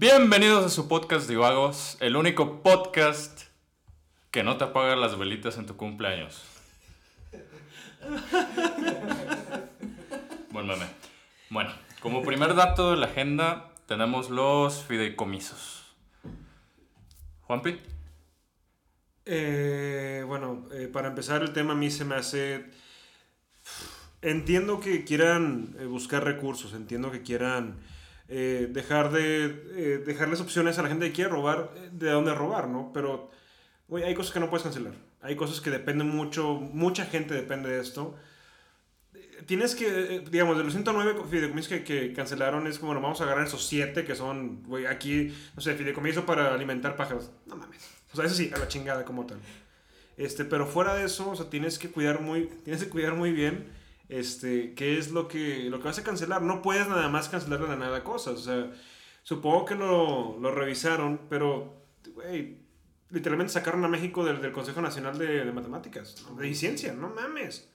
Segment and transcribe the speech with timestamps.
[0.00, 3.42] Bienvenidos a su podcast Divagos, el único podcast
[4.30, 6.44] que no te apaga las velitas en tu cumpleaños.
[10.52, 10.86] Buen meme.
[11.50, 15.84] Bueno, como primer dato de la agenda tenemos los fideicomisos.
[17.42, 17.80] Juanpi.
[19.26, 22.66] Eh, bueno, eh, para empezar el tema a mí se me hace...
[24.22, 27.80] Entiendo que quieran eh, buscar recursos, entiendo que quieran
[28.28, 32.34] eh, dejar de eh, dejarles opciones a la gente que quiere robar, eh, de dónde
[32.34, 32.90] robar, ¿no?
[32.92, 33.30] Pero,
[33.88, 34.94] güey, hay cosas que no puedes cancelar.
[35.20, 38.14] Hay cosas que dependen mucho, mucha gente depende de esto.
[39.14, 43.00] Eh, Tienes que, eh, digamos, de los 109 fideicomisos que, que cancelaron, es como, bueno,
[43.00, 47.30] vamos a agarrar esos 7 que son, güey, aquí, no sé, fideicomiso para alimentar pájaros.
[47.46, 47.88] No mames.
[48.12, 49.38] O sea, eso sí, a la chingada como tal.
[50.16, 53.32] Este, pero fuera de eso, o sea, tienes que cuidar muy, tienes que cuidar muy
[53.32, 53.66] bien,
[54.08, 56.42] este, qué es lo que, lo que vas a cancelar.
[56.42, 58.34] No puedes nada más cancelar de la nada cosas.
[58.34, 58.72] O sea,
[59.22, 61.82] supongo que lo, lo revisaron, pero,
[62.14, 62.58] güey,
[63.10, 66.36] literalmente sacaron a México del, del Consejo Nacional de, de Matemáticas, ¿no?
[66.36, 67.68] de Ciencia, no mames.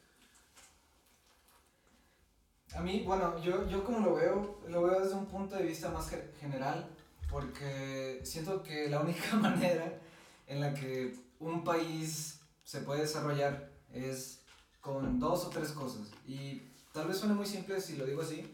[2.75, 5.90] A mí, bueno, yo, yo como lo veo, lo veo desde un punto de vista
[5.90, 6.88] más ge- general,
[7.30, 10.00] porque siento que la única manera
[10.47, 14.43] en la que un país se puede desarrollar es
[14.84, 16.12] con dos o tres cosas.
[16.28, 18.45] Y tal vez suene muy simple si lo digo así,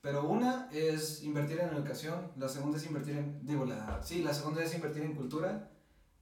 [0.00, 4.32] pero una es invertir en educación, la segunda es invertir en, digo, la, sí, la
[4.32, 5.70] segunda es invertir en cultura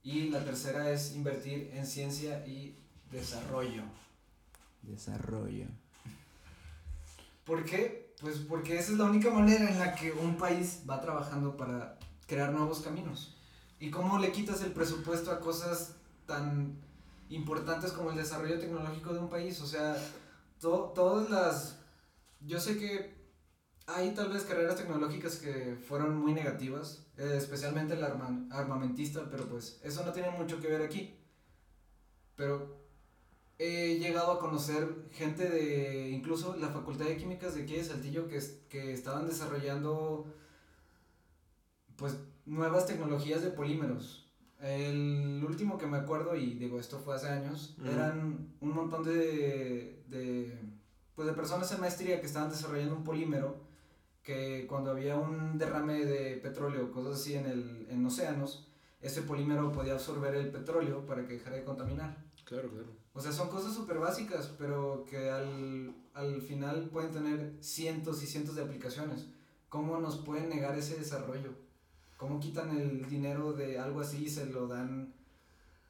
[0.03, 2.75] y la tercera es invertir en ciencia y
[3.11, 3.83] desarrollo.
[4.81, 5.67] Desarrollo.
[7.45, 8.15] ¿Por qué?
[8.19, 11.99] Pues porque esa es la única manera en la que un país va trabajando para
[12.25, 13.37] crear nuevos caminos.
[13.79, 16.79] ¿Y cómo le quitas el presupuesto a cosas tan
[17.35, 19.59] importantes como el desarrollo tecnológico de un país?
[19.61, 19.95] O sea,
[20.59, 21.79] to- todas las...
[22.41, 23.13] Yo sé que
[23.87, 29.47] hay tal vez carreras tecnológicas que fueron muy negativas, eh, especialmente el arma- armamentista, pero
[29.47, 31.15] pues eso no tiene mucho que ver aquí.
[32.35, 32.81] Pero
[33.59, 38.27] he llegado a conocer gente de incluso la Facultad de Químicas de aquí de Saltillo
[38.27, 40.25] que, es- que estaban desarrollando
[41.95, 44.31] pues nuevas tecnologías de polímeros.
[45.51, 47.91] Último que me acuerdo, y digo esto fue hace años, Ujú.
[47.91, 50.59] eran un montón de, de,
[51.15, 53.55] pues de personas en maestría que estaban desarrollando un polímero
[54.23, 58.67] que cuando había un derrame de petróleo cosas así en, el, en océanos,
[59.01, 62.23] ese polímero podía absorber el petróleo para que dejara de contaminar.
[62.45, 62.87] Claro, claro.
[63.13, 68.27] O sea, son cosas súper básicas, pero que al, al final pueden tener cientos y
[68.27, 69.27] cientos de aplicaciones.
[69.69, 71.51] ¿Cómo nos pueden negar ese desarrollo?
[72.17, 75.13] ¿Cómo quitan el dinero de algo así y se lo dan?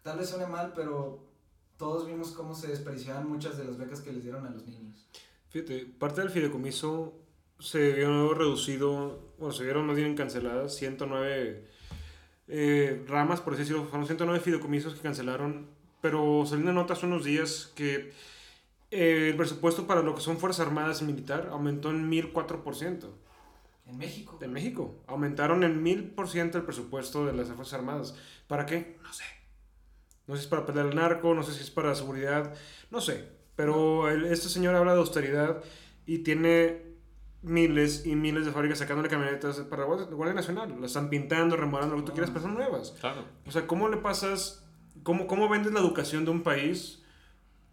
[0.03, 1.23] Tal vez suene mal, pero
[1.78, 5.07] todos vimos cómo se desperdiciaban muchas de las becas que les dieron a los niños.
[5.50, 7.13] Fíjate, parte del fideicomiso
[7.59, 11.67] se vio reducido, bueno, se vieron más bien canceladas 109
[12.47, 15.67] eh, ramas, por así decirlo, fueron 109 fideicomisos que cancelaron,
[16.01, 18.13] pero salió una nota hace unos días que
[18.91, 23.07] eh, el presupuesto para lo que son Fuerzas Armadas y Militar aumentó en 1004%.
[23.88, 24.38] En México.
[24.41, 28.16] En México, aumentaron en 1000% el presupuesto de las Fuerzas Armadas.
[28.47, 28.97] ¿Para qué?
[29.01, 29.41] No sé.
[30.31, 32.53] No sé si es para pelear el narco, no sé si es para seguridad,
[32.90, 33.28] no sé.
[33.58, 35.62] Pero el- este señor habla de austeridad
[36.06, 36.84] y tiene
[37.42, 40.70] miles y miles de fábricas sacándole camionetas para la Guardia Nacional.
[40.80, 42.91] Las están pintando, remodelando, lo que tú quieras, pero son nuevas.
[43.00, 43.25] Claro.
[43.46, 44.66] O sea, ¿cómo le pasas,
[45.03, 47.03] cómo, cómo vendes la educación de un país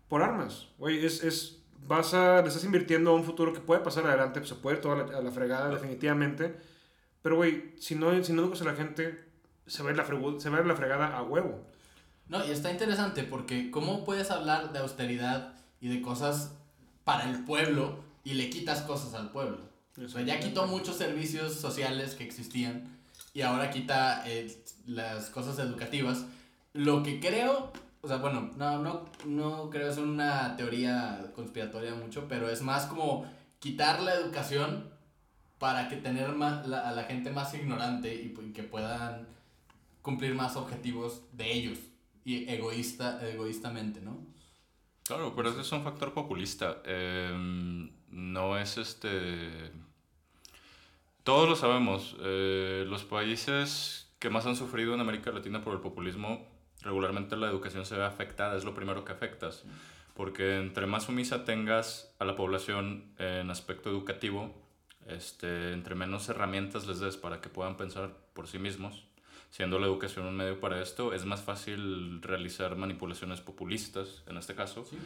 [0.08, 0.66] por armas?
[0.78, 4.40] Güey, es, es, vas a, le estás invirtiendo a un futuro que puede pasar adelante,
[4.40, 6.56] pues se puede ir toda la, a la fregada definitivamente.
[7.22, 9.24] Pero, güey, si no, si no educas a la gente,
[9.66, 11.66] se va, a ir la fregu- se va a ir la fregada a huevo.
[12.28, 16.52] No, y está interesante porque ¿cómo puedes hablar de austeridad y de cosas
[17.04, 19.60] para el pueblo y le quitas cosas al pueblo?
[20.04, 22.98] O sea, ya quitó muchos servicios sociales que existían
[23.34, 26.24] y ahora quita eh, las cosas educativas.
[26.72, 27.72] Lo que creo,
[28.02, 32.86] o sea, bueno, no, no, no creo es una teoría conspiratoria mucho, pero es más
[32.86, 33.24] como
[33.58, 34.88] quitar la educación
[35.58, 39.26] para que tener más, la- a la gente más ignorante y, pu- y que puedan
[40.02, 41.78] cumplir más objetivos de ellos
[42.28, 44.18] y egoísta, egoístamente, ¿no?
[45.04, 46.82] Claro, pero ese es un factor populista.
[46.84, 49.72] Em, no es este.
[51.24, 52.16] Todos lo sabemos.
[52.20, 56.46] eh, los países que más han sufrido en América Latina por el populismo,
[56.82, 59.64] regularmente la educación se ve afectada, es lo primero que afectas.
[60.12, 64.54] Porque entre más sumisa tengas a la población en aspecto educativo,
[65.06, 69.07] este, entre menos herramientas les des para que puedan pensar por sí mismos,
[69.50, 74.54] siendo la educación un medio para esto, es más fácil realizar manipulaciones populistas, en este
[74.54, 74.98] caso, Sí.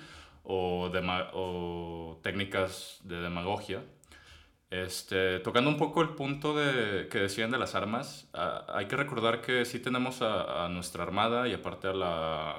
[0.44, 0.90] o,
[1.32, 3.82] o técnicas de demagogia.
[4.70, 8.96] Este, tocando un poco el punto de, que decían de las armas, ah, hay que
[8.96, 12.56] recordar que sí tenemos a, a nuestra armada y aparte a la,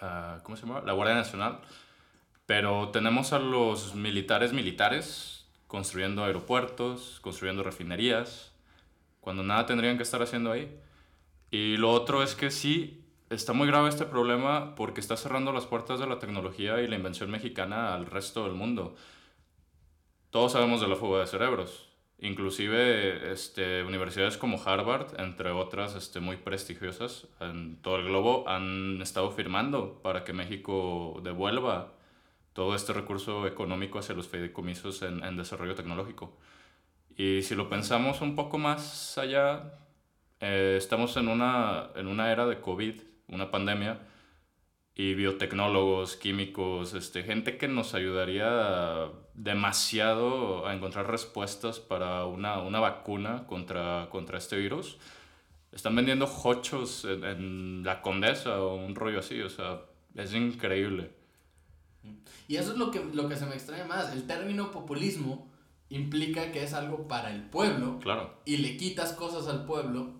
[0.00, 0.82] a- ¿cómo se llama?
[0.84, 1.60] La Guardia Nacional,
[2.44, 8.52] pero tenemos a los militares militares construyendo aeropuertos, construyendo refinerías,
[9.20, 10.76] cuando nada tendrían que estar haciendo ahí.
[11.50, 15.66] Y lo otro es que sí, está muy grave este problema porque está cerrando las
[15.66, 18.94] puertas de la tecnología y la invención mexicana al resto del mundo.
[20.30, 21.88] Todos sabemos de la fuga de cerebros.
[22.20, 29.00] Inclusive este, universidades como Harvard, entre otras este, muy prestigiosas en todo el globo, han
[29.00, 31.94] estado firmando para que México devuelva
[32.52, 36.36] todo este recurso económico hacia los fideicomisos en, en desarrollo tecnológico.
[37.16, 39.78] Y si lo pensamos un poco más allá,
[40.40, 44.00] eh, estamos en una, en una era de COVID, una pandemia,
[44.94, 52.80] y biotecnólogos, químicos, este, gente que nos ayudaría demasiado a encontrar respuestas para una, una
[52.80, 54.98] vacuna contra, contra este virus.
[55.70, 59.82] Están vendiendo hochos en, en la Condesa o un rollo así, o sea,
[60.16, 61.12] es increíble.
[62.48, 64.12] Y eso es lo que, lo que se me extraña más.
[64.12, 65.48] El término populismo
[65.90, 68.34] implica que es algo para el pueblo Claro.
[68.44, 70.17] y le quitas cosas al pueblo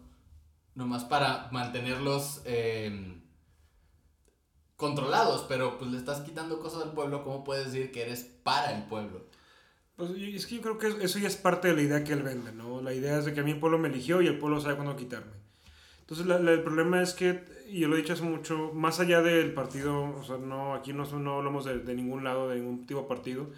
[0.78, 3.20] nomás para mantenerlos eh,
[4.76, 8.76] controlados, pero pues le estás quitando cosas al pueblo, ¿cómo puedes decir que eres para
[8.76, 9.26] el pueblo?
[9.96, 12.22] Pues es que yo creo que eso ya es parte de la idea que él
[12.22, 12.80] vende, ¿no?
[12.80, 14.76] La idea es de que a mí el pueblo me eligió y el pueblo sabe
[14.76, 15.32] cuándo quitarme.
[15.98, 19.52] Entonces el problema es que, y yo lo he dicho hace mucho, más allá del
[19.54, 23.00] partido, o sea, no, aquí no, no hablamos de, de ningún lado, de ningún tipo
[23.00, 23.50] de partido,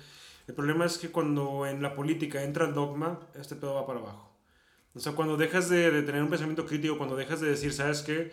[0.49, 4.00] el problema es que cuando en la política entra el dogma, este pedo va para
[4.00, 4.30] abajo.
[4.94, 8.02] O sea, cuando dejas de, de tener un pensamiento crítico, cuando dejas de decir, ¿sabes
[8.02, 8.32] qué?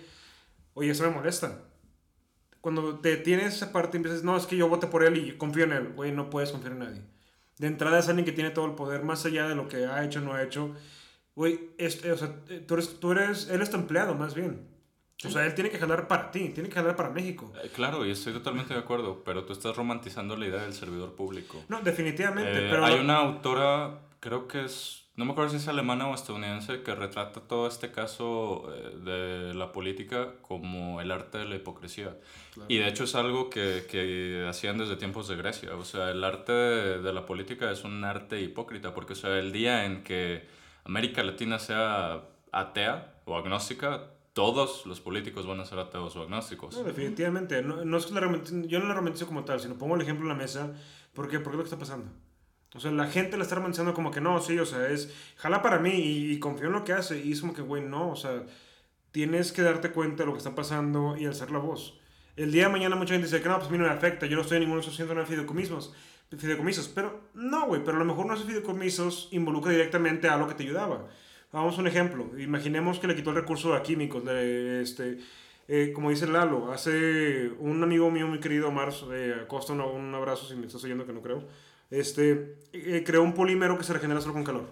[0.74, 1.64] Oye, eso me molesta.
[2.62, 5.38] Cuando te tienes esa parte y empiezas, no, es que yo voté por él y
[5.38, 5.94] confío en él.
[5.96, 7.02] Güey, no puedes confiar en nadie.
[7.60, 10.04] De entrada es alguien que tiene todo el poder, más allá de lo que ha
[10.04, 10.76] hecho o no ha hecho.
[11.36, 12.34] Güey, es- o sea,
[12.68, 14.68] tú eres, tú eres, él es tu empleado, más bien.
[15.26, 17.52] O sea, él tiene que jalar para ti, tiene que jalar para México.
[17.64, 21.16] Eh, Claro, y estoy totalmente de acuerdo, pero tú estás romantizando la idea del servidor
[21.16, 21.64] público.
[21.70, 22.86] No, definitivamente, Eh, pero...
[22.86, 26.94] Hay una autora, creo que es, no me acuerdo si es alemana o estadounidense, que
[26.94, 32.16] retrata todo este caso eh, de la política como el arte de la hipocresía.
[32.54, 32.68] Claro.
[32.70, 35.76] Y de hecho es algo que, que hacían desde tiempos de Grecia.
[35.76, 39.40] O sea, el arte de, de la política es un arte hipócrita, porque o sea,
[39.40, 40.48] el día en que
[40.86, 42.22] América Latina sea
[42.52, 46.78] atea o agnóstica, todos los políticos van a ser ateos o agnósticos.
[46.78, 47.64] No, definitivamente.
[47.64, 48.22] No, no es que la
[48.68, 50.76] yo no la romantizo como tal, sino pongo el ejemplo en la mesa.
[51.16, 51.40] ¿Por qué?
[51.40, 52.12] Porque es lo que está pasando.
[52.78, 55.62] O sea, la gente la está romantizando como que no, sí, o sea, es jala
[55.62, 55.92] para mí
[56.32, 57.20] y, confío en lo que hace.
[57.24, 58.44] Y es como que, güey, no, o sea,
[59.12, 62.00] tienes que darte cuenta de lo que está pasando y alzar la voz.
[62.36, 64.28] El día de mañana mucha gente dice que no, pues a mí no me afecta,
[64.28, 65.94] yo no estoy en ninguno de esos 109 fideicomisos,
[66.38, 66.88] fideicomisos.
[66.90, 70.54] Pero no, güey, pero a lo mejor no esos fideicomisos involucra directamente a lo que
[70.54, 71.08] te ayudaba.
[71.52, 72.30] Vamos a un ejemplo.
[72.38, 75.18] Imaginemos que le quitó el recurso a químicos, de, este,
[75.68, 80.14] eh, como dice Lalo, hace un amigo mío muy querido, Omar eh, Acosta, un, un
[80.14, 81.44] abrazo si me estás oyendo, que no creo,
[81.90, 84.66] este, eh, creó un polímero que se regenera solo con calor.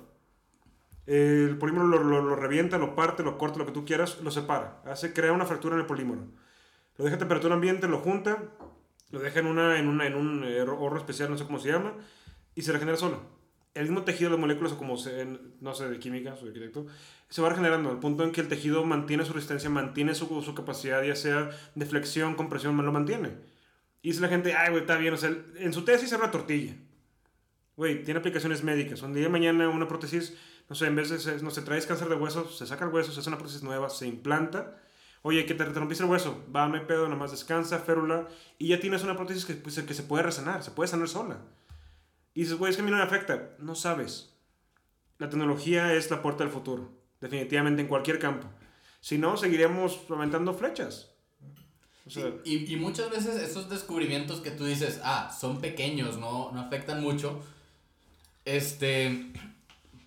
[1.05, 4.31] El polímero lo, lo, lo revienta, lo parte, lo corta, lo que tú quieras, lo
[4.31, 4.81] separa.
[4.85, 6.21] Hace, crea una fractura en el polímero.
[6.97, 8.41] Lo deja a temperatura ambiente, lo junta,
[9.11, 11.69] lo deja en, una, en, una, en un eh, horno especial, no sé cómo se
[11.69, 11.93] llama,
[12.55, 13.21] y se regenera solo.
[13.75, 16.87] El mismo tejido de moléculas, o como se, en- no sé, de química, soy arquitecto,
[17.29, 20.55] se va regenerando al punto en que el tejido mantiene su resistencia, mantiene su, su
[20.55, 23.33] capacidad, ya sea de flexión, compresión, lo mantiene.
[24.01, 26.31] Y dice la gente, ay, güey, está bien, o sea, en su tesis era una
[26.31, 26.73] tortilla.
[27.77, 29.01] Güey, tiene aplicaciones médicas.
[29.01, 30.35] Un día de mañana una prótesis,
[30.69, 33.11] no sé, en vez de, no sé, traes cáncer de hueso, se saca el hueso,
[33.11, 34.81] se hace una prótesis nueva, se implanta.
[35.23, 38.27] Oye, que te, te rompiste el hueso, va, me pedo, nada más descansa, férula,
[38.59, 41.39] y ya tienes una prótesis que, pues, que se puede resanar, se puede sanar sola.
[42.35, 43.55] Y dices, güey, es que a mí no me afecta.
[43.59, 44.35] No sabes.
[45.17, 46.91] La tecnología es la puerta del futuro,
[47.21, 48.47] definitivamente en cualquier campo.
[48.99, 51.11] Si no, seguiremos aventando flechas.
[52.05, 56.51] O sea, Y, y muchas veces esos descubrimientos que tú dices, ah, son pequeños, no,
[56.51, 57.41] no afectan mucho,
[58.45, 59.31] este,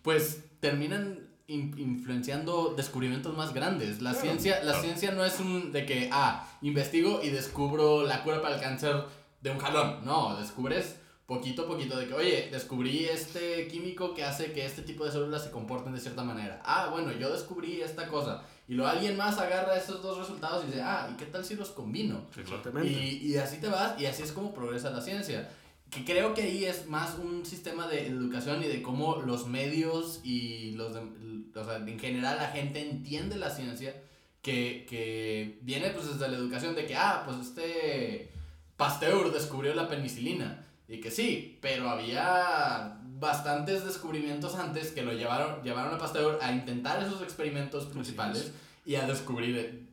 [0.03, 4.01] pues terminan in- influenciando descubrimientos más grandes.
[4.01, 4.27] La, Claro.
[4.27, 8.57] ciencia, la ciencia no es un de que, ah, investigo y descubro la cura para
[8.57, 9.05] el cáncer
[9.41, 10.05] de un jalón.
[10.05, 14.81] No, descubres poquito a poquito de que, oye, descubrí este químico que hace que este
[14.83, 16.63] tipo de células se comporten de cierta manera.
[16.65, 18.43] Ah, bueno, yo descubrí esta cosa.
[18.67, 21.55] Y luego alguien más agarra esos dos resultados y dice, ah, ¿y qué tal si
[21.55, 22.23] los combino?
[22.39, 22.91] exactamente.
[22.91, 25.51] Y, y así te vas y así es como progresa la ciencia.
[25.91, 30.21] Que creo que ahí es más un sistema de educación y de cómo los medios
[30.23, 33.95] y los de- o sea, en general la gente entiende la ciencia
[34.43, 38.31] que, que viene pues desde la educación de que, ah, pues este
[38.77, 40.65] Pasteur descubrió la penicilina.
[40.89, 46.53] Y que sí, pero había bastantes descubrimientos antes que lo llevaron, llevaron a Pasteur a
[46.53, 48.53] intentar esos experimentos principales
[48.87, 49.89] y a descubrir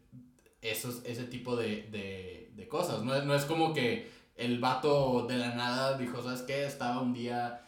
[0.62, 3.02] esos, ese tipo de, de, de cosas.
[3.04, 6.66] No es, no es como que el vato de la nada dijo, ¿sabes qué?
[6.66, 7.62] Estaba un día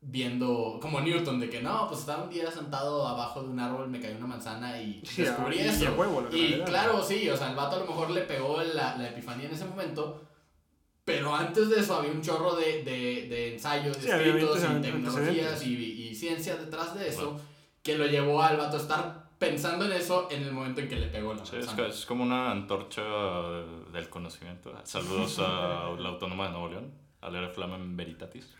[0.00, 3.88] viendo, como Newton, de que no, pues estaba un día sentado abajo de un árbol,
[3.88, 5.92] me cayó una manzana y descubrí eso.
[5.94, 9.08] huevo, Y claro, sí, o sea, el vato a lo mejor le pegó la, la
[9.08, 10.20] epifanía en ese momento,
[11.06, 14.80] pero antes de eso había un chorro de, de, de ensayos, Sí, había escritos y
[14.82, 15.74] tecnologías y,
[16.10, 17.40] y ciencia detrás de eso
[17.82, 20.96] que lo llevó al vato a estar pensando en eso en el momento en que
[20.96, 21.88] le pegó la Sí, es, manzana.
[21.88, 23.02] que- es como una antorcha
[23.94, 24.74] del conocimiento.
[24.84, 28.54] Saludos a la Autónoma de Nuevo León, Alere Flamen Veritatis.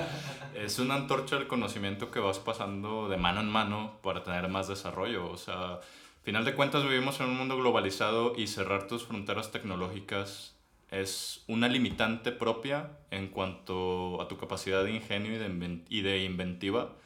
[0.54, 4.66] es una antorcha del conocimiento que vas pasando de mano en mano para tener más
[4.68, 5.30] desarrollo.
[5.30, 5.80] O sea,
[6.24, 10.56] final de cuentas vivimos en un mundo globalizado y cerrar tus fronteras tecnológicas
[10.90, 16.00] es una limitante propia en cuanto a tu capacidad de ingenio y de, inven- y
[16.00, 16.96] de inventiva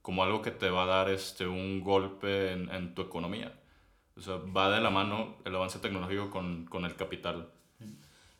[0.00, 3.52] como algo que te va a dar este, un golpe en, en tu economía.
[4.16, 7.50] O sea, va de la mano el avance tecnológico con, con el capital.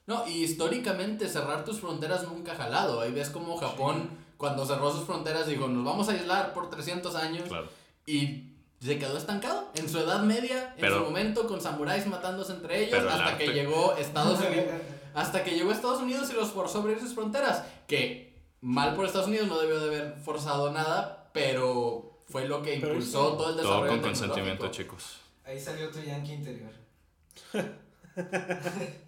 [0.07, 3.01] No, y históricamente cerrar tus fronteras nunca ha jalado.
[3.01, 7.15] Ahí ves como Japón, cuando cerró sus fronteras, dijo, nos vamos a aislar por 300
[7.17, 7.49] años.
[7.49, 7.69] Claro.
[8.07, 8.51] Y
[8.81, 12.85] se quedó estancado en su edad media, en Pero- su momento, con samuráis matándose entre
[12.85, 14.67] ellos, hasta que llegó Estados Unidos.
[15.15, 17.65] hasta que llegó Estados Unidos y los forzó a abrir sus fronteras.
[17.87, 22.75] Que mal por Estados Unidos no debió de haber forzado nada, pero fue lo que
[22.77, 23.37] impulsó sí.
[23.39, 25.24] todo el Todo desarrollo con consentimiento, chicos.
[25.45, 26.73] Ahí salió tu yankee interior.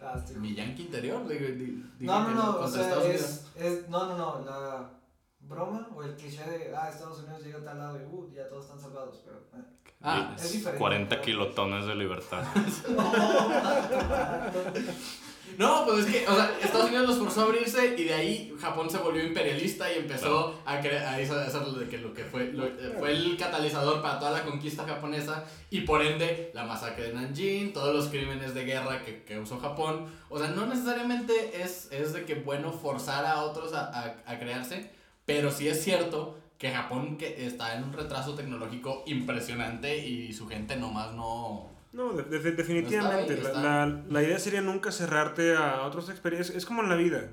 [0.03, 1.55] Ah, Mi yankee interior, digo, di-
[1.97, 4.91] dije No, no, no, o sea, es, es, no, no, no, la
[5.39, 8.49] broma o el cliché de, ah, Estados Unidos llega a tal lado y, uh, ya
[8.49, 9.37] todos están salvados, pero...
[9.39, 9.65] eh.
[10.03, 12.45] Ah, Y es diferente, 40 pero- kilotones de libertad.
[12.89, 13.13] No,
[15.87, 18.91] pues es que, o sea, Estados Unidos los forzó a abrirse y de ahí Japón
[18.91, 20.77] se volvió imperialista y empezó a, a
[21.47, 24.85] hacer lo que lo que fue, lo- eh, fue el catalizador para toda la conquista
[24.85, 29.39] japonesa y por ende la masacre de Nanjing, todos los crímenes de guerra que, que
[29.39, 30.07] usó Japón.
[30.29, 34.39] O sea, no necesariamente es, es de que bueno forzar a otros a, a, a
[34.39, 34.91] crearse,
[35.25, 40.49] pero sí es cierto que Japón que está en un retraso tecnológico impresionante y su
[40.49, 41.71] gente nomás no...
[41.97, 43.35] No, de- de- definitivamente.
[43.35, 43.53] ahí, la,
[43.87, 46.57] la- la idea sería nunca cerrarte a otras experiencias.
[46.57, 47.31] Es como en la vida.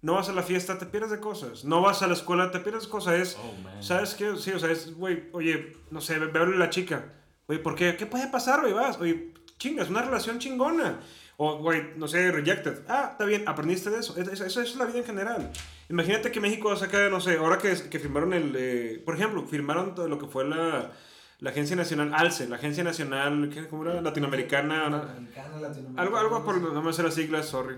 [0.00, 1.64] No vas a la fiesta, te pierdes de cosas.
[1.64, 3.14] No vas a la escuela, te pierdes de cosas.
[3.14, 3.82] Es, Oh.
[3.82, 4.36] ¿sabes qué?
[4.36, 7.12] Sí, o sea, es, güey, oye, no sé, ve, a la chica.
[7.48, 7.96] Güey, ¿por qué?
[7.96, 8.72] ¿Qué puede pasar, güey?
[8.72, 11.00] Vas, oye, chinga, es una relación chingona.
[11.36, 12.82] O, güey, no sé, rejected.
[12.88, 14.16] Ah, está bien, aprendiste de eso.
[14.16, 15.50] Es- es- Eso, es la vida en general.
[15.88, 18.54] Imagínate que México saca, no sé, ahora que, que firmaron el.
[18.56, 20.92] eh, por ejemplo, firmaron todo lo que fue la,
[21.38, 24.00] la Agencia Nacional, ALCE, la Agencia Nacional, ¿qué, ¿cómo era?
[24.00, 24.88] Latinoamericana.
[24.88, 25.94] latinoamericano.
[26.00, 27.76] Algo, algo por, no me sé las siglas, sorry.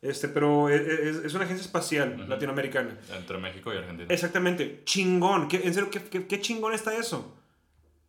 [0.00, 2.28] Este, pero es, es- es una agencia espacial Ujú.
[2.28, 2.96] latinoamericana.
[3.16, 4.06] Entre México y Argentina.
[4.12, 5.48] Exactamente, chingón.
[5.48, 7.36] ¿Qué, en serio, ¿qué, qué, qué chingón está eso?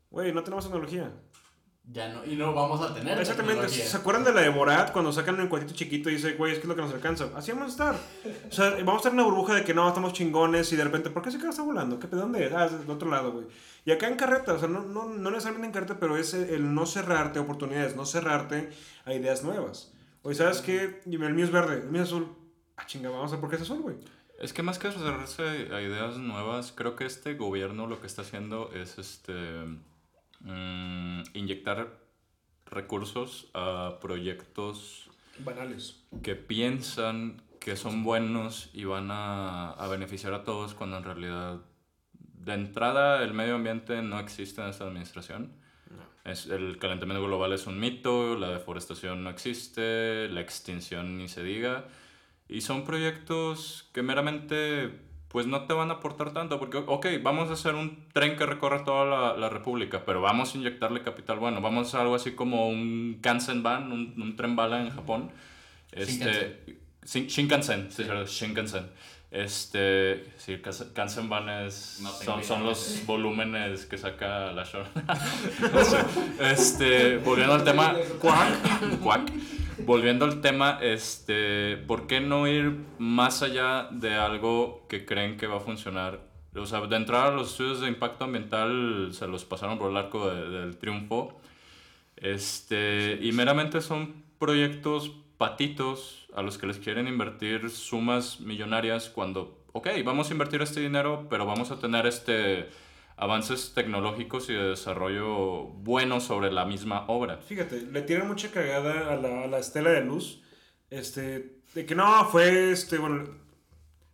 [0.09, 1.11] Güey, no tenemos tecnología.
[1.91, 3.61] Ya no, y no vamos a tener Exactamente.
[3.61, 3.85] tecnología.
[3.85, 6.57] ¿Se acuerdan de la de Borat cuando sacan un cuadrito chiquito y dice, güey, es
[6.59, 7.25] que es lo que nos alcanza?
[7.35, 7.95] Así vamos a estar.
[8.49, 10.83] O sea, vamos a estar en una burbuja de que no, estamos chingones y de
[10.85, 11.99] repente, ¿por qué ese carro está volando?
[11.99, 12.49] ¿Qué, ¿De dónde?
[12.55, 13.45] Ah, es del otro lado, güey.
[13.85, 16.73] Y acá en carreta, o sea, no, no, no necesariamente en carreta, pero es el
[16.73, 18.69] no cerrarte a oportunidades, no cerrarte
[19.05, 19.93] a ideas nuevas.
[20.21, 21.01] Oye, ¿sabes qué?
[21.05, 22.33] El mío es verde, el mío es azul.
[22.77, 23.97] Ah, chinga, vamos a ver por qué es azul, güey.
[24.39, 28.21] Es que más que cerrarse a ideas nuevas, creo que este gobierno lo que está
[28.21, 29.33] haciendo es este
[30.39, 31.99] mm, inyectar
[32.65, 35.09] recursos a proyectos
[35.39, 36.03] Banales.
[36.23, 41.61] que piensan que son buenos y van a, a beneficiar a todos cuando en realidad
[42.45, 45.51] de entrada el medio ambiente no existe en esta administración.
[46.25, 51.43] Es, el calentamiento global es un mito, la deforestación no existe, la extinción ni se
[51.43, 51.85] diga.
[52.47, 54.91] Y son proyectos que meramente
[55.27, 58.45] pues no te van a aportar tanto, porque ok, vamos a hacer un tren que
[58.45, 62.13] recorra toda la, la república, pero vamos a inyectarle capital bueno, vamos a hacer algo
[62.13, 65.31] así como un Kansenban, un, un tren bala en Japón.
[65.91, 68.85] Este, Shin- Shinkansen, sí, cierto, Shinkansen.
[69.33, 70.61] Este, sí,
[70.93, 74.87] Kansenban es, No son, son los volúmenes que saca la Shore.
[76.39, 79.31] este, volviendo al tema, cuac, cuac.
[79.85, 85.47] Volviendo al tema, este, ¿por qué no ir más allá de algo que creen que
[85.47, 86.19] va a funcionar?
[86.55, 90.29] O sea, de entrada los estudios de impacto ambiental se los pasaron por el arco
[90.29, 91.41] de- del triunfo.
[92.17, 99.63] Este, y meramente son proyectos patitos a los que les quieren invertir sumas millonarias cuando,
[99.73, 102.69] ok, vamos a invertir este dinero, pero vamos a tener este
[103.15, 107.37] avances tecnológicos y de desarrollo buenos sobre la misma obra.
[107.37, 110.41] Fíjate, le tiran mucha cagada a la, a la estela de luz.
[110.89, 113.23] Este, de que no, fue este, bueno,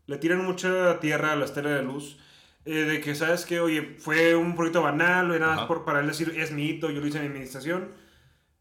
[0.07, 2.17] le tiran mucha tierra a la estela de luz.
[2.65, 6.07] eh, de que, ¿sabes que Oye, fue un proyecto banal, era nada por, para él
[6.07, 7.91] decir, es mi hito, yo lo hice en mi administración.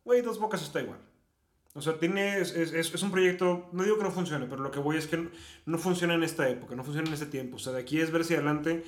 [0.04, 1.00] Güey, Dos Bocas está igual.
[1.78, 4.70] O sea, tiene, es, es, es un proyecto, no digo que no funcione, pero lo
[4.70, 5.30] que voy es que no,
[5.66, 7.56] no funciona en esta época, no funciona en este tiempo.
[7.56, 8.84] O sea, de aquí es ver si adelante.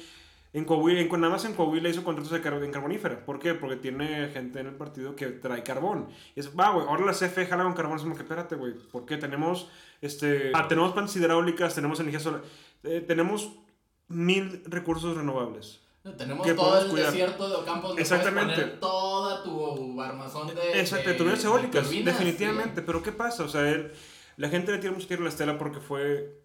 [0.52, 3.24] En Coahuila, en, nada más en Coahuila hizo contratos de car- en carbonífera.
[3.24, 3.54] ¿Por qué?
[3.54, 6.08] Porque tiene gente en el partido que trae carbón.
[6.34, 7.96] Y es, va, güey, ahora la CFE jala con carbón.
[7.98, 9.16] Es como que, espérate, güey, ¿por qué?
[9.16, 9.70] Tenemos,
[10.00, 12.42] este, ah, tenemos plantas hidráulicas, tenemos energía solar,
[12.82, 13.60] eh, tenemos
[14.08, 15.82] mil recursos renovables.
[16.16, 17.10] Tenemos que todo el cuidar.
[17.10, 17.88] desierto de Ocampos.
[17.90, 18.54] donde Exactamente.
[18.54, 20.80] puedes poner toda tu armazón de.
[20.80, 22.82] Exacto, de- turbinas de eólicas, turbinas, definitivamente.
[22.82, 23.44] Pero ¿qué pasa?
[23.44, 23.92] O sea, él-
[24.36, 26.40] la gente le tira mucho tierra a la estela porque fue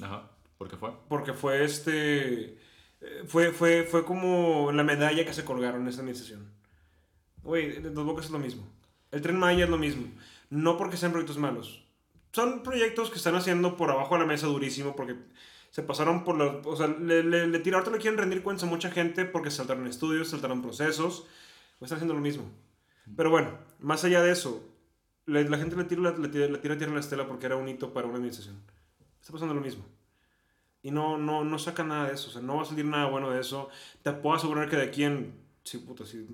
[0.00, 0.30] Ajá.
[0.58, 0.90] ¿Por qué fue?
[1.08, 2.56] porque fue este
[3.00, 6.48] eh, fue, fue, fue como la medalla que se colgaron en esta administración.
[7.42, 8.64] Güey, de Dos Bocas es lo mismo.
[9.10, 10.06] El Tren Maya es lo mismo.
[10.50, 11.82] No porque sean proyectos malos.
[12.30, 15.16] Son proyectos que están haciendo por abajo de la mesa durísimo porque
[15.72, 16.64] se pasaron por los...
[16.66, 19.50] O sea, le, le, le tiraron, ahorita le quieren rendir cuentas a mucha gente porque
[19.50, 21.26] saltaron estudios, saltaron procesos.
[21.80, 22.44] O están haciendo lo mismo.
[23.16, 24.62] Pero bueno, más allá de eso,
[25.24, 28.06] la gente le tira, la- tira, tierra a la estela porque era un hito para
[28.06, 28.62] una administración.
[29.18, 29.84] Está pasando lo mismo.
[30.82, 32.28] Y no, no, no saca nada de eso.
[32.28, 33.68] O sea, no va a salir nada bueno de eso.
[34.02, 35.34] Te puedo asegurar que de aquí en.
[35.64, 35.84] Si,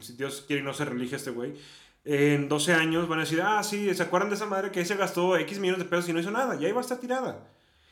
[0.00, 1.54] si, Dios quiere y no se relige este güey.
[2.04, 4.97] En 12 años van a decir, ah, sí, ¿se acuerdan de esa madre que se
[4.97, 6.57] gastó X millones de pesos y no hizo nada?
[6.61, 7.47] Y ahí va a estar tirada.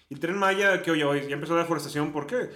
[0.08, 2.50] El tren Maya, que oye, hoy ya empezó la deforestación, ¿por qué?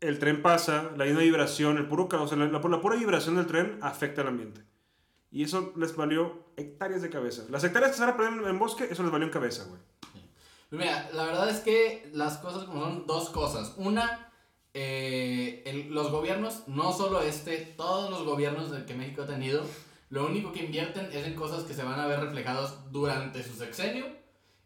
[0.00, 4.20] El tren pasa, la misma vibración, el puro o la, pura vibración del tren afecta
[4.20, 4.62] al ambiente.
[5.30, 7.44] Y eso les valió hectáreas de cabeza.
[7.50, 9.80] Las hectáreas que se van a poner en, bosque, eso les valió en cabeza, güey.
[10.70, 13.74] Mira, la verdad es que las cosas como son dos cosas.
[13.78, 14.30] Una,
[14.74, 19.64] eh, los gobiernos, no solo este, todos los gobiernos que México ha tenido,
[20.10, 23.54] lo único que invierten es en cosas que se van a ver reflejados durante su
[23.54, 24.06] sexenio.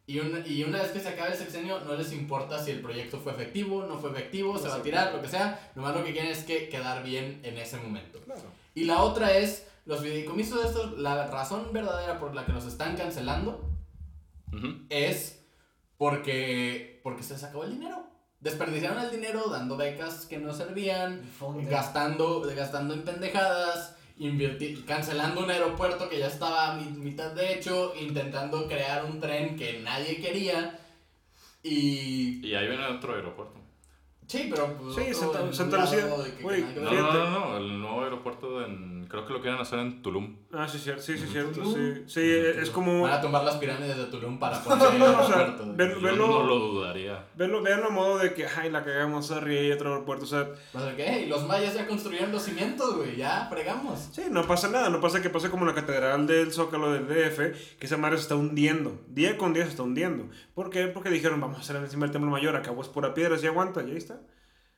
[0.07, 2.81] Y una, y una vez que se acabe el sexenio, no les importa si el
[2.81, 5.71] proyecto fue efectivo, no fue efectivo, se va a tirar, lo que sea.
[5.75, 8.21] Nomás lo que quieren es que quedar bien en ese momento.
[8.21, 8.43] Claro.
[8.75, 12.67] Y la otra es, los fideicomisos de estos, la razón verdadera por la que los
[12.67, 13.69] están cancelando
[14.91, 15.45] es
[15.97, 18.05] porque, porque se les acabó el dinero.
[18.41, 21.23] Desperdiciaron el dinero dando becas que no servían,
[21.71, 23.95] gastando, gastando en pendejadas,
[24.27, 29.21] invirti- cancelando un aeropuerto que ya estaba a mi- mitad de hecho, intentando crear un
[29.21, 30.79] tren que nadie quería.
[31.63, 32.41] Y.
[32.47, 33.55] Y ahí viene otro aeropuerto.
[34.27, 34.75] Sí, pero.
[34.75, 39.41] pues, Sí, Santa- Santa Lucía, No, no, no, el nuevo aeropuerto en, creo que lo
[39.41, 40.37] quieren hacer en Tulum.
[40.53, 41.31] Ah, sí, cierto, sí, sí, Mm.
[41.31, 42.03] cierto, sí.
[42.07, 43.03] Sí, es como...
[43.03, 45.75] Van a tumbar las pirámides de Tulum para poner el No, o sea, aeropuerto.
[45.77, 47.25] ven- no lo dudaría.
[47.37, 50.49] Verlo, veanlo a modo de que, ay, la cagamos arriba y otro aeropuerto, o sea...
[50.97, 54.09] Que, hey, los mayas ya construyeron los cimientos, güey, ya fregamos.
[54.13, 57.77] Sí, no pasa nada, no pasa que pase como la catedral del Zócalo del DF,
[57.79, 60.29] que esa madre se está hundiendo, día con día se está hundiendo.
[60.55, 60.89] ¿Por qué?
[60.89, 63.83] Porque dijeron, vamos a hacer encima del templo mayor, acabó es pura piedra, si aguanta,
[63.83, 64.21] y ahí está.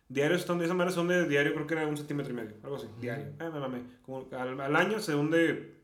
[0.08, 2.54] Diario se hundiendo, esa madre se hunde diario, creo que era un centímetro y medio,
[2.62, 3.32] algo así, diario.
[3.38, 3.82] Ah, me mamé.
[4.02, 5.74] Como al, al año se hunde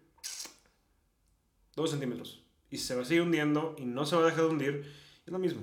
[1.75, 2.45] dos centímetros.
[2.71, 4.93] Y se va a seguir hundiendo y no se va a dejar de hundir,
[5.27, 5.63] es lo mismo.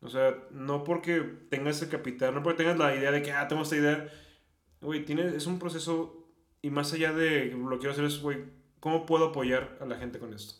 [0.00, 3.48] O sea, no porque tengas el capital, no porque tengas la idea de que, ah,
[3.48, 4.08] tengo esta idea.
[4.80, 6.18] Güey, es un proceso
[6.62, 8.44] y más allá de lo que quiero hacer es, güey,
[8.80, 10.54] ¿cómo puedo apoyar a la gente con esto?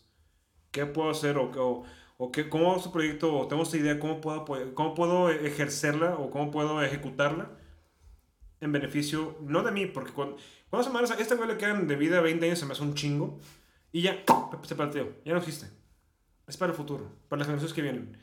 [0.71, 1.37] ¿Qué puedo hacer?
[1.37, 1.85] O, o,
[2.21, 6.29] o qué, ¿Cómo este proyecto, o tengo esta idea, cómo puedo, cómo puedo ejercerla o
[6.29, 7.51] cómo puedo ejecutarla
[8.59, 10.35] en beneficio, no de mí, porque cuando,
[10.69, 12.83] cuando se madre, a este güey le quedan de vida 20 años, se me hace
[12.83, 13.39] un chingo,
[13.93, 14.21] y ya,
[14.63, 15.67] se pateó, ya no existe.
[16.45, 18.17] Es para el futuro, para las generaciones que vienen.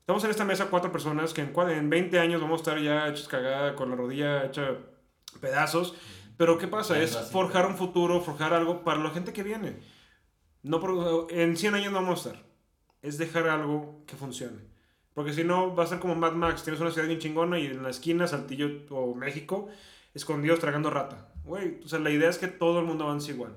[0.00, 3.08] Estamos en esta mesa cuatro personas que en, en 20 años vamos a estar ya
[3.08, 4.76] hechos cagada, con la rodilla hecha
[5.40, 5.94] pedazos.
[6.36, 7.00] Pero ¿qué pasa?
[7.00, 9.78] Es forjar un futuro, forjar algo para la gente que viene.
[10.62, 12.47] No en 100 años no vamos a estar.
[13.02, 14.58] Es dejar algo que funcione.
[15.14, 16.62] Porque si no, va a ser como Mad Max.
[16.62, 19.68] Tienes una ciudad bien chingona y en la esquina, Saltillo o México,
[20.14, 21.32] escondidos tragando rata.
[21.44, 23.56] Güey, o sea, la idea es que todo el mundo avance igual.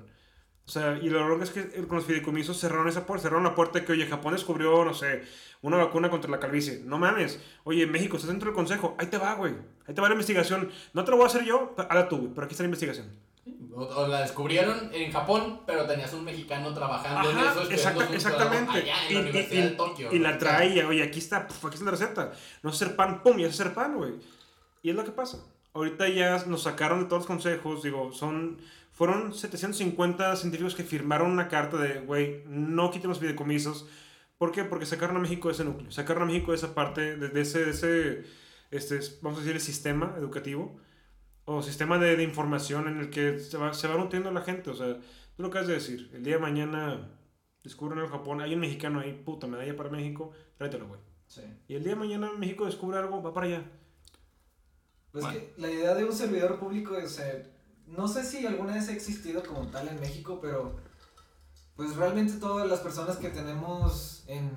[0.64, 3.24] O sea, y lo raro es que con los fideicomisos cerraron esa puerta.
[3.24, 5.22] Cerraron la puerta que, oye, Japón descubrió, no sé,
[5.60, 6.82] una vacuna contra la calvicie.
[6.84, 7.40] No mames.
[7.64, 8.96] Oye, México, estás dentro del consejo.
[8.98, 9.54] Ahí te va, güey.
[9.86, 10.70] Ahí te va la investigación.
[10.94, 12.30] No te lo voy a hacer yo, hazla tú, güey.
[12.34, 13.06] Pero aquí está la investigación.
[13.74, 18.00] O, o la descubrieron en Japón, pero tenías un mexicano trabajando en Ajá, eso, estudiando
[18.02, 18.72] exacta- exactamente.
[18.78, 20.12] allá en Y, la Universidad y- de Tokio.
[20.12, 20.38] y la ¿no?
[20.38, 22.32] trae, y, oye, aquí está, puf, aquí está la receta.
[22.62, 24.12] No hacer pan, pum, y hacer pan, güey.
[24.82, 25.38] Y es lo que pasa.
[25.74, 28.58] Ahorita ya nos sacaron de todos los consejos, digo, son,
[28.92, 33.86] fueron 750 científicos que firmaron una carta de, güey, no quiten los fideicomisos.
[34.36, 34.64] ¿Por qué?
[34.64, 37.40] Porque sacaron a México de ese núcleo, sacaron a México de esa parte, de, de
[37.40, 38.24] ese, de ese
[38.70, 40.76] este, vamos a decir, el sistema educativo
[41.44, 44.70] o sistema de, de información en el que se va, se va nutriendo la gente.
[44.70, 44.98] O sea,
[45.36, 47.10] tú lo acabas de decir, el día de mañana
[47.62, 51.00] descubren el Japón, hay un mexicano ahí, puta, medalla para México, tráetelo, güey.
[51.26, 51.42] Sí.
[51.68, 53.70] Y el día de mañana México descubre algo, va para allá.
[55.12, 55.38] Pues Bueno.
[55.38, 57.42] que la idea de un servidor público, o sea,
[57.86, 60.76] no sé si alguna vez ha existido como tal en México, pero
[61.76, 64.50] pues realmente todas las personas que tenemos en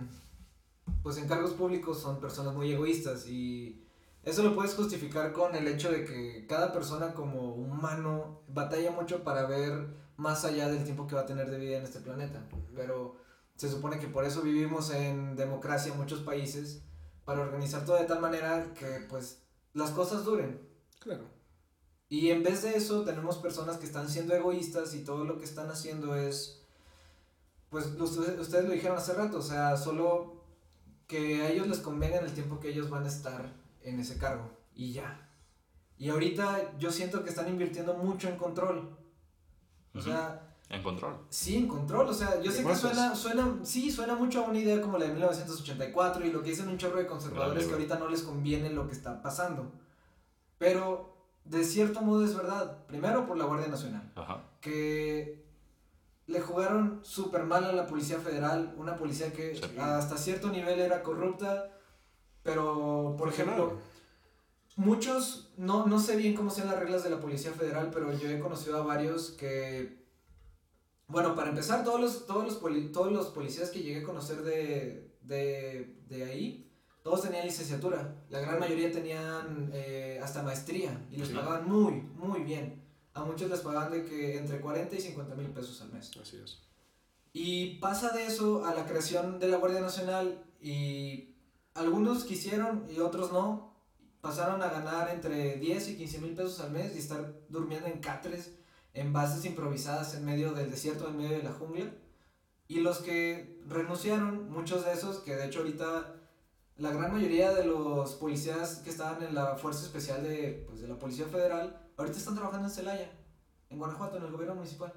[1.02, 3.85] pues en cargos públicos son personas muy egoístas y
[4.26, 9.24] eso lo puedes justificar con el hecho de que cada persona como humano batalla mucho
[9.24, 12.42] para ver más allá del tiempo que va a tener de vida en este planeta,
[12.76, 13.18] pero
[13.56, 16.82] se supone que por eso vivimos en democracia en muchos países
[17.24, 20.60] para organizar todo de tal manera que pues las cosas duren.
[21.00, 21.26] Claro.
[22.10, 25.46] Y en vez de eso tenemos personas que están siendo egoístas y todo lo que
[25.46, 26.64] están haciendo es,
[27.70, 30.44] pues ustedes, ustedes lo dijeron hace rato, o sea, solo
[31.08, 34.18] que a ellos les convenga en el tiempo que ellos van a estar en ese
[34.18, 35.30] cargo y ya.
[35.98, 38.98] Y ahorita yo siento que están invirtiendo mucho en control.
[39.94, 41.16] O sea, En control.
[41.30, 44.58] Sí, en control, o sea, yo sé que suena, suena, sí, suena mucho a una
[44.60, 48.00] idea como la de 1984 y lo que dicen un chorro de conservadores que ahorita
[48.00, 49.72] no les conviene lo que está pasando.
[50.58, 54.42] Pero, de cierto modo es verdad, primero por la Guardia Nacional, Ajá.
[54.60, 55.46] que
[56.28, 59.62] le jugaron súper mal a la Policía Federal, una policía que Sí.
[59.80, 61.75] hasta cierto nivel era corrupta,
[62.46, 63.96] pero, por ejemplo, Claro.
[64.78, 68.30] Muchos, no, no sé bien cómo sean las reglas de la Policía Federal, pero yo
[68.30, 70.04] he conocido a varios que,
[71.08, 74.42] bueno, para empezar, todos los, todos los, poli- todos los policías que llegué a conocer
[74.44, 76.70] de, de, de ahí,
[77.04, 78.16] todos tenían licenciatura.
[78.30, 81.34] La gran mayoría tenían eh, hasta maestría y les Sí.
[81.34, 82.84] pagaban muy, muy bien.
[83.14, 86.12] A muchos les pagaban de que entre 40 y 50 mil pesos al mes.
[86.22, 86.60] Así es.
[87.32, 91.35] Y pasa de eso a la creación de la Guardia Nacional y
[91.76, 93.76] algunos quisieron y otros no.
[94.22, 98.00] Pasaron a ganar entre 10 y 15 mil pesos al mes y estar durmiendo en
[98.00, 98.56] catres,
[98.94, 101.94] en bases improvisadas en medio del desierto, en medio de la jungla.
[102.68, 106.16] Y los que renunciaron, muchos de esos, que de hecho ahorita
[106.78, 110.88] la gran mayoría de los policías que estaban en la Fuerza Especial de, pues, de
[110.88, 113.12] la Policía Federal, ahorita están trabajando en Celaya,
[113.70, 114.92] en Guanajuato, en el gobierno municipal.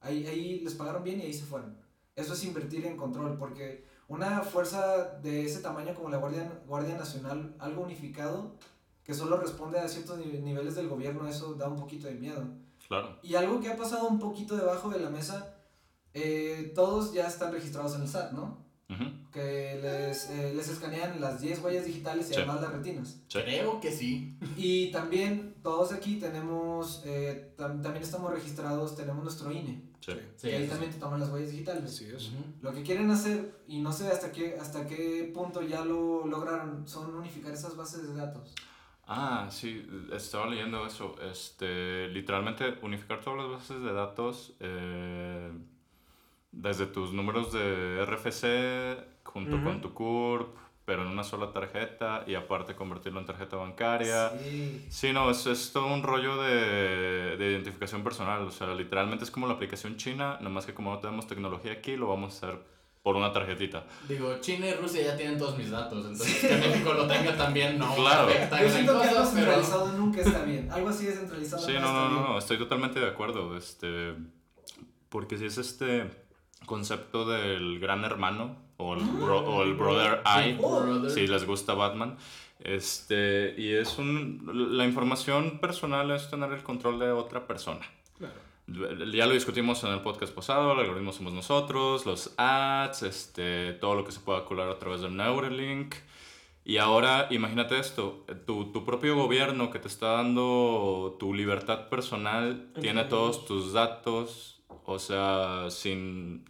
[0.00, 1.76] Ahí, ahí les pagaron bien y ahí se fueron.
[2.16, 6.96] Eso es invertir en control, porque una fuerza de ese tamaño como la Guardia, Guardia
[6.96, 8.54] Nacional, algo unificado,
[9.04, 12.44] que solo responde a ciertos ni- niveles del gobierno, eso da un poquito de miedo.
[12.86, 13.18] Claro.
[13.22, 15.54] Y algo que ha pasado un poquito debajo de la mesa,
[16.14, 18.61] eh, todos ya están registrados en el SAT, ¿no?
[19.32, 22.36] Que les, eh, les escanean las 10 huellas digitales y Sí.
[22.40, 23.20] además las retinas.
[23.28, 23.38] Sí.
[23.42, 24.36] Creo que sí.
[24.56, 29.82] Y también todos aquí tenemos, eh, tam- también estamos registrados, tenemos nuestro INE.
[30.00, 30.48] Sí.
[30.48, 32.00] Ahí también te toman las huellas digitales.
[32.00, 32.28] Es.
[32.28, 32.38] Ujú.
[32.60, 36.86] Lo que quieren hacer, y no sé hasta qué, hasta qué punto ya lo lograron,
[36.88, 38.52] son unificar esas bases de datos.
[39.06, 41.14] Ah, sí, estaba leyendo eso.
[41.22, 45.50] Este, literalmente unificar todas las bases de datos eh,
[46.52, 52.34] desde tus números de RFC junto con tu CURP, pero en una sola tarjeta y
[52.34, 54.30] aparte convertirlo en tarjeta bancaria.
[54.38, 54.86] Sí.
[54.90, 58.42] Sí, no, es, es todo un rollo de, de identificación personal.
[58.42, 61.96] O sea, literalmente es como la aplicación china, nomás que como no tenemos tecnología aquí,
[61.96, 63.84] lo vamos a hacer por una tarjetita.
[64.08, 67.76] Digo, China y Rusia ya tienen todos mis datos, entonces que México lo tenga también
[67.78, 68.28] no Claro.
[68.30, 69.26] Yo siento que algo pero...
[69.26, 70.70] centralizado nunca está bien.
[70.70, 73.56] Algo así descentralizado Sí, no, no, no, no, estoy totalmente de acuerdo.
[73.56, 74.14] Este,
[75.08, 76.21] porque si es este
[76.66, 80.58] concepto del gran hermano o el, bro- o el brother eye,
[81.10, 82.16] si les gusta Batman.
[82.60, 84.76] Este, y es un.
[84.76, 87.80] La información personal es tener el control de otra persona.
[88.16, 88.34] Claro.
[89.12, 93.96] Ya lo discutimos en el podcast pasado, el algoritmo somos nosotros, los ads, este, todo
[93.96, 95.96] lo que se pueda colar a través del Neuralink.
[96.64, 102.68] Y ahora imagínate esto, tu, tu propio gobierno que te está dando tu libertad personal
[102.80, 104.51] tiene todos tus datos,
[104.84, 106.44] o sea, sin...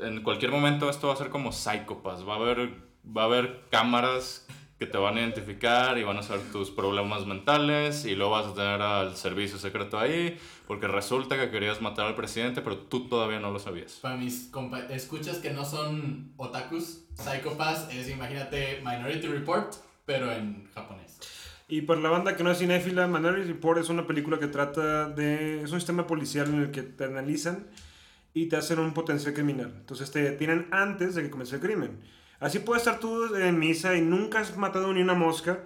[0.00, 2.70] En cualquier momento esto va a ser como Psychopaths, va a haber,
[3.04, 4.46] va a haber cámaras
[4.78, 8.46] que te van a identificar y van a saber tus problemas mentales y luego vas
[8.46, 13.08] a tener al servicio secreto ahí porque resulta que querías matar al presidente pero tú
[13.08, 13.94] todavía no lo sabías.
[14.02, 14.50] Para mis
[14.90, 19.74] escuchas que no son otakus, Psychopaths es, imagínate, Minority Report,
[20.04, 21.18] pero en japonés.
[21.68, 25.08] Y para la banda que no es cinéfila, Minority Report es una película que trata
[25.08, 25.62] de...
[25.62, 27.66] Es un sistema policial en el que te analizan
[28.34, 29.72] y te hacen un potencial criminal.
[29.76, 31.98] Entonces te detienen antes de que comience el crimen.
[32.38, 35.60] Así puedes estar tú en misa y nunca has matado ni una mosca.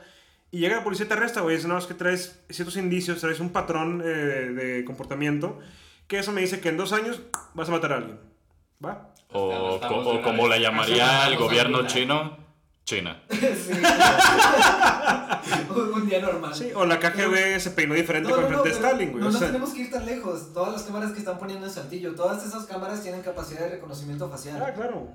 [0.50, 1.56] Y llega la policía y te arresta, güey.
[1.56, 5.58] Dice, no, es que traes ciertos indicios, traes un patrón eh, de comportamiento.
[6.06, 7.20] Que eso me dice que en dos años
[7.54, 8.18] vas a matar a alguien.
[8.84, 9.12] ¿Va?
[9.32, 12.36] O, o una como la llamaría el gobierno chino,
[12.90, 13.22] China.
[13.30, 13.72] Sí.
[15.94, 16.54] un, día normal.
[16.54, 19.10] Sí, o la KGB se peinó diferente No, con no, no, frente de pero Stalin,
[19.12, 19.22] güey.
[19.22, 20.52] no o nos sea, tenemos que ir tan lejos.
[20.52, 24.28] Todas las cámaras que están poniendo en Saltillo, todas esas cámaras tienen capacidad de reconocimiento
[24.28, 24.62] facial.
[24.64, 25.08] Ah, claro.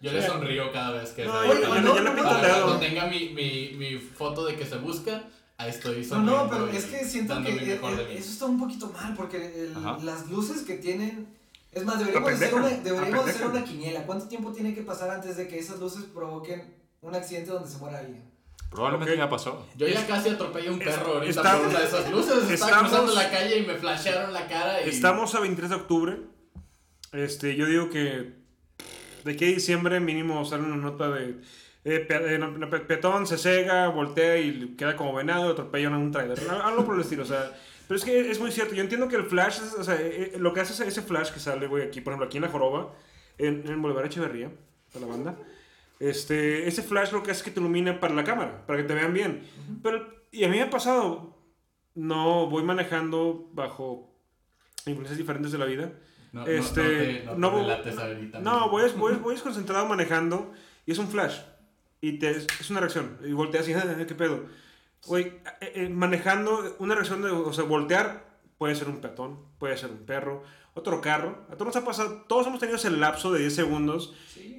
[0.00, 0.16] Yo Sí.
[0.16, 2.62] le sonrío cada vez que No, yo- yo- Para- yo le pinto el dedo.
[2.64, 5.22] Cuando tenga mi, mi, mi foto de que se busca,
[5.56, 6.44] ahí estoy No, sonriendo.
[6.44, 9.14] no, pero es que siento que mi mejor eh, eh, eso está un poquito mal
[9.14, 11.28] porque el- las luces que tienen...
[11.72, 14.02] Es más, deberíamos, hacer una, deberíamos hacer una quiniela.
[14.06, 17.78] ¿Cuánto tiempo tiene que pasar antes de que esas luces provoquen un accidente donde se
[17.78, 18.22] muera alguien?
[18.70, 19.18] Probablemente Ok.
[19.18, 19.66] ya pasó.
[19.76, 22.50] Yo ya casi atropellé a un perro ahorita Está- por una de esas luces.
[22.50, 24.88] Estaba estamos- cruzando la calle y me flashearon la cara y...
[24.88, 26.18] Estamos a 23 de octubre.
[27.12, 28.32] Este, yo digo que
[29.24, 31.36] de aquí a diciembre mínimo sale una nota de
[31.84, 35.88] eh, pe- eh, no, no, pe- peatón se cega, voltea y queda como venado, atropella
[35.88, 36.38] a un trailer.
[36.50, 37.52] Al- Algo por el estilo, o sea.
[37.86, 38.74] Pero es que es muy cierto.
[38.74, 41.02] Yo entiendo que el flash, es- o sea, eh, eh, lo que hace ese- ese
[41.02, 42.92] flash que sale, güey, aquí, por ejemplo, aquí en La Joroba,
[43.38, 44.50] en, en Boulevard Echeverría,
[44.92, 45.36] para la banda.
[46.00, 48.84] Este, ese flash lo que hace es que te ilumina para la cámara, para que
[48.88, 49.42] te vean bien.
[49.82, 51.38] Pero, y a mí me ha pasado,
[51.94, 54.12] no voy manejando bajo
[54.86, 55.92] influencias diferentes de la vida.
[56.32, 58.40] No, no, este, no, te, no, no te ahorita.
[58.40, 60.52] No, voy, voy, voy desconcentrado manejando
[60.84, 61.38] y es un flash.
[62.00, 63.18] Y te, es una reacción.
[63.24, 64.44] Y volteas y, "Ah, ¿qué pedo?
[65.06, 65.26] Güey,
[65.60, 69.90] eh, eh, manejando una reacción de, o sea, voltear puede ser un peatón, puede ser
[69.90, 70.42] un perro,
[70.74, 71.38] otro carro.
[71.50, 74.12] A todos nos ha pasado, todos hemos tenido ese lapso de 10 segundos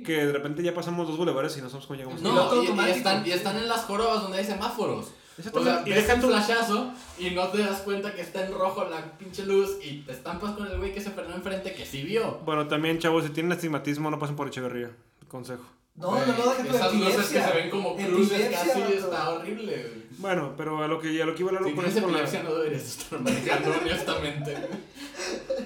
[0.05, 2.21] que de repente ya pasamos dos bulevares y no sabemos cómo llegamos.
[2.21, 5.11] No, y, y están, y están en las jorobas donde hay semáforos.
[5.53, 6.27] O sea, y deja tu...
[6.27, 10.13] flashazo y no te das cuenta que está en rojo la pinche luz y te
[10.13, 12.39] estampas con el güey que se frenó enfrente que sí vio.
[12.45, 14.91] Bueno, también, chavos, si tienen astigmatismo, no pasen por Echeverría.
[15.27, 15.63] Consejo.
[15.95, 19.71] No, no, no, deja tu Esas luces que se ven como cruces casi está horrible,
[19.81, 20.05] güey.
[20.17, 22.11] Bueno, pero a lo que, a lo que iba a hablar Si con eso con
[22.11, 24.55] la- epilepsia no deberías estar manejando, honestamente.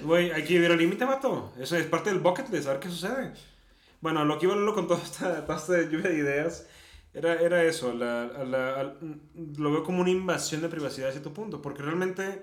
[0.02, 1.52] Güey, hay que vivir al límite, vato.
[1.58, 3.32] Eso es parte del bucket list, a ver qué sucede.
[4.00, 6.66] Bueno, lo que iba a hablar con toda esta, toda esta lluvia de ideas
[7.12, 7.92] era, era eso.
[7.92, 8.98] La, la- al-
[9.56, 11.60] lo veo como una invasión de privacidad a cierto punto.
[11.60, 12.42] Porque realmente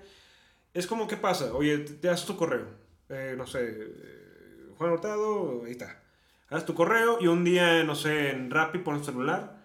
[0.74, 1.54] es como, ¿qué pasa?
[1.54, 2.68] Oye, te, te das tu correo.
[3.10, 6.04] Eh, no sé, eh, Juan Hurtado, ahí está.
[6.50, 9.58] Haz tu correo y un día, no sé, en Rappi pones tu celular.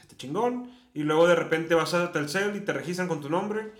[0.00, 0.70] Este chingón.
[0.94, 3.72] Y luego de repente vas a Telcel y te registran con tu nombre.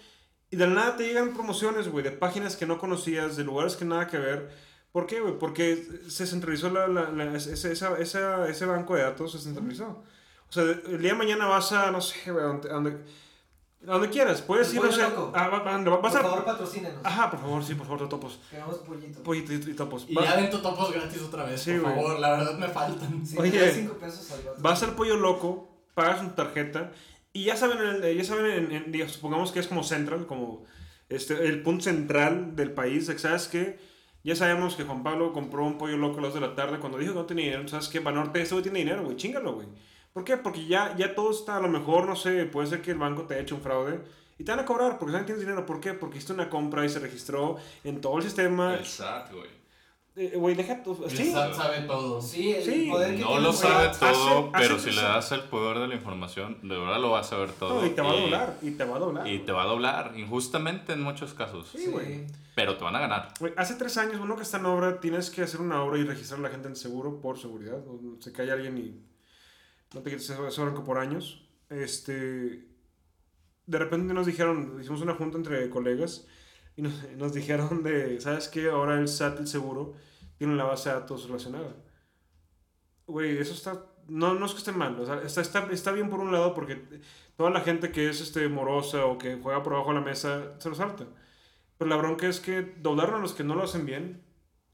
[0.51, 3.85] Y de nada te llegan promociones, güey, de páginas que no conocías, de lugares que
[3.85, 4.51] nada que ver.
[4.93, 5.39] ¿Por qué, güey?
[5.39, 10.03] Porque se centralizó la, la- ese, esa- esa- ese banco de datos, se centralizó.
[10.49, 12.99] O sea, el día de mañana vas a, no sé, güey, donde,
[13.83, 14.43] a donde quieras.
[14.43, 15.33] Puedes ir, no sé, loco.
[15.35, 16.23] a, a- a- vas Por a...
[16.23, 17.01] favor, patrocínenos.
[17.05, 18.39] Ajá, por favor, sí, por favor, topos.
[18.51, 19.23] Queremos pollito.
[19.23, 20.05] Pollito y, y topos.
[20.09, 21.95] Y ya dentro topos gratis otra vez, Sí, por güey.
[21.95, 23.27] favor, la verdad me faltan.
[23.27, 24.57] Sí, Oye, cinco pesos al vato.
[24.63, 26.93] Vas al pollo loco, pagas una tarjeta
[27.33, 30.65] y ya saben, ya saben en- en- digamos, supongamos que es como central, como
[31.09, 33.11] este, el punto central del país.
[33.19, 33.79] ¿Sabes qué?
[34.23, 36.79] Ya sabemos que Juan Pablo compró un pollo loco a las 2 de la tarde
[36.79, 37.67] cuando dijo que no tenía dinero.
[37.69, 38.01] ¿Sabes qué?
[38.01, 39.17] Banorte, este güey tiene dinero, güey.
[39.17, 39.67] Chingalo, güey.
[40.13, 40.37] ¿Por qué?
[40.37, 43.23] Porque ya, ya todo está, a lo mejor, no sé, puede ser que el banco
[43.23, 44.01] te haya hecho un fraude.
[44.39, 45.67] Y te van a cobrar porque saben que tienes dinero.
[45.67, 45.93] ¿Por qué?
[45.93, 48.75] Porque hiciste una compra y se registró en todo el sistema.
[48.75, 49.61] El SAT, güey.
[50.17, 51.05] Eh, Güey, deja tu...
[51.05, 52.21] El Sí, SAT sabe todo.
[52.21, 52.89] Sí, el Sí.
[52.91, 55.87] poder que No tiene lo sabe todo, hace pero si le das el poder de
[55.89, 57.81] la información, de verdad lo vas a saber todo.
[57.81, 58.57] no, y te va a doblar.
[58.63, 59.29] Y te va a doblar.
[59.29, 61.69] Y te va a doblar, injustamente en muchos casos.
[61.71, 62.27] Sí, güey.
[62.57, 63.29] Pero te van a ganar.
[63.39, 66.05] Güey, hace tres años, uno que está en obra, tienes que hacer una obra y
[66.05, 67.79] registrar a la gente en seguro por seguridad.
[67.87, 69.01] O se cae alguien y
[69.95, 71.49] no te quites ese ese bronco por años.
[71.69, 72.67] Este.
[73.67, 76.27] De repente nos dijeron, hicimos una junta entre colegas
[76.77, 78.71] y nos, nos dijeron de, ¿sabes qué?
[78.71, 79.95] Ahora el SAT, el seguro,
[80.39, 81.75] tiene la base de datos relacionada.
[83.07, 83.87] Güey, eso está.
[84.09, 86.53] No, no es que esté mal, o sea, está, está, está bien por un lado
[86.53, 86.83] porque
[87.37, 90.55] toda la gente que es este, morosa o que juega por abajo de la mesa
[90.59, 91.07] se lo salta.
[91.79, 94.23] Pero la bronca es que doblaron a los que no lo hacen bien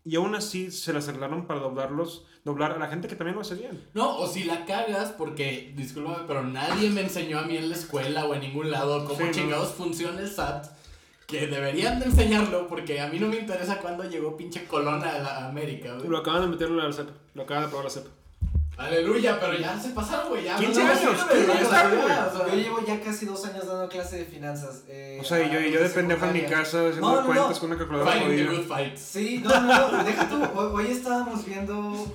[0.07, 3.41] y aún así se las arreglaron para doblarlos, doblar a la gente que también lo
[3.43, 3.83] hace bien.
[3.93, 7.75] No, o si la cagas, porque, discúlpame, pero nadie me enseñó a mí en la
[7.75, 9.31] escuela o en ningún lado cómo Sí, no.
[9.33, 10.69] chingados funciona el SAT.
[11.27, 15.19] Que deberían de enseñarlo, porque a mí no me interesa cuándo llegó pinche Colón a
[15.19, 15.95] la América.
[16.07, 18.07] Lo acaban de meterlo al CEP, lo acaban de probar la CEP.
[18.79, 20.45] Aleluya, pero ya se pasaron, güey.
[20.45, 22.09] Ya 15 no años, sirve, 15 güey, años o sea, tarde, güey.
[22.09, 24.83] ya, o sea, Yo llevo ya casi dos años dando clase de finanzas.
[24.89, 27.27] eh, O sea, y yo, y yo de pendejo en mi casa haciendo No, no,
[27.27, 27.61] cuentas no.
[27.61, 28.59] con una calculadora Fighting the jodida.
[28.59, 28.97] good fight.
[28.97, 30.37] Sí, no, no, no, deja tú.
[30.59, 32.07] Hoy, hoy estábamos viendo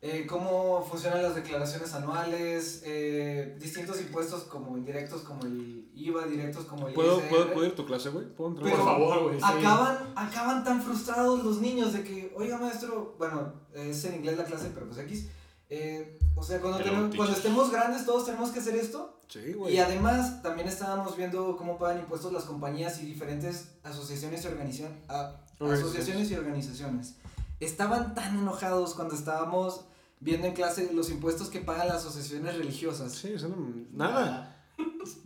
[0.00, 6.64] eh, cómo funcionan las declaraciones anuales, eh, distintos impuestos como indirectos, como el IVA, directos
[6.64, 7.28] como el ¿Puedo, ISR.
[7.28, 8.24] ¿puedo, ¿Puedo ir a tu clase, güey?
[8.34, 8.64] ¿Puedo entrar?
[8.70, 9.38] Pero Por favor, güey.
[9.40, 9.44] sí.
[9.46, 14.44] Acaban, acaban tan frustrados los niños de que, oiga maestro, bueno, es en inglés la
[14.44, 15.28] clase, pero pues X.
[15.70, 19.20] eh, o sea, cuando, tenemos- cuando estemos grandes todos tenemos que hacer esto.
[19.28, 19.74] Sí, güey.
[19.74, 24.92] Y además también estábamos viendo cómo pagan impuestos las compañías y diferentes asociaciones y, organización,
[25.08, 25.80] a- Organizaciones.
[25.82, 27.14] asociaciones y organizaciones.
[27.60, 29.82] Estaban tan enojados cuando estábamos
[30.20, 33.12] viendo en clase los impuestos que pagan las asociaciones religiosas.
[33.12, 33.56] Sí, eso no...
[33.92, 34.57] Nada.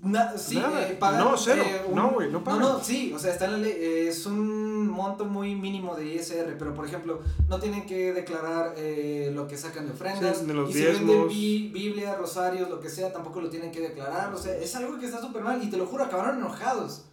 [0.02, 0.88] Na- sí, Nada.
[0.88, 1.62] eh, pagan, No, cero.
[1.64, 2.60] eh, un- No, güey, no pagan.
[2.60, 5.94] No, no, sí, o sea, está en la ley, eh, es un monto muy mínimo
[5.94, 10.38] de ISR, pero por ejemplo, no tienen que declarar eh, lo que sacan de ofrendas,
[10.38, 11.28] Sí, de los y si venden diezmos.
[11.28, 14.98] bi- Biblia, rosarios, lo que sea, tampoco lo tienen que declarar, o sea, es algo
[14.98, 17.04] que está súper mal, y te lo juro, acabaron enojados.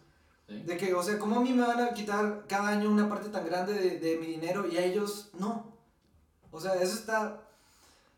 [0.48, 0.64] Sí.
[0.64, 3.30] De que, o sea, ¿cómo a mí me van a quitar cada año una parte
[3.30, 5.72] tan grande de, de mi dinero y a ellos no?
[6.52, 7.40] O sea, eso está,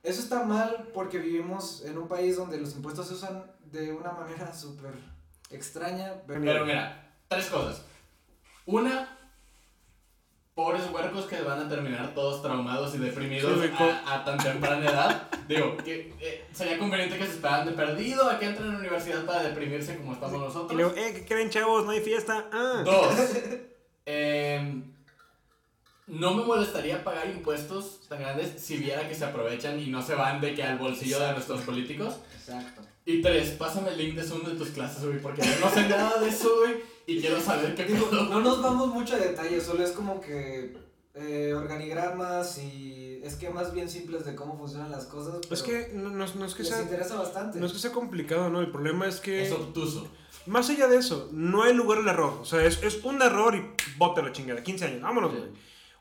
[0.02, 4.12] eso está mal porque vivimos en un país donde los impuestos se usan de una
[4.12, 4.94] manera súper
[5.50, 6.14] extraña.
[6.28, 7.84] Pero, Pero mira, tres cosas.
[8.66, 9.18] Una,
[10.54, 15.28] pobres huercos que van a terminar todos traumados y deprimidos a, a tan temprana edad.
[15.48, 18.80] Digo, que eh, sería conveniente que se esperaran de perdido a que entren a la
[18.80, 20.74] universidad para deprimirse como estamos nosotros.
[20.74, 21.86] luego, eh, ¿qué creen, chavos?
[21.86, 22.48] No hay fiesta.
[22.52, 22.82] Ah.
[22.86, 23.16] Dos,
[24.06, 24.94] em,
[26.12, 30.14] no me molestaría pagar impuestos tan grandes si viera que se aprovechan y no se
[30.16, 32.16] van de que al bolsillo de nuestros políticos.
[32.38, 32.82] Exacto.
[33.06, 35.90] Y tres, pásame el link de Zoom de tus clases, güey, porque yo no sé
[35.90, 36.76] nada de eso, güey,
[37.08, 38.26] y quiero saber qué Digo, pedo.
[38.26, 40.78] no nos vamos mucho a detalles, solo es como que
[41.16, 45.40] eh, organigramas y esquemas bien simples de cómo funcionan las cosas.
[45.42, 47.60] Pero Es que no, no- no es que les sea, interesa bastante.
[47.60, 48.62] no es que sea complicado, ¿no?
[48.62, 49.44] El problema es que...
[49.46, 50.08] Es obtuso.
[50.46, 52.38] Más allá de eso, no hay lugar al error.
[52.42, 53.64] O sea, es, es un error y
[53.98, 54.62] bote la chingada.
[54.64, 55.44] 15 años, vámonos, güey.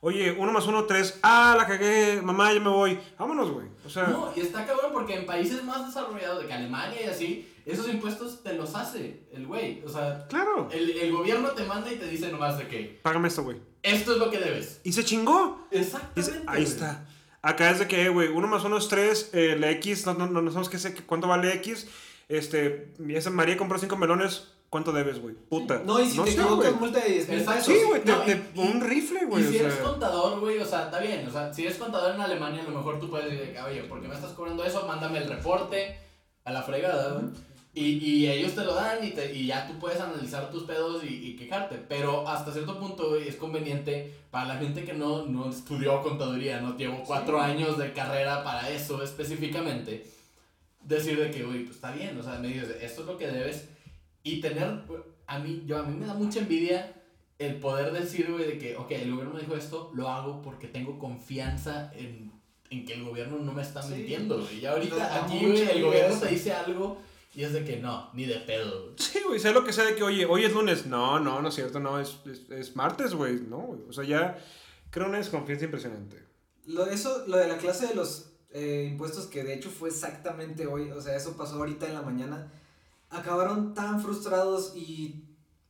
[0.03, 1.19] Oye, uno más uno, tres.
[1.23, 2.99] Ah, la cagué, mamá, ya me voy.
[3.19, 3.67] Vámonos, güey.
[3.85, 7.09] O sea, No, y está cabrón porque en países más desarrollados, de que Alemania y
[7.09, 9.83] así, esos impuestos te los hace el güey.
[9.85, 10.69] O sea, claro.
[10.73, 13.59] el, el gobierno te manda y te dice nomás de que Págame esto, güey.
[13.83, 14.81] esto es lo que debes.
[14.85, 15.67] Y se chingó.
[15.71, 16.45] Exactamente.
[16.47, 17.07] Ahí está.
[17.43, 19.31] Acá es de que, güey, uno más uno es tres.
[19.35, 21.89] eh, la X, no, no, no, no sabemos qué sé, cuánto vale X.
[22.29, 24.49] Este, esa María compró cinco melones.
[24.71, 25.35] ¿Cuánto debes, güey?
[25.35, 25.83] Puta.
[25.85, 27.65] No, y si te sé, equivocas, multa de 10 mil pesos.
[27.67, 29.43] Sí, güey, te- No, te- un rifle, güey.
[29.43, 29.83] Y si o eres sea.
[29.83, 31.27] contador, güey, o sea, está bien.
[31.27, 34.01] O sea, si eres contador en Alemania, a lo mejor tú puedes decir, oye, ¿por
[34.01, 34.87] qué me estás cobrando eso?
[34.87, 35.99] Mándame el reporte
[36.45, 37.25] a la fregada, güey.
[37.73, 41.03] Y, y ellos te lo dan y, te, y ya tú puedes analizar tus pedos
[41.05, 41.77] y, y quejarte.
[41.89, 46.61] Pero hasta cierto punto, güey, es conveniente para la gente que no, no estudió contaduría,
[46.61, 50.05] no llevo cuatro años de carrera para eso específicamente,
[50.85, 53.27] decir de que, güey, pues está bien, o sea, me dices, esto es lo que
[53.29, 53.69] debes.
[54.23, 54.83] Y tener,
[55.27, 56.95] a mí, yo, a mí me da mucha envidia
[57.39, 60.69] el poder decir, güey, de que, ok, el gobierno me dijo esto, lo hago porque
[60.69, 62.31] tengo confianza en,
[62.69, 63.95] en que el gobierno no me está Sí.
[63.95, 64.61] mintiendo, güey.
[64.61, 66.25] Y ahorita Da aquí, güey, el gobierno eso.
[66.27, 66.99] te dice algo
[67.35, 68.95] y es de que no, ni de pedo, güey.
[68.99, 70.85] Sí, güey, sea lo que sea de que, oye, hoy es lunes.
[70.87, 73.41] No, no, no es cierto, no, es, es, es martes, güey.
[73.41, 73.81] No, güey.
[73.89, 74.37] O sea, ya
[74.91, 76.23] creo una desconfianza impresionante.
[76.67, 80.67] Lo, eso, lo de la clase de los eh, impuestos, que de hecho fue exactamente
[80.67, 82.53] hoy, o sea, eso pasó ahorita en la mañana,
[83.11, 85.27] acabaron tan frustrados y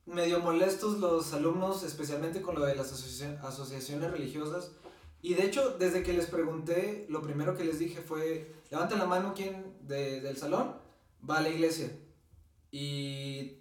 [0.07, 4.72] medio molestos los alumnos, especialmente con lo de las asociaci- asociaciones religiosas.
[5.22, 9.07] Y de hecho, desde que les pregunté, lo primero que les dije fue, levanten la
[9.07, 10.74] mano quién de- del salón
[11.29, 11.90] va a la iglesia.
[12.70, 13.59] Y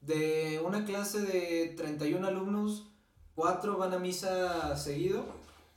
[0.00, 2.88] de una clase de 31 alumnos,
[3.34, 5.24] cuatro van a misa seguido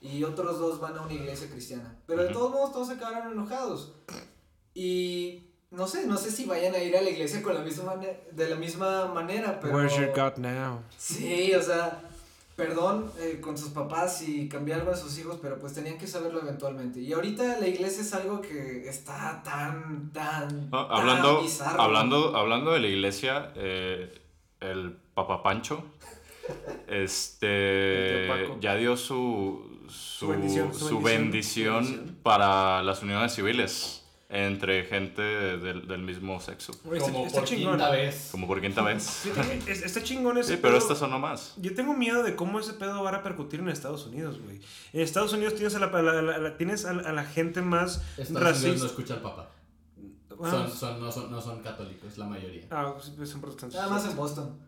[0.01, 2.01] y otros dos van a una iglesia cristiana.
[2.05, 3.93] Pero de todos modos todos acabaron enojados.
[4.73, 5.44] Y
[5.75, 8.19] no sé, no sé si vayan a ir a la iglesia con la misma mane-
[8.31, 9.75] de la misma manera, pero...
[9.75, 10.79] Where's your God now?
[10.97, 12.01] Sí, o sea,
[12.55, 16.07] perdón eh, con sus papás y cambiar algo de sus hijos, pero pues tenían que
[16.07, 16.99] saberlo eventualmente.
[17.01, 21.81] Y ahorita la iglesia es algo que está tan, tan, Ah, tan hablando, bizarro.
[21.81, 24.21] hablando, hablando de la iglesia, eh,
[24.61, 25.83] el Papa Pancho
[26.88, 32.17] este, ya dio su, su, bendición, su su bendición, bendición, su bendición.
[32.23, 36.71] para las uniones civiles entre gente del, del mismo sexo.
[36.71, 37.73] Está- Como está por chingón.
[37.73, 38.29] quinta vez.
[38.31, 39.25] Como por quinta vez.
[39.67, 40.81] Es- Está chingón ese Sí, pero pedo.
[40.83, 41.53] esta sonó más.
[41.57, 44.59] Yo tengo miedo de cómo ese pedo va a repercutir en Estados Unidos, güey.
[44.93, 47.23] En Estados Unidos tienes a la, a la- a la- tienes a la, a la
[47.23, 48.85] gente más Estados Unidos no racista.
[48.88, 49.49] escucha al papá.
[50.43, 52.63] Ah, Son, son, no, son, no son católicos, la mayoría.
[52.71, 53.79] ah, pues son protestantes.
[53.79, 54.59] Nada más en Boston.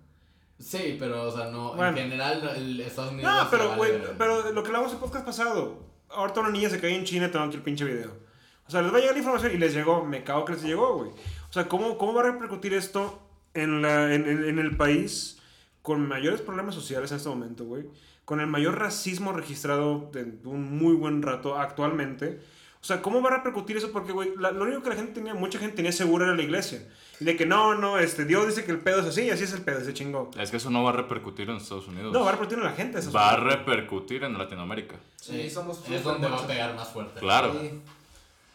[0.59, 1.89] Sí, pero, o sea, no, Bueno.
[1.97, 3.31] en general, el Estados Unidos.
[3.31, 5.85] No, pero, güey, pero lo que hablamos en podcast pasado.
[6.09, 8.26] Ahorita una niña se cae en China y te el pinche video.
[8.67, 10.03] O sea, les va a llegar la información y les llegó.
[10.03, 11.09] Me cago que les llegó, güey.
[11.49, 13.19] O sea, ¿cómo, cómo va a repercutir esto
[13.53, 15.39] en, la, en, en- en el país
[15.81, 17.85] con mayores problemas sociales en este momento, güey?
[18.25, 22.41] Con el mayor racismo registrado de un muy buen rato actualmente.
[22.81, 23.91] O sea, ¿cómo va a repercutir eso?
[23.91, 26.87] Porque, güey, lo único que la gente tenía, mucha gente tenía segura era la iglesia.
[27.19, 29.45] Y de que no, no, este, Dios dice que el pedo es así y así
[29.45, 30.29] es el pedo, ese chingó.
[30.37, 32.13] Es que eso no va a repercutir en Estados Unidos.
[32.13, 32.99] No, va a repercutir en la gente.
[33.15, 34.95] Va a repercutir en Latinoamérica.
[35.15, 37.19] Sí, somos Es donde va a pegar más fuerte.
[37.19, 37.53] Claro.
[37.59, 37.71] Sí.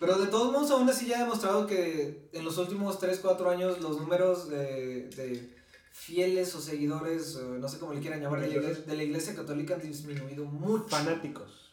[0.03, 3.51] Pero de todos modos, aún así ya ha demostrado que en los últimos 3, 4
[3.51, 5.57] años los números de, de
[5.93, 9.03] fieles o seguidores, o no sé cómo le quieran llamar, de la, iglesia, de la
[9.05, 10.89] iglesia católica han disminuido mucho.
[10.89, 11.71] Fanáticos.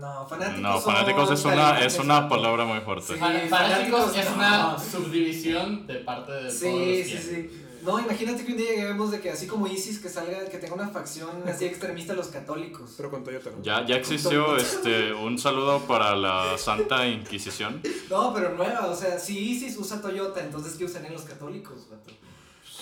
[0.00, 0.62] No, fanáticos.
[0.62, 3.12] No, fanáticos es una, es una palabra muy fuerte.
[3.12, 3.20] Sí.
[3.20, 4.34] Fanáticos fanáticos, es no.
[4.34, 7.63] una subdivisión de parte de todos Sí, los sí, sí.
[7.84, 10.74] No, imagínate que un día lleguemos de que así como ISIS que salga, que tenga
[10.74, 12.94] una facción así extremista a los católicos.
[12.96, 13.62] Pero con Toyota, ¿no?
[13.62, 17.82] Ya, ya existió este, un saludo para la Santa Inquisición.
[18.08, 22.10] No, pero nueva, o sea, si ISIS usa Toyota, entonces ¿qué usarían los católicos, vato?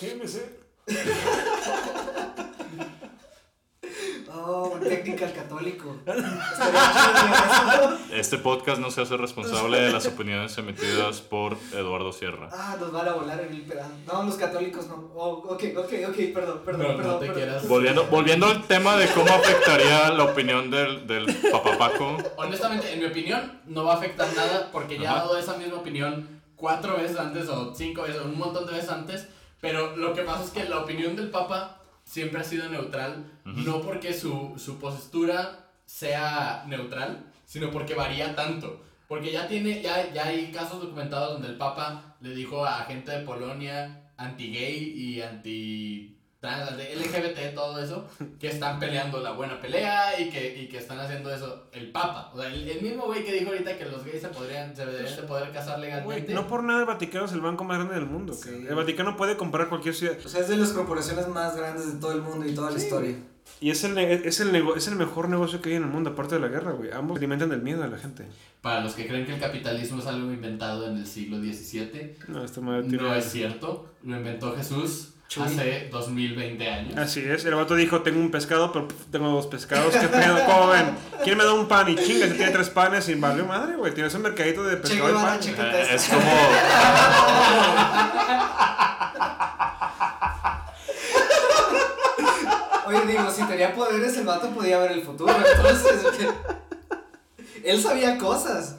[0.00, 0.62] GMC.
[4.34, 5.96] Oh, un technical católico.
[8.12, 12.48] Este podcast no se hace responsable de las opiniones emitidas por Eduardo Sierra.
[12.52, 13.90] Ah, nos van a volar en el pedazo.
[14.10, 15.10] No, los católicos no.
[15.14, 17.20] Oh, ok, ok, ok, perdón, perdón, No, no perdón.
[17.20, 17.42] te perdón.
[17.42, 17.68] quieras.
[17.68, 22.16] Volviendo, volviendo al tema de cómo afectaría la opinión del, del papapaco.
[22.36, 25.16] Honestamente, en mi opinión, no va a afectar nada porque ya he Ajá.
[25.24, 28.90] dado esa misma opinión cuatro veces antes o cinco veces o un montón de veces
[28.90, 29.28] antes.
[29.60, 31.81] Pero lo que pasa es que la opinión del Papa
[32.12, 38.84] siempre ha sido neutral, no porque su, su postura sea neutral, sino porque varía tanto.
[39.08, 43.12] Porque ya, tiene, ya, ya hay casos documentados donde el Papa le dijo a gente
[43.12, 48.06] de Polonia anti-gay y anti trans, anti LGBT, todo eso,
[48.40, 52.30] que están peleando la buena pelea y que, y que están haciendo eso el Papa.
[52.34, 54.84] O sea, el, el mismo güey que dijo ahorita que los gays se, podrían, se
[54.84, 56.34] deberían de poder casar Güey, legalmente.
[56.34, 58.34] no por nada el Vaticano es el banco más grande del mundo.
[58.34, 58.50] Sí.
[58.68, 60.16] El Vaticano puede comprar cualquier ciudad.
[60.22, 62.76] O sea, es de las corporaciones más grandes de todo el mundo y toda la
[62.78, 63.14] historia.
[63.60, 66.10] Y es el, es, el nego- es el mejor negocio que hay en el mundo,
[66.10, 66.90] aparte de la guerra, güey.
[66.92, 68.26] Ambos alimentan del miedo a la gente.
[68.60, 72.44] Para los que creen que el capitalismo es algo inventado en el siglo XVII, No,
[72.44, 73.92] esta madre no es cierto.
[74.02, 75.44] Lo inventó Jesús Chuy.
[75.44, 76.98] hace 2020 años.
[76.98, 80.44] Así es, el vato dijo, tengo un pescado, pero pf, tengo dos pescados, ¿qué pedo?
[80.44, 80.94] ¿Cómo ven?
[81.24, 81.88] ¿Quién me da un pan?
[81.88, 83.94] Y chinga, si tiene tres panes y valió madre, güey.
[83.94, 85.40] Tienes un mercadito de pescado y pan.
[85.42, 86.20] Eh, es como.
[92.88, 95.34] Oye, digo, si tenía poderes, el vato podía ver el futuro.
[95.34, 96.04] Entonces,
[97.64, 98.76] él sabía cosas.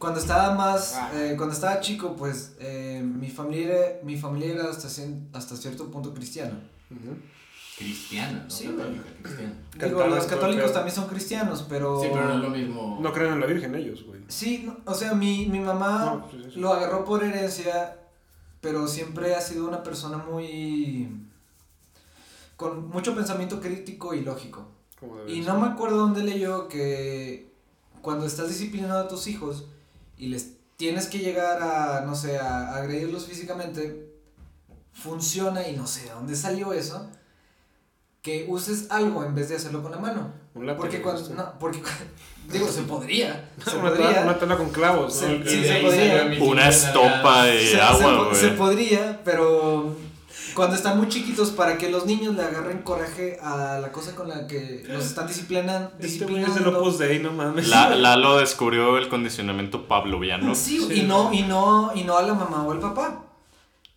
[0.00, 4.88] Cuando estaba más, eh, cuando estaba chico, pues eh, mi familia, mi familia era hasta,
[4.88, 6.58] cien- hasta cierto punto cristiana.
[7.78, 8.50] Cristiana, ¿no?
[8.50, 9.52] Sí, Católica, cristiana.
[9.78, 12.00] Digo, los católicos también son cristianos, pero...
[12.00, 12.98] Sí, pero no es lo mismo.
[13.00, 14.20] No creen en la Virgen ellos, güey.
[14.28, 16.60] Sí, no, o sea, mi, mi mamá No, sí, sí, sí.
[16.60, 17.96] lo agarró por herencia,
[18.62, 21.08] pero siempre ha sido una persona muy...
[22.56, 24.66] con mucho pensamiento crítico y lógico.
[24.98, 25.52] Como debe Y ser.
[25.54, 27.50] no me acuerdo dónde leyó que
[28.02, 29.64] cuando estás disciplinando a tus hijos
[30.20, 34.08] y les tienes que llegar a, no sé, a agredirlos físicamente,
[34.92, 37.08] funciona y no sé de dónde salió eso,
[38.22, 40.32] que uses algo en vez de hacerlo con la mano.
[40.54, 41.80] Un látigo, Porque cuando, no, porque,
[42.52, 44.20] digo, se podría, se una, podría.
[44.22, 45.50] una tabla con clavos, Sí, ¿no?
[45.50, 46.30] sí, se podría.
[46.42, 48.56] Una estopa de se, se agua, se güey.
[48.58, 49.96] podría, pero
[50.54, 54.28] cuando están muy chiquitos, para que los niños le agarren coraje a la cosa con
[54.28, 56.80] la que los están disciplinan, Este güey es disciplinando.
[56.80, 57.68] Opus Dei, no mames.
[57.68, 60.54] La, Lalo descubrió el condicionamiento pavloviano.
[60.54, 61.00] Sí, Sí.
[61.00, 63.24] y no, y no, y no a la mamá o al papá.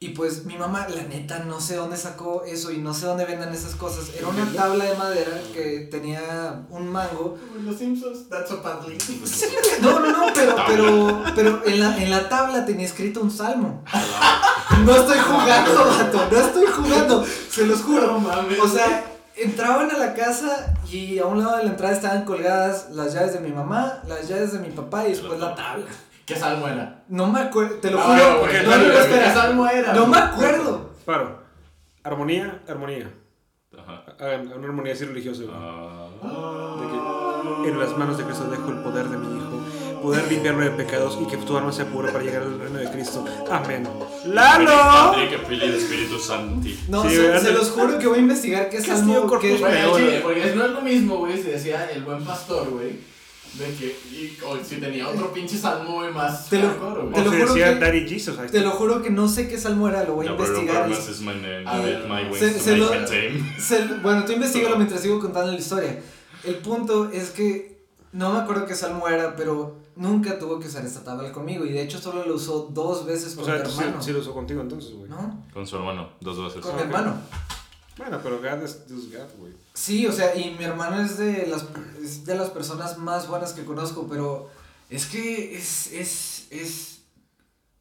[0.04, 3.24] Y pues mi mamá, la neta, no sé dónde sacó eso y no sé dónde
[3.24, 4.10] vendan esas cosas.
[4.14, 7.38] Era una tabla de madera que tenía un mango.
[7.64, 8.98] Los Simpsons, that's a badly.
[9.82, 13.82] No, no, no, pero, pero, pero en la, en la tabla tenía escrito un salmo.
[14.84, 18.08] No estoy jugando, vato, no estoy jugando, se los juro.
[18.08, 18.60] No mames.
[18.60, 19.06] O sea,
[19.38, 23.36] entraban a la casa y a un lado de la entrada estaban colgadas las llaves
[23.36, 25.86] de mi mamá, las llaves de mi papá y después la tabla.
[26.26, 27.04] ¿Qué salmo era?
[27.10, 28.48] No me acuerdo, te lo Ah, juro.
[28.64, 28.94] no, no, no.
[28.94, 29.94] ¿Qué salmo era?
[29.94, 30.92] No me acuerdo.
[31.06, 31.44] Paro.
[32.04, 33.12] Armonía, armonía.
[33.78, 34.04] Ajá.
[34.20, 35.56] Hagan una armonía así religiosa, güey.
[35.56, 36.78] Ah.
[36.82, 40.66] De que en las manos de Cristo dejo el poder de mi Hijo, poder limpiarme
[40.66, 43.26] de pecados y que tu alma sea pura para llegar al reino de Cristo.
[43.52, 43.88] Amén.
[44.26, 45.16] ¡Lalo!
[45.16, 46.80] Que Espíritu Santi.
[46.90, 49.28] No, Sí, se, se los juro que voy a investigar qué Castillo salmo.
[49.28, 49.98] Corpus qué- Güey, al Peor.
[50.00, 53.00] chile, porque no es lo mismo, güey, si decía el buen pastor, güey.
[53.58, 57.14] De que, y, o si tenía otro pinche salmo, güey, más Te lo- hardcore, güey.
[57.14, 58.36] te O lo juro decía que- Daddy Jesus.
[58.52, 60.82] Te lo juro que no sé qué salmo era, lo voy a No, pero investigar.
[60.90, 61.64] Barnabas is my name.
[61.68, 63.62] A ver, my wings se- to se make lo-.
[63.62, 66.02] Se- bueno, tú investigalo mientras sigo contando la historia.
[66.44, 70.84] El punto es que no me acuerdo qué salmo era, pero nunca tuvo que usar
[70.84, 71.64] esta tabla conmigo.
[71.66, 74.02] Y de hecho solo lo usó dos veces O con sea, mi sí, hermano.
[74.02, 75.10] sí lo usó contigo entonces, güey.
[75.12, 75.44] ¿No?
[75.54, 76.60] Con su hermano, dos veces.
[76.62, 77.18] Con Ah, mi hermano.
[77.98, 79.54] Bueno, pero God es God, güey.
[79.74, 81.66] Sí, o sea, y mi hermano es de las,
[82.02, 84.50] es de las personas más buenas que conozco, pero
[84.90, 87.02] es que es, es, es,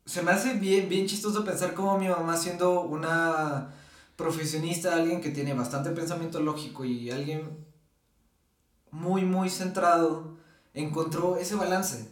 [0.05, 3.75] se me hace bien, bien chistoso pensar como mi mamá siendo una
[4.17, 7.65] profesionista, alguien que tiene bastante pensamiento lógico y alguien
[8.91, 10.37] muy, muy centrado,
[10.75, 12.09] encontró ese balance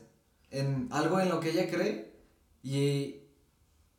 [0.50, 2.12] en algo en lo que ella cree
[2.62, 3.16] y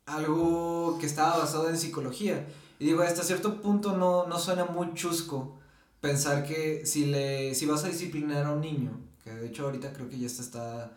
[0.06, 2.46] algo que estaba basado en psicología.
[2.82, 5.56] Y digo, hasta cierto punto no, no suena muy chusco
[6.00, 8.90] pensar que si, le, si vas a disciplinar a un niño
[9.22, 10.90] que de hecho ahorita creo que ya está, está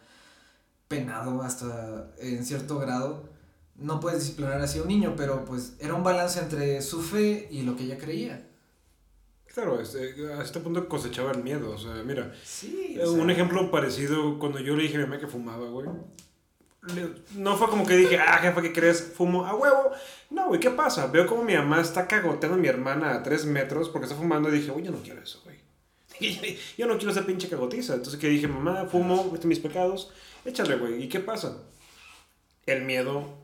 [0.88, 3.29] penado hasta en cierto grado.
[3.75, 7.47] No puedes disciplinar así a un niño, pero pues era un balance entre su fe
[7.51, 8.47] y lo que ella creía.
[9.53, 11.71] Claro, este, a este punto cosechaba el miedo.
[11.71, 12.95] O sea, mira, Sí.
[12.99, 15.88] eh, un ejemplo parecido cuando yo le dije a mi mamá que fumaba, güey.
[17.36, 19.13] No fue como que dije, ah, jefa, ¿qué crees?
[19.15, 19.91] Fumo a huevo.
[20.29, 21.07] No, güey, ¿qué pasa?
[21.07, 24.49] Veo como mi mamá está cagoteando a mi hermana a tres metros porque está fumando
[24.49, 25.55] y dije, güey, yo no quiero eso, güey.
[26.77, 27.93] Yo no quiero esa pinche cagotiza.
[27.95, 30.11] Entonces que dije, mamá, fumo, este mis pecados,
[30.45, 31.03] échale, güey.
[31.03, 31.57] ¿Y qué pasa?
[32.65, 33.38] El miedo.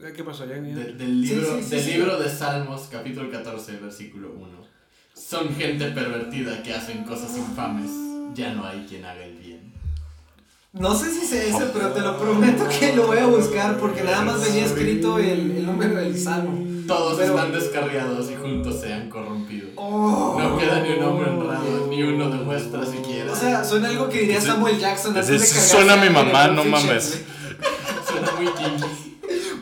[0.00, 0.46] Eh, ¿Qué pasó?
[0.46, 0.62] ¿Ya, ya?
[0.62, 1.92] De- del libro, sí, sí, del sí.
[1.92, 4.66] libro de Salmos, capítulo 14, versículo 1.
[5.12, 7.90] Son gente pervertida que hacen cosas infames.
[8.34, 9.33] Ya no hay quien haga el.
[10.74, 14.02] No sé si sé ese, pero te lo prometo que lo voy a buscar porque
[14.02, 16.66] nada más venía escrito el, el número del salmo.
[16.88, 19.68] Todos Pero- están descarriados y juntos se han corrompido.
[19.76, 20.36] Oh.
[20.36, 23.32] No queda ni un hombre honrado, ni uno demuestra siquiera.
[23.32, 25.16] O sea, suena algo que diría Samuel Jackson.
[25.16, 27.22] antes de suena a mi mamá, no mames.
[28.08, 29.03] suena muy kinky.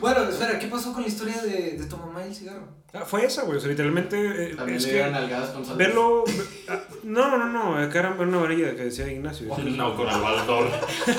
[0.03, 2.67] Bueno, espera, ¿qué pasó con la historia de, de tu mamá y el cigarro?
[2.93, 3.57] Ah, fue esa, güey.
[3.57, 4.17] O sea, literalmente.
[4.17, 5.77] eh, También es le que dieron nalgadas con salsa.
[5.77, 6.25] verlo.
[6.67, 7.77] ah, No, no, no.
[7.77, 9.47] Acá era una varilla que decía Ignacio.
[9.47, 10.67] No, con el baldor.
[11.07, 11.15] es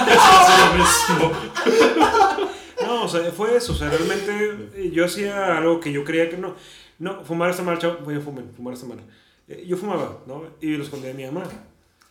[0.61, 1.33] lo mismo.
[2.83, 3.73] No, o sea, fue eso.
[3.73, 6.55] O sea, realmente eh, yo hacía algo que yo creía que no.
[6.99, 7.97] No, fumar está mal, chavo.
[8.05, 9.01] Voy a fumar, fumar está mal.
[9.49, 10.43] Eh, Yo fumaba, ¿no?
[10.61, 11.45] Y lo escondía de mi mamá.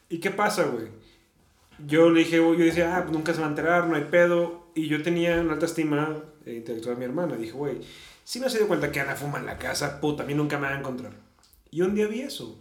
[0.10, 0.88] ¿Y qué pasa, güey?
[1.86, 4.06] Yo le dije, güey, yo decía, ah, pues nunca se va a enterar, no hay
[4.06, 4.64] pedo.
[4.76, 6.16] Y yo tenía una alta estima
[6.46, 7.36] eh, intelectual mi hermana.
[7.36, 7.80] Dije, güey,
[8.24, 10.58] si no se dio cuenta que Ana fuma en la casa, puta, a mí nunca
[10.58, 11.14] me va a encontrar.
[11.72, 12.60] Y un día vi eso.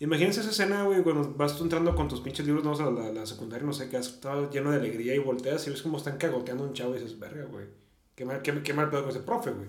[0.00, 3.12] Imagínense esa escena, güey, cuando vas tú entrando con tus pinches libros, no, a la,
[3.12, 5.98] la secundaria, no sé, que has estado lleno de alegría y volteas y ves cómo
[5.98, 7.66] están cagoteando a un chavo y dices, verga, güey.
[8.14, 9.68] Qué mal, qué, qué mal pedo con ese profe, güey.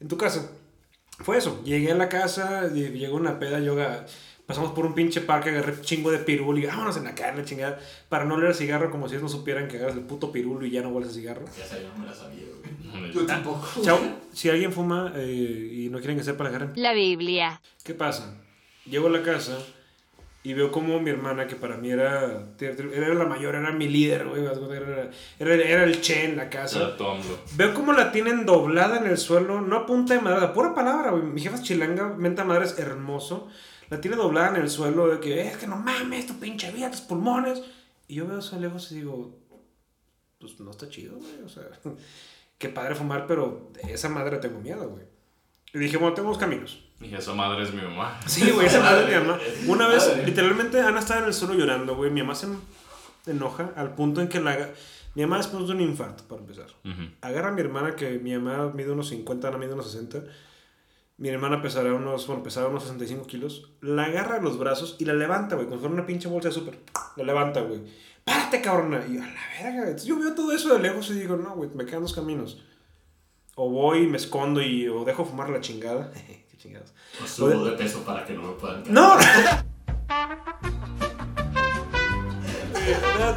[0.00, 0.50] En tu casa.
[1.20, 1.62] Fue eso.
[1.64, 4.06] Llegué a la casa, llegó una peda, yoga.
[4.50, 7.78] Pasamos por un pinche parque, agarré chingo de pirul y vámonos en la carne, chingada.
[8.08, 10.72] Para no leer cigarro como si ellos no supieran que agarras el puto pirulo y
[10.72, 11.44] ya no hueles a cigarro.
[11.56, 12.46] Ya sabía, no me la sabía,
[12.90, 13.12] güey.
[13.12, 13.64] Yo tampoco.
[13.80, 14.00] Chao.
[14.32, 16.72] Si alguien fuma eh, y no quieren que sepa, agarren.
[16.74, 17.60] La Biblia.
[17.84, 18.34] ¿Qué pasa?
[18.86, 19.56] Llego a la casa
[20.42, 24.26] y veo como mi hermana, que para mí era, era la mayor, era mi líder,
[24.26, 24.42] güey.
[24.44, 26.96] Era, era, era el che en la casa.
[27.54, 31.12] Veo cómo la tienen doblada en el suelo, no a punta de madera, pura palabra,
[31.12, 31.22] güey.
[31.22, 33.48] Mi jefa es chilanga, menta madre es hermoso.
[33.90, 36.90] La tiene doblada en el suelo de que es que no mames, tu pinche vida,
[36.90, 37.62] tus pulmones.
[38.08, 39.36] Y yo veo eso de lejos y digo,
[40.38, 41.42] pues no está chido, güey.
[41.44, 41.64] O sea,
[42.58, 45.04] qué padre fumar, pero de esa madre tengo miedo, güey.
[45.72, 46.84] Y dije, bueno, tengo dos caminos.
[47.00, 48.20] Y esa madre es mi mamá.
[48.26, 49.40] Sí, güey, esa madre de mi mamá.
[49.68, 50.26] Una vez, Madre.
[50.26, 52.10] literalmente, Ana estaba en el suelo llorando, güey.
[52.10, 52.48] Mi mamá se
[53.26, 54.70] enoja al punto en que la...
[55.14, 56.66] Mi mamá después de un infarto, para empezar.
[56.84, 57.10] Ujú.
[57.20, 60.22] Agarra a mi hermana, que mi mamá mide unos 50, Ana mide unos 60.
[61.20, 63.70] Mi hermana pesará unos, bueno, pesaba unos 65 kilos.
[63.82, 66.48] La agarra de los brazos y la levanta, güey, como si fuera una pinche bolsa
[66.48, 66.78] de súper.
[67.16, 67.82] La levanta, güey.
[68.24, 69.04] ¡Párate, cabrona!
[69.06, 69.82] Y yo, a la verga.
[69.82, 72.62] Entonces, yo veo todo eso de lejos y digo, no, güey, me quedan dos caminos.
[73.54, 76.10] O voy me escondo y o dejo fumar la chingada.
[76.50, 76.94] Qué chingados.
[77.22, 78.94] O subo de peso para que no me puedan caer.
[78.94, 79.18] ¡No!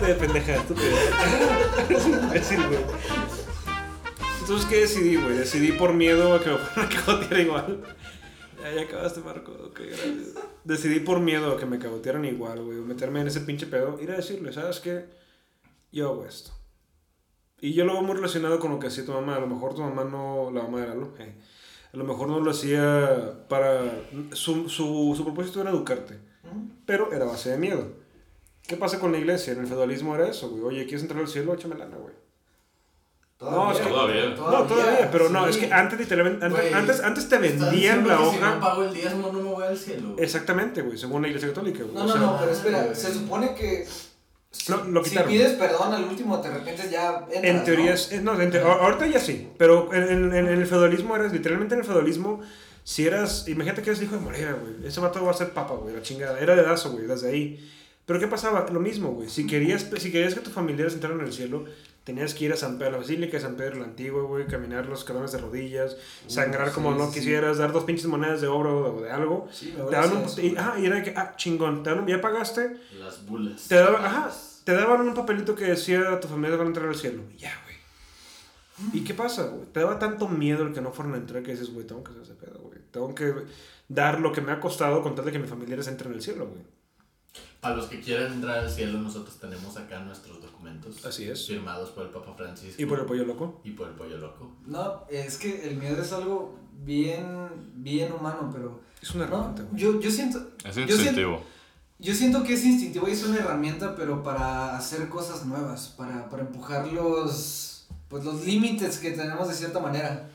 [0.07, 0.55] De pendeja.
[1.89, 2.79] Es un imbécil, güey.
[4.43, 5.37] Entonces, ¿qué decidí, güey?
[5.37, 7.81] Decidí por miedo a que me fueran a cagotear igual.
[8.61, 9.53] Ya, ya acabaste, Marco.
[9.53, 10.33] Ok, gracias.
[10.65, 12.79] Decidí por miedo a que me cagotearan igual, güey.
[12.79, 14.01] Meterme en ese pinche pedo.
[14.01, 15.05] Ir a decirle, ¿sabes qué?
[15.93, 16.51] Yo hago esto.
[17.61, 19.37] Y yo lo veo muy relacionado con lo que hacía tu mamá.
[19.37, 20.51] A lo mejor tu mamá no...
[20.53, 21.13] La mamá de Lalo.
[21.19, 21.35] eh,
[21.93, 23.81] a lo mejor no lo hacía para...
[24.33, 26.19] Su, su, su propósito era educarte.
[26.85, 27.93] Pero era base de miedo.
[28.67, 29.53] ¿Qué pasa con la iglesia?
[29.53, 30.63] En el feudalismo era eso, güey.
[30.63, 31.53] Oye, ¿quieres entrar al cielo?
[31.53, 32.22] Échame lana, güey.
[33.51, 34.29] No, es que- Todavía.
[34.35, 38.17] No, todavía, pero no, es que antes literalmente, antes, Güey, antes, antes te vendían la
[38.17, 38.35] que hoja.
[38.37, 40.15] Si no pago el diezmo, no me voy al cielo.
[40.17, 41.93] Exactamente, güey, según la iglesia católica, güey.
[41.95, 42.95] No, o no, sea, no, pero espera, güey.
[42.95, 43.87] se supone que
[44.51, 45.31] si, Lo- lo si quitaron.
[45.31, 47.93] pides perdón al último te arrepientes ya entras, En teoría ¿no?
[47.93, 51.33] es, es- no, en te- ahorita ya sí, pero en, en- en el feudalismo eras,
[51.33, 52.41] literalmente en el feudalismo,
[52.83, 55.49] si eras, imagínate que eres el hijo de Morera, güey, ese vato va a ser
[55.51, 57.69] papa, güey, la chingada, era de dazo, güey, desde ahí.
[58.05, 58.65] Pero ¿qué pasaba?
[58.71, 61.63] Lo mismo, güey, si querías, si querías que tus familiares entraran en el cielo,
[62.03, 64.45] tenías que ir a San Pedro, a la Basílica de San Pedro el Antiguo, güey,
[64.47, 65.95] caminar los escalones de rodillas,
[66.27, 67.19] sangrar sí, como no sí, sí.
[67.19, 69.47] quisieras, dar dos pinches monedas de oro o de, algo.
[69.51, 72.19] Sí, Te daban un, eso, y, ajá, y era que, ah, chingón, te daban- ya
[72.19, 73.67] pagaste, Las bulas.
[73.67, 74.31] te daban, ajá,
[74.63, 77.23] te daban un papelito que decía tu familia van a entrar al cielo.
[77.33, 77.73] Y Ya, güey.
[78.93, 79.65] ¿Y qué pasa, güey?
[79.71, 82.11] Te daba tanto miedo el que no fueran a entrar que dices, güey, tengo que
[82.11, 82.79] hacer ese pedo, güey.
[82.91, 83.33] Tengo que
[83.87, 86.47] dar lo que me ha costado con tal de que mis familiares entren al cielo,
[86.47, 86.61] güey.
[87.59, 91.05] Para los que quieren entrar al cielo, nosotros tenemos acá nuestros documentos.
[91.05, 91.47] Así es.
[91.47, 92.81] Firmados por el Papa Francisco.
[92.81, 93.61] ¿Y por el pollo loco?
[93.63, 94.51] Y por el pollo loco.
[94.65, 97.27] No, es que el miedo es algo bien,
[97.75, 98.81] bien humano, pero...
[99.01, 99.81] Es una No, herramienta, güey.
[99.81, 100.51] yo, yo siento...
[100.65, 101.41] Es yo siento-.
[101.99, 106.27] Yo siento que es instintivo y es una herramienta, pero para hacer cosas nuevas, para,
[106.29, 110.29] para empujar los, pues, los límites que tenemos de cierta manera.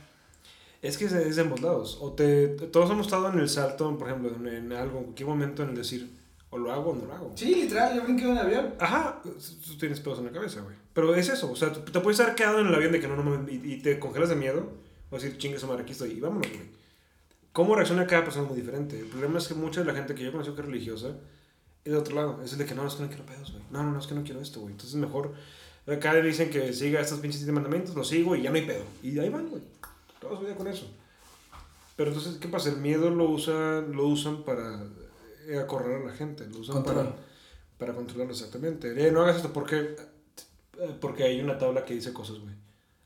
[0.80, 1.98] Es que de ambos lados.
[2.00, 5.28] O te, todos hemos estado en el salto, por ejemplo, en, en algo, en cualquier
[5.28, 6.10] momento en el decir,
[6.50, 7.32] o lo hago o no lo hago.
[7.34, 8.74] Sí, literal, yo brinqué en un avión.
[8.78, 10.76] Ajá, tú tienes pedos en la cabeza, güey.
[10.92, 13.16] Pero es eso, o sea, te puedes estar quedado en el avión de que no,
[13.16, 14.70] no, me- y, y te congelas de miedo,
[15.10, 16.78] o decir, chingue su madre, aquí estoy, y vámonos, güey.
[17.52, 18.98] Cómo reacciona cada persona es muy diferente.
[18.98, 21.08] El problema es que mucha de la gente que yo conocí que es religiosa
[21.84, 22.40] es de otro lado.
[22.44, 23.64] Es el de que no, es que no quiero pedos, güey.
[23.70, 24.72] No, no, no, es que no quiero esto, güey.
[24.72, 25.32] Entonces mejor,
[25.86, 28.66] acá le dicen que siga estos pinches siete mandamientos, los sigo y ya no hay
[28.66, 28.84] pedo.
[29.02, 29.62] Y ahí van, güey.
[30.20, 30.88] Toda su vida con eso.
[31.96, 32.68] Pero entonces, ¿qué pasa?
[32.68, 34.80] El miedo lo usan, lo usan para
[35.56, 36.46] acorralar a la gente.
[36.46, 36.96] Lo usan Control.
[36.96, 37.16] para,
[37.78, 39.06] para controlarlo exactamente.
[39.06, 39.96] Eh, no hagas esto porque,
[40.78, 42.54] eh, porque hay una tabla que dice cosas, güey.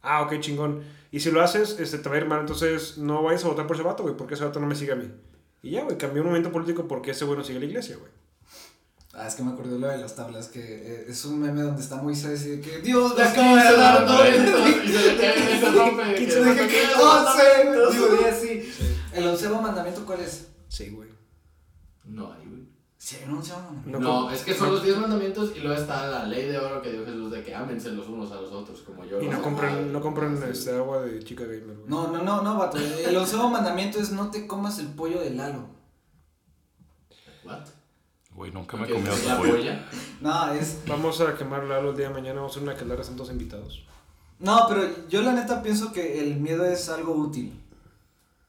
[0.02, 0.82] Ah, ok, chingón.
[1.12, 2.40] Y si lo haces, este, te va a ir mal.
[2.40, 4.92] Entonces, no vayas a votar por ese vato, güey, porque ese vato no me sigue
[4.92, 5.08] a mí.
[5.62, 8.10] Y ya, güey, cambió un momento político porque ese güey no sigue la iglesia, güey.
[9.14, 11.82] Ah, es que me acordé lo de las tablas, que eh, es un meme donde
[11.82, 14.88] está Moisés y de que Dios me acaba de dar mandamientos, y
[15.60, 17.92] se rompe, de que- Quince de que que- once, güey.
[17.92, 18.72] Digo, di así.
[19.12, 20.46] ¿El onceavo mandamiento cuál es?
[20.68, 21.10] Sí, güey.
[22.12, 22.62] No hay, güey.
[22.98, 23.98] Sí, hay un onceavo mandamiento.
[23.98, 26.80] No, No, es que son los diez mandamientos y luego está la ley de oro
[26.80, 29.20] que dio Jesús de que ámense los unos a los otros como yo.
[29.20, 30.44] Y no compren, no compren Sí.
[30.50, 31.88] este, agua de chica gamer, güey.
[31.88, 32.78] No, no, no, no, vato.
[32.78, 35.66] El onceavo mandamiento es no te comas el pollo de Lalo.
[37.44, 37.66] What?
[38.34, 39.56] Güey, nunca me he ¿Qué comido tu la pollo.
[39.56, 39.84] polla?
[40.20, 40.78] No, es.
[40.86, 43.30] Vamos a quemar Lalo el día de mañana, vamos a hacer una caldera, están todos
[43.30, 43.84] invitados.
[44.38, 47.52] No, pero yo la neta pienso que el miedo es algo útil.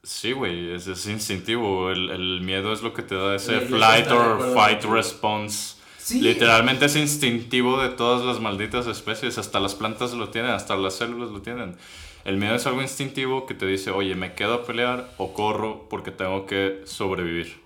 [0.04, 1.90] Sí, güey, es, es instintivo.
[1.90, 5.76] El, el miedo es lo que te da ese flight or fight response.
[5.98, 6.20] Sí.
[6.20, 9.38] Literalmente es instintivo de todas las malditas especies.
[9.38, 11.76] Hasta las plantas lo tienen, hasta las células lo tienen.
[12.24, 15.88] El miedo es algo instintivo que te dice, oye, me quedo a pelear o corro
[15.88, 17.62] porque tengo que sobrevivir.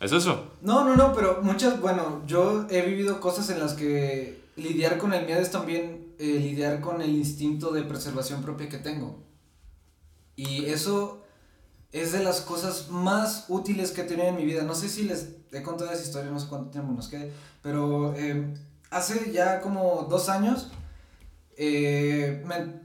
[0.00, 0.52] ¿Es eso?
[0.62, 5.12] No, no, no, pero muchas, bueno, yo he vivido cosas en las que lidiar con
[5.12, 9.22] el miedo es también eh, lidiar con el instinto de preservación propia que tengo.
[10.36, 11.24] Y eso
[11.92, 14.62] es de las cosas más útiles que he tenido en mi vida.
[14.62, 17.32] No sé si les he contado esa historia, no sé cuánto tiempo nos quede,
[17.62, 18.54] pero eh,
[18.90, 20.70] hace ya como dos años
[21.56, 22.80] eh, me,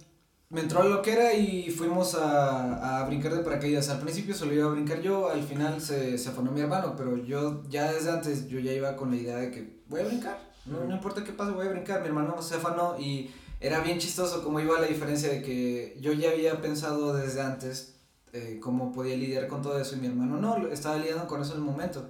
[0.49, 3.89] me entró la loquera y fuimos a, a brincar de paracaídas.
[3.89, 7.17] Al principio solo iba a brincar yo, al final se, se afanó mi hermano, pero
[7.17, 10.39] yo ya desde antes yo ya iba con la idea de que voy a brincar,
[10.65, 12.01] no, no importa qué pase, voy a brincar.
[12.01, 16.13] Mi hermano se afanó y era bien chistoso cómo iba la diferencia de que yo
[16.13, 17.92] ya había pensado desde antes
[18.33, 21.53] eh, cómo podía lidiar con todo eso y mi hermano no, estaba lidiando con eso
[21.53, 22.07] en el momento.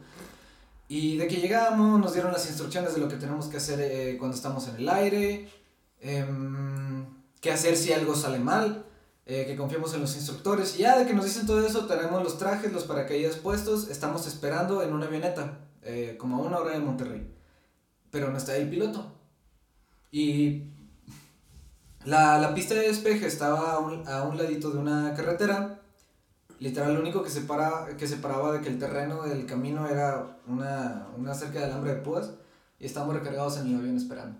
[0.88, 4.18] Y de que llegamos, nos dieron las instrucciones de lo que tenemos que hacer eh,
[4.18, 5.50] cuando estamos en el aire,
[6.00, 7.06] em,
[7.42, 8.86] qué hacer si algo sale mal,
[9.26, 10.76] eh, que confiemos en los instructores.
[10.78, 14.28] Y ya de que nos dicen todo eso, tenemos los trajes, los paracaídas puestos, estamos
[14.28, 17.34] esperando en una avioneta, eh, como a una hora de Monterrey.
[18.12, 19.14] Pero no está el piloto.
[20.12, 20.66] Y
[22.06, 25.83] la, la pista de despeje estaba a un, a un ladito de una carretera.
[26.64, 31.10] Literal, lo único que, separa, que separaba de que el terreno del camino era una,
[31.18, 32.32] una cerca de alambre de púas.
[32.80, 34.40] Y estábamos recargados en el avión esperando.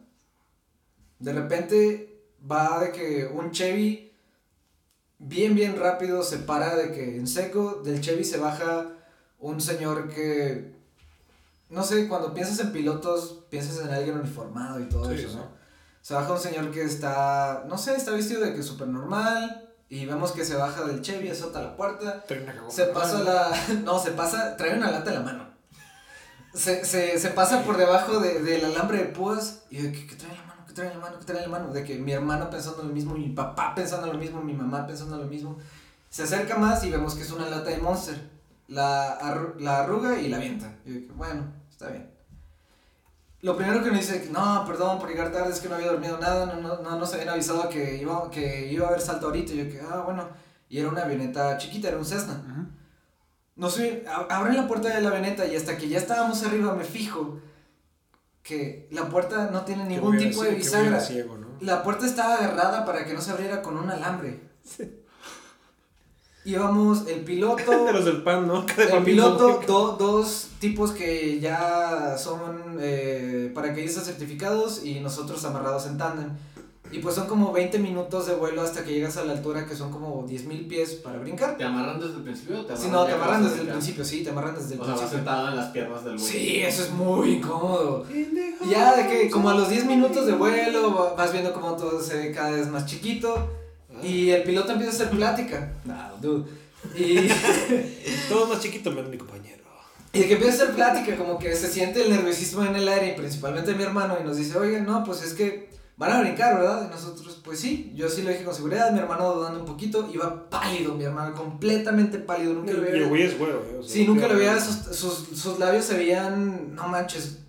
[1.20, 4.14] De repente va de que un Chevy
[5.20, 8.94] bien, bien rápido se para de que en seco del Chevy se baja
[9.40, 10.78] un señor que,
[11.70, 15.36] no sé, cuando piensas en pilotos, piensas en alguien uniformado y todo Sí, eso, sí.
[15.36, 15.48] ¿no?
[16.02, 20.06] Se baja un señor que está, no sé, está vestido de que súper normal y
[20.06, 22.24] vemos que se baja del Chevy, azota la puerta,
[22.72, 25.54] se pasa la, no, se pasa, trae una lata en la mano.
[26.54, 30.16] Se, se, se pasa por debajo de, del alambre de púas y de que, ¿qué
[30.16, 30.66] trae en la mano?
[30.68, 31.20] ¿Qué trae en la mano?
[31.20, 31.74] ¿Qué trae en la mano?
[31.74, 35.18] De que mi hermano pensando lo mismo, mi papá pensando lo mismo, mi mamá pensando
[35.18, 35.58] lo mismo.
[36.10, 38.30] Se acerca más y vemos que es una lata de Monster.
[38.68, 40.76] La, arru- la arruga y la avienta.
[40.86, 42.13] Y de que, bueno, está bien.
[43.44, 46.18] Lo primero que me dice, no, perdón por llegar tarde, es que no había dormido
[46.18, 49.52] nada, no, no, no nos habían avisado que iba, que iba a haber salto ahorita.
[49.52, 50.30] Y yo que, ah, bueno.
[50.70, 52.42] Y era una avioneta chiquita, era un Cessna.
[53.58, 56.86] No sé, abren la puerta de la avioneta y hasta que ya estábamos arriba me
[56.86, 57.42] fijo
[58.42, 61.02] que la puerta no tiene ningún tipo de bisagra.
[61.02, 61.48] ciego, ¿no?
[61.60, 64.40] La puerta estaba agarrada para que no se abriera con un alambre.
[66.46, 68.66] Íbamos el piloto, De los del pan, ¿no?
[68.66, 75.44] Que de el piloto, do- dos tipos que ya son eh, paracaidistas certificados y nosotros
[75.46, 76.30] amarrados en tándem.
[76.92, 79.76] Y pues son como 20 minutos de vuelo hasta que llegas a la altura que
[79.76, 81.58] son como 10.000 pies para brincar.
[81.58, 84.24] ¿Te amarran desde el principio o te amarran no, te amarran desde el principio, sí,
[84.24, 85.18] te amarran desde el O sea, vas principio.
[85.26, 86.26] sentado en las piernas del güey.
[86.28, 88.06] Sí, eso es muy incómodo.
[88.14, 91.76] Y ya de que como a los 10 minutos de vuelo va- vas viendo como
[91.76, 93.34] todo se ve cada vez más chiquito
[94.04, 95.74] y el piloto empieza a hacer plática.
[95.86, 96.50] No, dude.
[96.96, 97.28] Y,
[98.30, 99.64] Todo más chiquito, menos mi compañero.
[100.12, 102.88] Y de que empieza a hacer plática, como que se siente el nerviosismo en el
[102.88, 106.22] aire, y principalmente mi hermano, y nos dice, oye, no, pues es que van a
[106.22, 106.88] brincar, ¿verdad?
[106.88, 110.08] Y nosotros, pues sí, yo sí lo dije con seguridad, mi hermano dudando un poquito,
[110.14, 113.04] iba pálido, mi hermano, completamente pálido, nunca lo Y había...
[113.04, 113.78] el güey es güero, ¿eh?
[113.80, 117.40] O sea, Sí, nunca lo veía, sus, sus, sus labios se veían, no manches,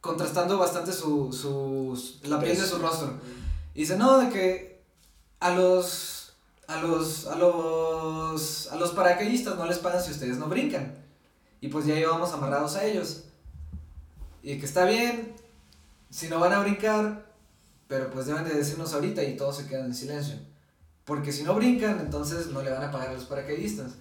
[0.00, 3.14] contrastando bastante su, su, la piel de su rostro.
[3.74, 4.77] Y dice, no, de que
[5.40, 6.34] a los,
[6.66, 10.94] a los, a los, a los paracaidistas no les pagan si ustedes no brincan.
[11.60, 13.24] Y pues ya íbamos amarrados a ellos.
[14.42, 15.34] Y que está bien,
[16.10, 17.26] si no van a brincar,
[17.88, 20.36] pero pues deben de decirnos ahorita y todos se quedan en silencio.
[21.04, 23.92] Porque si no brincan, entonces no le van a pagar a los paracaidistas.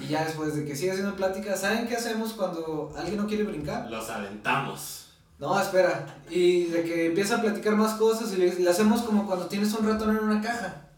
[0.00, 3.44] Y ya después de que sigue haciendo plática, ¿saben qué hacemos cuando alguien no quiere
[3.44, 3.88] brincar?
[3.90, 5.09] Los aventamos.
[5.40, 6.18] No, espera.
[6.28, 9.72] Y de que empieza a platicar más cosas y le, le hacemos como cuando tienes
[9.72, 10.88] un ratón en una caja.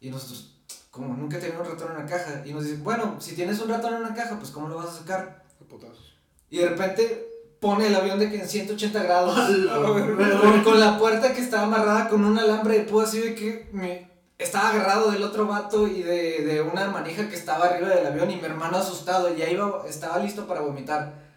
[0.00, 2.42] Y nosotros, como nunca he tenido un ratón en una caja.
[2.46, 4.88] Y nos dicen, bueno, si tienes un ratón en una caja, pues ¿cómo lo vas
[4.88, 5.44] a sacar?
[5.68, 6.14] Putazos.
[6.48, 7.28] Y de repente
[7.60, 9.38] pone el avión de que en 180 grados.
[9.38, 13.34] ¡Hala, con, con la puerta que estaba amarrada con un alambre de púa así de
[13.34, 17.90] que me estaba agarrado del otro vato y de, de una manija que estaba arriba
[17.90, 21.29] del avión y mi hermano asustado ya iba, estaba listo para vomitar.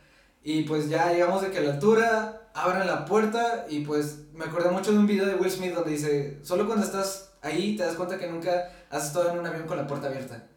[0.44, 4.46] Y pues ya llegamos de que a la altura, abren la puerta y pues me
[4.46, 7.84] acordé mucho de un video de Will Smith donde dice, solo cuando estás ahí te
[7.84, 10.48] das cuenta que nunca has estado en un avión con la puerta abierta.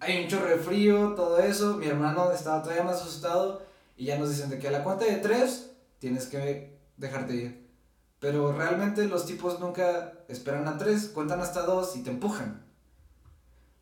[0.00, 3.62] Hay un chorro de frío, todo eso, mi hermano estaba todavía más asustado
[3.96, 7.66] y ya nos dicen de que a la cuenta de tres tienes que dejarte ir.
[8.18, 12.65] Pero realmente los tipos nunca esperan a tres, cuentan hasta dos y te empujan.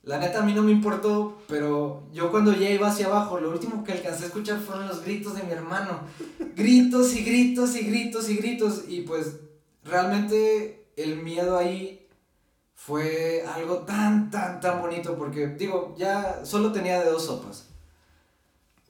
[0.04, 3.50] La neta a mí no me importó, pero yo cuando ya iba hacia abajo, lo
[3.50, 6.00] último que alcancé a escuchar fueron los gritos de mi hermano.
[6.54, 8.84] Gritos y gritos y gritos y gritos.
[8.86, 9.36] Y pues
[9.82, 12.06] realmente el miedo ahí
[12.74, 17.68] fue algo tan, tan, tan bonito porque digo, ya solo tenía de dos sopas.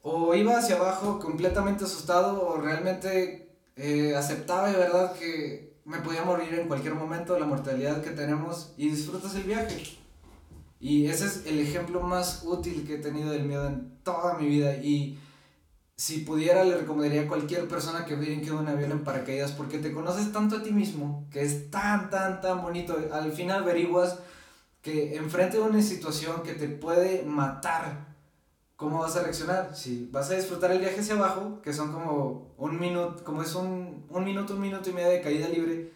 [0.01, 6.23] O iba hacia abajo completamente asustado o realmente eh, aceptaba de verdad que me podía
[6.23, 10.04] morir en cualquier momento, la mortalidad que tenemos y disfrutas el viaje.
[10.85, 14.45] Y ese es el ejemplo más útil que he tenido del miedo en toda mi
[14.45, 14.75] vida.
[14.75, 15.17] Y
[15.95, 19.79] si pudiera, le recomendaría a cualquier persona que brinque de un avión en paracaídas porque
[19.79, 22.95] te conoces tanto a ti mismo que es tan, tan, tan bonito.
[23.11, 24.19] Al final averiguas
[24.83, 28.05] que enfrente de una situación que te puede matar,
[28.75, 29.75] ¿cómo vas a reaccionar?
[29.75, 33.55] Si vas a disfrutar el viaje hacia abajo, que son como un minuto, como es
[33.55, 35.94] un, un minuto, un minuto y medio de caída libre,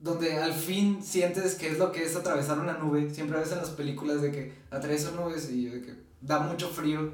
[0.00, 3.10] donde al fin sientes que es lo que es atravesar una nube.
[3.10, 7.12] Siempre ves en las películas de que atraviesan nubes y de que da mucho frío.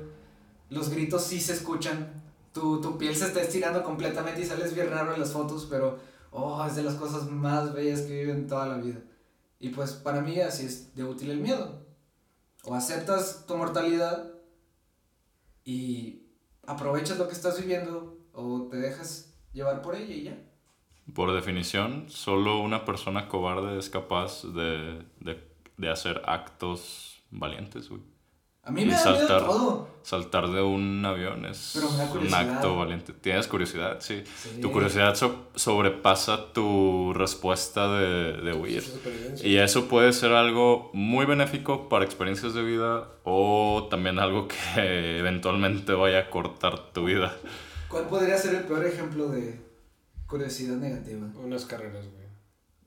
[0.71, 2.23] Los gritos sí se escuchan.
[2.53, 5.99] Tu, tu piel se está estirando completamente y sales bien raro en las fotos, pero
[6.31, 9.01] oh, es de las cosas más bellas que viven en toda la vida.
[9.59, 11.85] Y pues para mí así es de útil el miedo.
[12.65, 14.33] O aceptas tu mortalidad
[15.65, 16.27] y
[16.67, 20.46] aprovechas lo que estás viviendo o te dejas llevar por ella y ya.
[21.15, 25.41] Por definición, solo una persona cobarde es capaz de, de,
[25.77, 28.03] de hacer actos valientes, güey.
[28.65, 29.47] A mí me da miedo saltar.
[29.47, 29.89] todo.
[30.03, 33.13] Saltar de un avión es un acto valiente.
[33.13, 34.25] Tienes curiosidad, sí.
[34.37, 34.61] Sí.
[34.61, 38.83] Tu curiosidad so- sobrepasa tu respuesta de, de huir.
[38.83, 39.47] Supervivencia.
[39.49, 44.57] Y eso puede ser algo muy benéfico para experiencias de vida o también algo que
[45.21, 47.37] eventualmente vaya a cortar tu vida.
[47.89, 49.65] ¿Cuál podría ser el peor ejemplo de
[50.27, 51.27] curiosidad negativa?
[51.43, 52.27] Unas carreras, güey.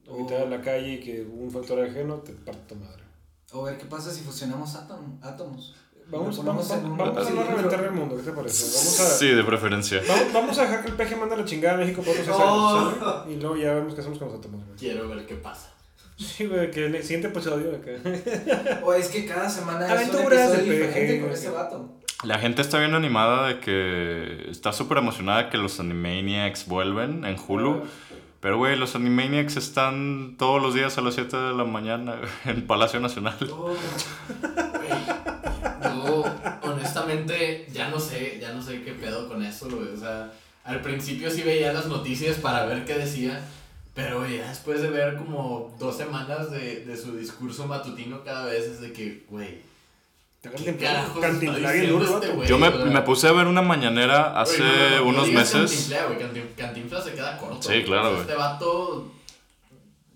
[0.08, 3.04] A O- mitad de la calle y que un factor ajeno te parte tu madre.
[3.52, 5.76] O ver qué pasa si fusionamos átom- átomos.
[6.12, 8.64] Vamos, vamos, en vamos, a no reventar el mundo, ¿qué te parece?
[8.64, 10.02] Vamos a, Sí, de preferencia.
[10.08, 13.26] vamos, vamos a dejar que el peje manda la chingada a México por otros años.
[13.30, 14.76] Y luego ya vemos qué hacemos con los átomos, güey.
[14.78, 15.72] Quiero ver qué pasa.
[16.18, 17.92] Sí, güey, que en el siguiente episodio acá.
[18.84, 21.99] O es que cada semana es un episodio diferente con ese vato.
[22.24, 24.50] La gente está bien animada de que...
[24.52, 27.84] Está súper emocionada que los Animaniacs vuelven en Hulu.
[28.42, 32.68] Pero, güey, los Animaniacs están todos los días a las 7 de la mañana en
[32.68, 33.38] Palacio Nacional.
[35.82, 36.26] Yo
[36.64, 39.94] honestamente ya no sé, ya no sé qué pedo con eso, güey.
[39.94, 40.34] O sea,
[40.66, 43.42] al principio sí veía las noticias para ver qué decía,
[43.94, 48.66] pero ya después de ver como dos semanas de, de su discurso matutino cada vez
[48.66, 49.69] es de que, güey,
[50.42, 52.48] Te ¿qué carajos Cantinflar está bien duro, este?
[52.48, 55.28] Yo me, me puse a ver una mañanera hace güey, no, no, no, no unos
[55.32, 55.54] meses.
[55.72, 57.62] Cantinflea, güey, Cantin- Cantinflas se queda corto.
[57.70, 58.22] Sí, claro, güey.
[58.22, 59.12] Este vato,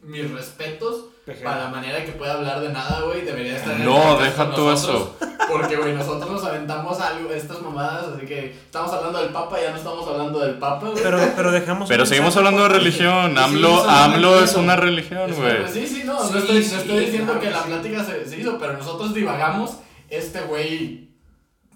[0.01, 1.05] mis respetos
[1.43, 4.51] para la manera que puede hablar de nada, güey, debería estar en el No, deja
[4.51, 5.09] tú nosotros,
[5.49, 9.71] Porque, güey, nosotros nos aventamos algo, estas mamadas, así que estamos hablando del Papa, ya
[9.71, 11.03] no estamos hablando del Papa, güey.
[11.03, 11.89] Pero, pero dejamos.
[11.89, 13.33] Pero seguimos hablando de religión.
[13.35, 14.59] Sí, AMLO, AMLO es eso.
[14.61, 15.67] una religión, güey.
[15.71, 18.25] sí, sí, no, Sí, no estoy, sí, no estoy diciendo claro que la plática se,
[18.27, 19.77] se hizo, pero nosotros divagamos,
[20.15, 21.09] este güey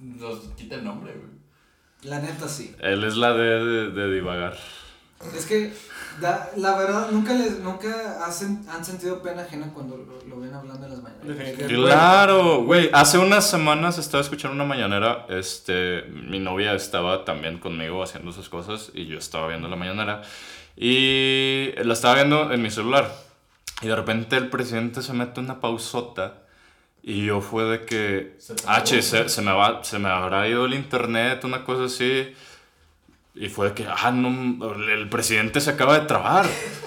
[0.02, 1.32] nos quita el nombre, güey.
[2.04, 2.76] La neta sí.
[2.80, 4.56] Él es la de, de, de divagar.
[5.36, 5.74] Es que,
[6.22, 10.54] da- la verdad, nunca les nunca hacen, han sentido pena ajena cuando lo, lo ven
[10.54, 11.26] hablando en las mañanas.
[11.68, 12.92] Claro, güey.
[12.94, 15.26] Hace unas semanas estaba escuchando una mañanera.
[15.30, 20.22] Este, mi novia estaba también conmigo haciendo sus cosas y yo estaba viendo la mañanera.
[20.76, 23.12] Y la estaba viendo en mi celular.
[23.82, 26.44] Y de repente el presidente se mete una pausota.
[27.10, 28.54] Y yo fue de que, Se.
[28.66, 32.34] H, se, se me va, se me habrá ido el internet, una cosa así.
[33.34, 36.46] Y fue de que, ah, no, el presidente se acaba de trabar.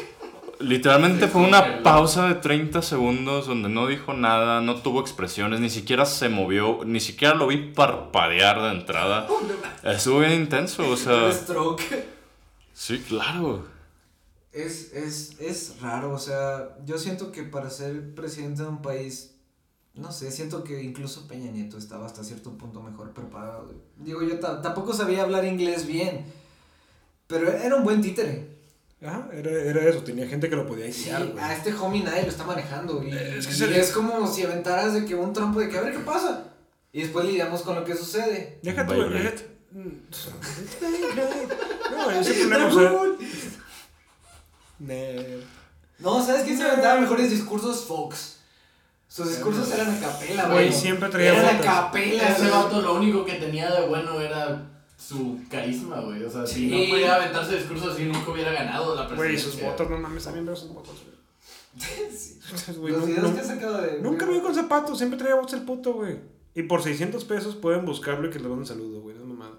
[0.60, 5.70] Literalmente fue una pausa de 30 segundos donde no dijo nada, no tuvo expresiones, ni
[5.70, 9.26] siquiera se movió, ni siquiera lo vi parpadear de entrada.
[9.82, 11.82] Estuvo bien intenso, o Un sea, stroke.
[12.74, 13.66] sí, claro.
[14.52, 19.34] Es, es, es raro, o sea, yo siento que para ser presidente de un país,
[19.94, 23.72] no sé, siento que incluso Peña Nieto estaba hasta cierto punto mejor preparado.
[23.96, 26.24] Digo, yo ta- tampoco sabía hablar inglés bien,
[27.26, 28.58] pero era un buen títere.
[29.02, 31.42] Ajá, era, era eso, tenía gente que lo podía Sí, guiar, güey.
[31.42, 33.02] a este homie nadie lo está manejando.
[33.02, 35.78] Y, Es que y se- es como si aventaras de que un trompo de que
[35.78, 36.44] a ver qué pasa.
[36.92, 38.58] Y después lidiamos con lo que sucede.
[38.62, 39.22] Deja tú, Beyblade.
[39.22, 39.34] deja
[41.90, 42.92] No, ese problema, o sea.
[44.78, 45.42] Nerd.
[45.98, 47.84] No, ¿sabes quién se aventaba mejores discursos?
[47.84, 48.38] Fox.
[49.12, 50.72] Sus discursos eran a capela, Güey, güey.
[50.72, 52.28] siempre traía Eran a capela.
[52.28, 52.52] Ese güey.
[52.52, 56.22] vato lo único que tenía de bueno era su carisma, güey.
[56.22, 56.70] O sea, si Sí.
[56.70, 59.50] no podía aventarse discursos así, nunca hubiera ganado la Güey, presidencia.
[59.50, 61.10] sus botas, no mames, también veo sus botas, güey.
[62.16, 62.38] Sí.
[62.78, 64.00] Güey, Los no- videos no- que ha sacado de.
[64.00, 66.18] Nunca lo vi con zapatos, siempre traía botas el puto, güey.
[66.54, 69.28] Y por 600 pesos pueden buscarlo y que le manden un saludo, güey, no es
[69.28, 69.56] mamada.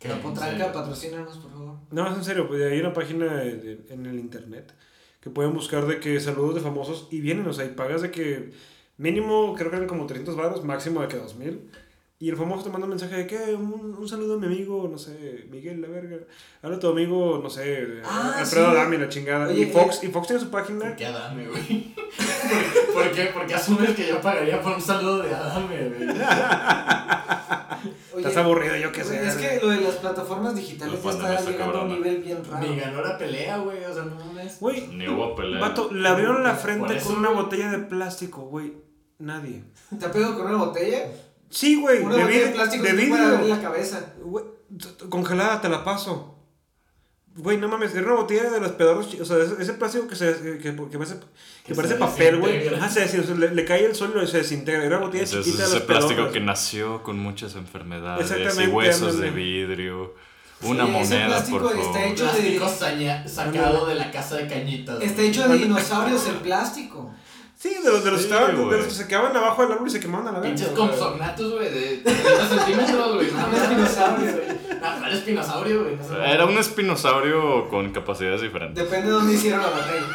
[0.00, 0.08] ¿Qué?
[0.08, 1.76] La ¿En potranca, patrocínanos, por favor.
[1.92, 4.72] No, es en serio, pues hay una página de- de- en el internet
[5.26, 8.12] que pueden buscar de que saludos de famosos y vienen, o sea, y pagas de
[8.12, 8.52] que
[8.96, 11.68] mínimo, creo que eran como 300 baros, máximo de que 2000.
[12.20, 14.88] Y el famoso te manda un mensaje de que un, un saludo a mi amigo,
[14.88, 16.18] no sé, Miguel, la verga.
[16.62, 18.76] Habla a tu amigo, no sé, Ah, Alfredo sí.
[18.76, 19.48] Adami, la chingada.
[19.48, 20.78] Oye, y, Fox, eh, y Fox tiene su página.
[20.86, 21.92] ¿Por qué Adame, güey?
[21.92, 23.30] ¿Por, por qué?
[23.34, 26.08] Porque asumes que yo pagaría por un saludo de Adame, güey.
[28.16, 29.26] Oye, Estás aburrido, yo qué sé.
[29.26, 32.66] Es que lo de las plataformas digitales ya está llegando a un nivel bien raro.
[32.66, 33.84] Ni ganó la pelea, güey.
[33.84, 34.58] O sea, no mames.
[34.58, 35.60] Güey, Ni hubo pelea.
[35.60, 37.42] vato, le abrieron la frente eso, con una güey.
[37.42, 38.72] botella de plástico, güey.
[39.18, 39.64] Nadie.
[39.98, 41.10] ¿Te ha pegado con una botella?
[41.50, 43.26] Sí, güey, Una de, botella de plástico de vidrio.
[43.36, 44.14] abrir la cabeza.
[44.22, 44.44] Güey,
[45.10, 46.35] congelada, te la paso.
[47.36, 50.16] Güey, no mames, era una botella de los pedorros, o sea, ese, ese plástico que,
[50.16, 51.26] se, que, que parece, que
[51.66, 52.68] Que parece se papel, güey.
[52.68, 54.82] Ajá, se sea, le, le cae el sol y se desintegra.
[54.84, 56.32] Era una botella Entonces, chiquita de ese los plástico pedorros.
[56.32, 60.14] que nació con muchas enfermedades y Exactamente, huesos de vidrio.
[60.62, 61.98] Una Sí, ese moneda, plástico por está favor.
[62.08, 65.02] hecho de- Plástico saña- sacado de la casa de cañitas.
[65.02, 67.10] Está hecho de dinosaurios el plástico.
[67.58, 68.76] Sí, de los, de los, Sí, estaban- de güey.
[68.78, 70.54] los que se quedaban abajo del árbol y se quemaban a la verga.
[70.54, 73.30] Pinches compsognatos, güey, de 30 centímetros, güey.
[73.32, 74.32] No, no, espinosaurio.
[74.32, 74.48] güey.
[74.80, 75.96] No, ¿cuál espinosaurio, güey?
[75.96, 76.22] No.
[76.24, 78.84] Era un espinosaurio con capacidades diferentes.
[78.84, 80.06] Depende de dónde hicieron la botella.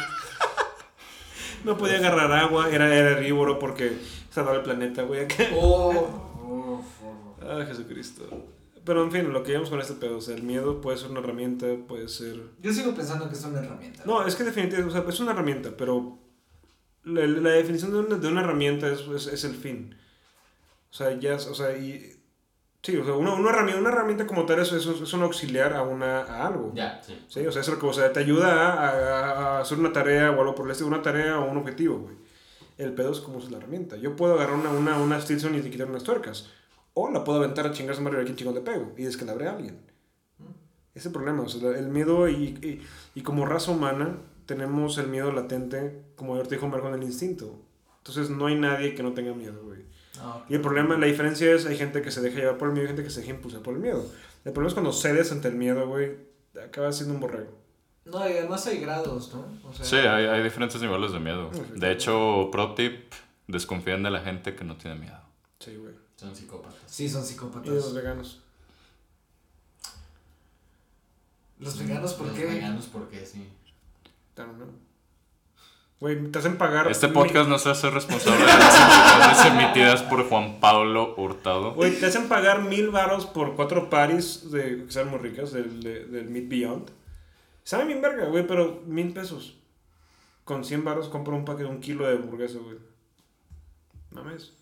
[1.64, 3.92] No podía agarrar agua, era, era herbívoro porque
[4.30, 5.24] salvaba el planeta, güey.
[5.24, 5.44] acá.
[5.56, 6.82] Oh.
[7.40, 8.22] Ah, Jesucristo.
[8.84, 11.10] Pero en fin, lo que llevamos con este pedo, o sea, el miedo puede ser
[11.10, 12.36] una herramienta, puede ser...
[12.60, 14.02] Yo sigo pensando que es una herramienta.
[14.04, 16.18] No, es que definitivamente, o sea, es una herramienta, pero
[17.04, 19.94] la, la definición de una, de una herramienta es, es, es el fin.
[20.90, 22.18] O sea, ya, es- o sea, y...
[22.82, 25.72] Sí, o sea, una, una, herramienta, una herramienta como tal es, es, es un auxiliar
[25.72, 26.72] a, una, a algo.
[26.74, 27.16] Ya, sí.
[27.28, 28.88] Sí, o sea, es lo que, o sea, te ayuda a,
[29.58, 32.16] a- hacer una tarea o algo por el estilo, una tarea o un objetivo, güey.
[32.78, 33.96] El pedo es cómo usas la herramienta.
[33.96, 36.50] Yo puedo agarrar una, una, una Stilson y quitar unas tuercas.
[36.94, 39.46] O la puedo aventar a chingarse a Mario a quien chingón le pego y descalabré
[39.46, 39.78] a alguien.
[40.94, 42.82] Ese es el problema, o sea, el miedo y, y,
[43.14, 47.58] y como raza humana tenemos el miedo latente, como ahorita dijo Marco, en el instinto.
[47.98, 49.84] Entonces no hay nadie que no tenga miedo, güey.
[50.18, 52.74] No, Y el problema, la diferencia es, hay gente que se deja llevar por el
[52.74, 54.04] miedo y gente que se deja impulsar por el miedo.
[54.44, 56.16] El problema es cuando cedes ante el miedo, güey,
[56.62, 57.50] acabas siendo un borrego.
[58.04, 59.46] No, y además hay grados, ¿no?
[59.68, 61.50] O sea, Sí, hay, hay diferentes niveles de miedo.
[61.76, 63.12] De hecho, pro tip,
[63.46, 65.20] desconfíen de la gente que no tiene miedo.
[65.60, 65.94] Sí, güey.
[66.16, 66.80] son psicópatas.
[66.86, 67.94] Sí, son Y los psicópatas.
[67.94, 68.42] veganos.
[71.60, 72.46] Los veganos, ¿por Los qué?
[72.46, 73.24] veganos, ¿por qué?
[73.24, 73.48] Sí.
[74.34, 74.66] Claro, ¿no?
[76.00, 76.90] Güey, te hacen pagar.
[76.90, 81.74] Este podcast no se hace responsable de las opiniones emitidas por Juan Pablo Hurtado.
[81.74, 85.80] Güey, te hacen pagar mil baros por cuatro paris de, que sean muy ricas del,
[85.82, 86.90] de- del Meat Beyond.
[87.62, 89.56] Sabe bien verga, güey, pero mil pesos.
[90.44, 92.78] Con 100 baros compro un paquete, un kilo de hamburguesa, güey.
[94.10, 94.52] Mames.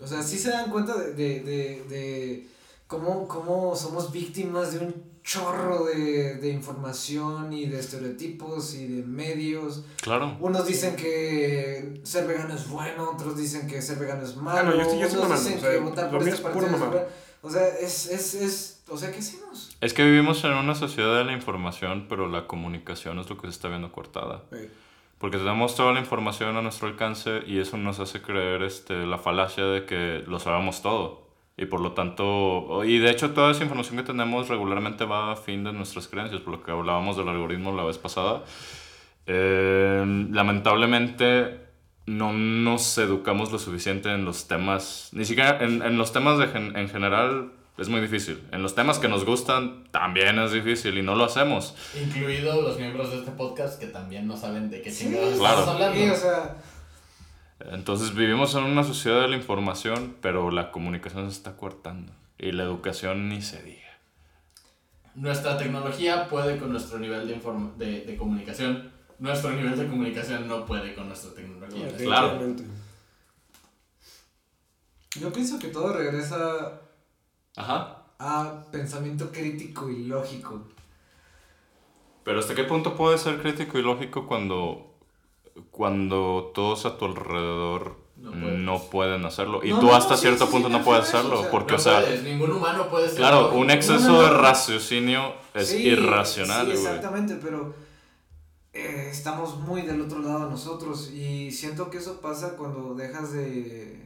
[0.00, 2.48] O sea, sí se dan cuenta de, de, de, de
[2.86, 9.02] cómo, cómo somos víctimas de un chorro de, de información y de estereotipos y de
[9.02, 9.84] medios.
[10.02, 10.36] Claro.
[10.40, 14.58] Unos dicen que ser vegano es bueno, otros dicen que ser vegano es malo.
[14.58, 16.78] Ah, no, yo estoy- yo estoy dicen o sea, que votar por este partido es
[16.78, 17.00] bueno.
[17.42, 19.74] O sea, es, es, es o sea, ¿qué hacemos?
[19.80, 23.46] Es que vivimos en una sociedad de la información, pero la comunicación es lo que
[23.46, 24.42] se está viendo cortada.
[25.18, 29.18] Porque tenemos toda la información a nuestro alcance y eso nos hace creer este, la
[29.18, 31.29] falacia de que lo sabemos todo.
[31.60, 35.36] Y por lo tanto, y de hecho toda esa información que tenemos regularmente va a
[35.36, 38.42] fin de nuestras creencias, por lo que hablábamos del algoritmo la vez pasada.
[39.26, 41.60] Eh, lamentablemente
[42.06, 46.48] no nos educamos lo suficiente en los temas, ni siquiera en, en los temas de
[46.48, 48.42] gen- en general es muy difícil.
[48.52, 51.74] En los temas que nos gustan también es difícil y no lo hacemos.
[52.02, 55.60] Incluido los miembros de este podcast que también no saben de qué Sí, chingados Claro.
[55.60, 55.96] estamos hablando.
[56.04, 56.56] Sí, o sea,
[57.66, 62.12] Entonces vivimos en una sociedad de la información, pero la comunicación se está cortando.
[62.38, 63.80] Y la educación ni se diga.
[65.14, 68.90] Nuestra tecnología puede con nuestro nivel de, inform- de, de comunicación.
[69.18, 71.88] Nuestro nivel de comunicación no puede con nuestra tecnología.
[71.98, 72.40] Claro.
[75.18, 76.80] yo pienso que todo regresa
[77.56, 78.04] Ajá.
[78.18, 80.66] a pensamiento crítico y lógico.
[82.24, 84.89] Pero ¿hasta qué punto puede ser crítico y lógico cuando,
[85.70, 89.60] cuando todos a tu alrededor No pueden hacerlo?
[89.64, 91.38] Y No, tú no, hasta sí, cierto sí, punto sí, no puedes hacerlo.
[91.38, 93.16] o sea, porque, No o sea, puedes, ningún humano puede ser.
[93.18, 97.74] claro, un exceso No, no, de raciocinio es Sí, irracional, Sí, exactamente, pero
[98.72, 104.00] eh, estamos muy del otro lado nosotros y siento que eso pasa cuando dejas de,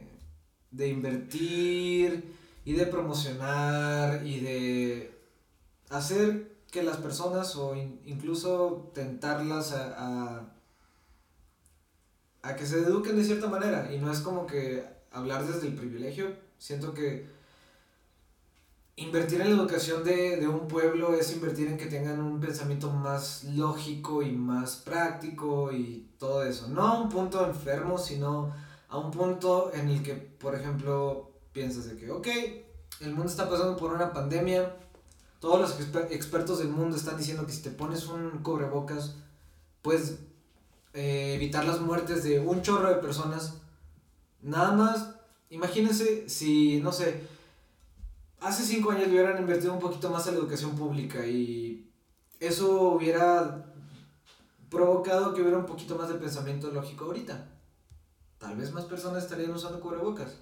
[0.71, 2.33] de invertir
[2.65, 5.19] y de promocionar y de
[5.89, 10.54] hacer que las personas o in- incluso tentarlas a, a,
[12.45, 15.75] a que se eduquen de cierta manera y no es como que hablar desde el
[15.75, 17.35] privilegio, siento que
[18.97, 22.89] Invertir en la educación de, de un pueblo es invertir en que tengan un pensamiento
[22.89, 26.69] más lógico y más práctico y todo eso.
[26.69, 28.53] No a un punto enfermo, sino
[28.87, 32.27] a un punto en el que, por ejemplo, piensas de que, ok,
[33.01, 34.77] el mundo está pasando por una pandemia,
[35.41, 39.17] todos los exper- expertos del mundo están diciendo que si te pones un cubrebocas,
[39.81, 40.19] puedes
[40.95, 43.55] eh, evitar las muertes de un chorro de personas.
[44.41, 45.15] Nada más,
[45.49, 47.21] imagínense si, no sé,
[48.39, 51.91] hace cinco años hubieran invertido un poquito más en la educación pública y
[52.39, 53.65] eso hubiera
[54.69, 57.45] provocado que hubiera un poquito más de pensamiento lógico ahorita.
[58.37, 60.37] Tal vez más personas estarían usando cubrebocas.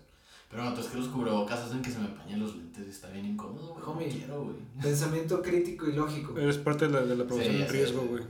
[0.49, 3.10] Pero no, es que los cubrebocas hacen que se me empañen los lentes y está
[3.10, 3.86] bien incómodo, güey.
[3.86, 4.08] Homie.
[4.08, 4.56] No quiero, güey.
[4.82, 6.38] Pensamiento crítico y lógico.
[6.38, 8.24] Eres parte de la, de la Sí, del riesgo, güey.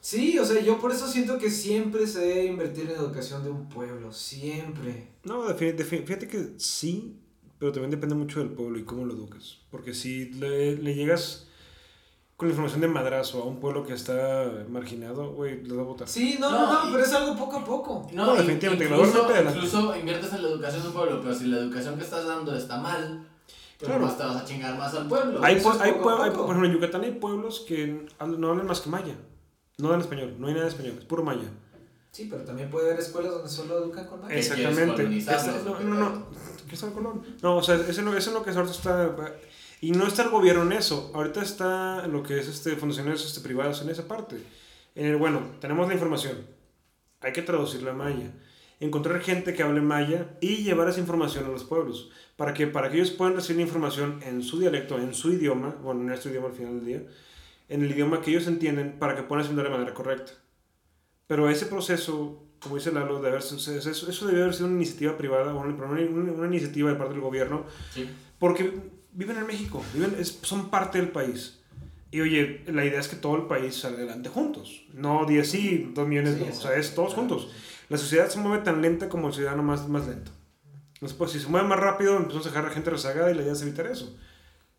[0.00, 3.42] Sí, o sea, yo por eso siento que siempre se debe invertir en la educación
[3.44, 4.12] de un pueblo.
[4.12, 5.08] Siempre.
[5.24, 7.16] No, fíjate que sí,
[7.58, 9.58] pero también depende mucho del pueblo y cómo lo educas.
[9.70, 11.46] Porque si le, le llegas
[12.36, 15.86] con la información de madrazo a un pueblo que está marginado, güey, lo va a
[15.86, 16.08] votar.
[16.08, 18.08] Sí, no, no, No, no, y- pero es algo poco a poco.
[18.12, 21.58] No, No, in- definitivamente, incluso, inviertes en la educación de un pueblo, pero si la
[21.58, 23.26] educación que estás dando está mal,
[23.78, 24.06] pues Claro.
[24.06, 25.40] más te vas a chingar más al pueblo.
[25.42, 26.46] Hay, es hay, poco a pue- hay- poco.
[26.46, 29.16] por ejemplo, en Yucatán hay pueblos que no hablan más que maya.
[29.78, 31.48] No hablan español, no hay nada español, es puro maya.
[32.10, 34.20] Sí, pero también puede haber escuelas donde solo educan con.
[34.22, 35.18] ¿Qué quieres Exactamente.
[35.18, 36.08] Esa- no, qué no, no.
[36.08, 36.26] pedo?
[36.66, 37.22] Cristóbal Colón.
[37.42, 39.14] No, o sea, eso es lo, eso es lo que ahorita está.
[39.80, 41.12] Y no está el gobierno en eso.
[41.14, 44.36] Ahorita está lo que es este, fundaciones este, privadas en esa parte.
[44.96, 46.38] En el, bueno, tenemos la información.
[47.20, 48.32] Hay que traducirla a maya.
[48.80, 52.10] Encontrar gente que hable maya y llevar esa información a los pueblos.
[52.36, 55.76] Para que, para que ellos puedan recibir la información en su dialecto, en su idioma,
[55.82, 57.02] bueno, en nuestro idioma al final del día,
[57.68, 60.32] en el idioma que ellos entienden, para que puedan asimilar de manera correcta.
[61.26, 65.16] Pero ese proceso, como dice Lalo, de haber, eso, eso debió haber sido una iniciativa
[65.18, 68.08] privada, o una, una, una iniciativa de parte del gobierno, Sí.
[68.38, 68.72] porque
[69.12, 71.60] viven en México, viven, es- son parte del país.
[72.10, 74.86] Y oye, la idea es que todo el país salga adelante juntos.
[74.94, 76.50] No 10 sí, 2 millones Sí, no.
[76.50, 77.50] O sea, es todos juntos.
[77.90, 80.30] La sociedad se mueve tan lenta como el ciudadano más, más lento.
[80.94, 83.34] Entonces, pues, si se mueve más rápido, empezamos a dejar a la gente rezagada y
[83.34, 84.16] la idea es evitar eso.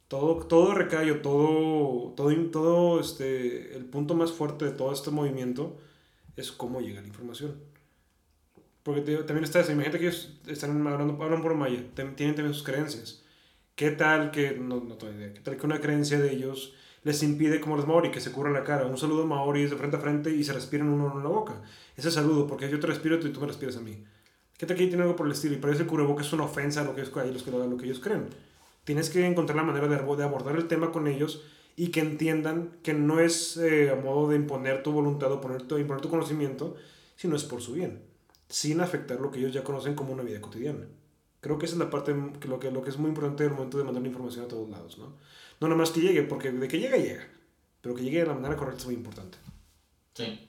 [0.09, 5.11] Todo, todo recae, o todo, todo, todo este, el punto más fuerte de todo este
[5.11, 5.77] movimiento
[6.37, 7.55] es cómo llega la información.
[8.83, 9.71] Porque te también está eso.
[9.71, 13.23] Imagínate que ellos están hablando, hablan por maya, tem- tienen también sus creencias.
[13.75, 17.23] ¿Qué tal que, no, no tengo idea, qué tal que una creencia de ellos les
[17.23, 18.85] impide, como los maori, que se cubran la cara?
[18.87, 21.61] Un saludo maori es de frente a frente y se respiran uno en la boca.
[21.97, 24.03] Ese saludo, porque yo te respiro y tú me respiras a mí.
[24.57, 25.55] ¿Qué tal que tiene algo por el estilo?
[25.55, 27.51] Y parece que el cubreboca es una ofensa a lo que, es, a los que,
[27.51, 28.27] lo que ellos creen.
[28.83, 31.43] Tienes que encontrar la manera de, de abordar el tema con ellos
[31.75, 35.61] y que entiendan que no es eh, a modo de imponer tu voluntad o poner
[35.61, 36.75] tu, imponer tu conocimiento,
[37.15, 38.01] sino es por su bien,
[38.49, 40.87] sin afectar lo que ellos ya conocen como una vida cotidiana.
[41.39, 43.51] Creo que esa es la parte que lo que, lo que es muy importante al
[43.51, 45.15] momento de mandar la información a todos lados, ¿no?
[45.61, 47.25] No nada más que llegue, porque de que llega, llega.
[47.81, 49.37] Pero que llegue de la manera correcta es muy importante.
[50.15, 50.48] Sí.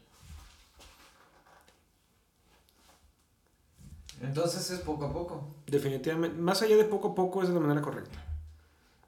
[4.21, 5.55] Entonces es poco a poco.
[5.67, 8.25] Definitivamente, más allá de poco a poco es de la manera correcta.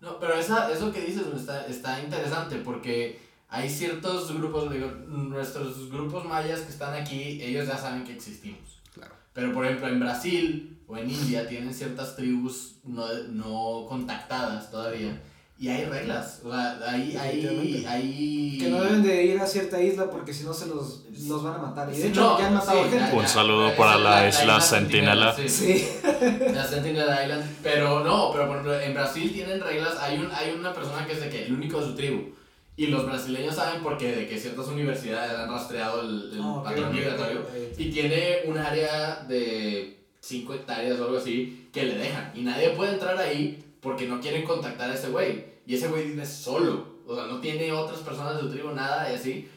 [0.00, 5.90] No, pero esa, eso que dices está, está interesante porque hay ciertos grupos, digo, nuestros
[5.90, 8.80] grupos mayas que están aquí, ellos ya saben que existimos.
[8.94, 9.14] Claro.
[9.32, 15.20] Pero por ejemplo en Brasil o en India tienen ciertas tribus no, no contactadas todavía
[15.58, 18.58] y hay reglas, o sea, hay, hay, hay...
[18.58, 21.54] Que no deben de ir a cierta isla porque si no se los, los van
[21.54, 21.88] a matar.
[21.94, 23.16] Y de hecho no, ya han matado sí, gente.
[23.16, 25.36] Un saludo Esa para la isla Centinela.
[25.36, 25.48] sí.
[25.48, 25.88] Sí.
[26.52, 27.44] La Sentinel Island.
[27.62, 29.96] Pero no, pero por ejemplo, en Brasil tienen reglas.
[30.00, 32.32] Hay, un, hay una persona que es de que el único de su tribu.
[32.76, 36.86] Y los brasileños saben porque de que ciertas universidades han rastreado el, el ok, patrón
[36.86, 37.40] ok, migratorio.
[37.40, 37.78] ok.
[37.78, 42.32] Y tiene un área de 5 hectáreas o algo así que le dejan.
[42.34, 45.44] Y nadie puede entrar ahí porque no quieren contactar a ese güey.
[45.66, 46.86] Y ese güey vive solo.
[47.06, 49.48] O sea, no tiene otras personas de su tribu, nada y así.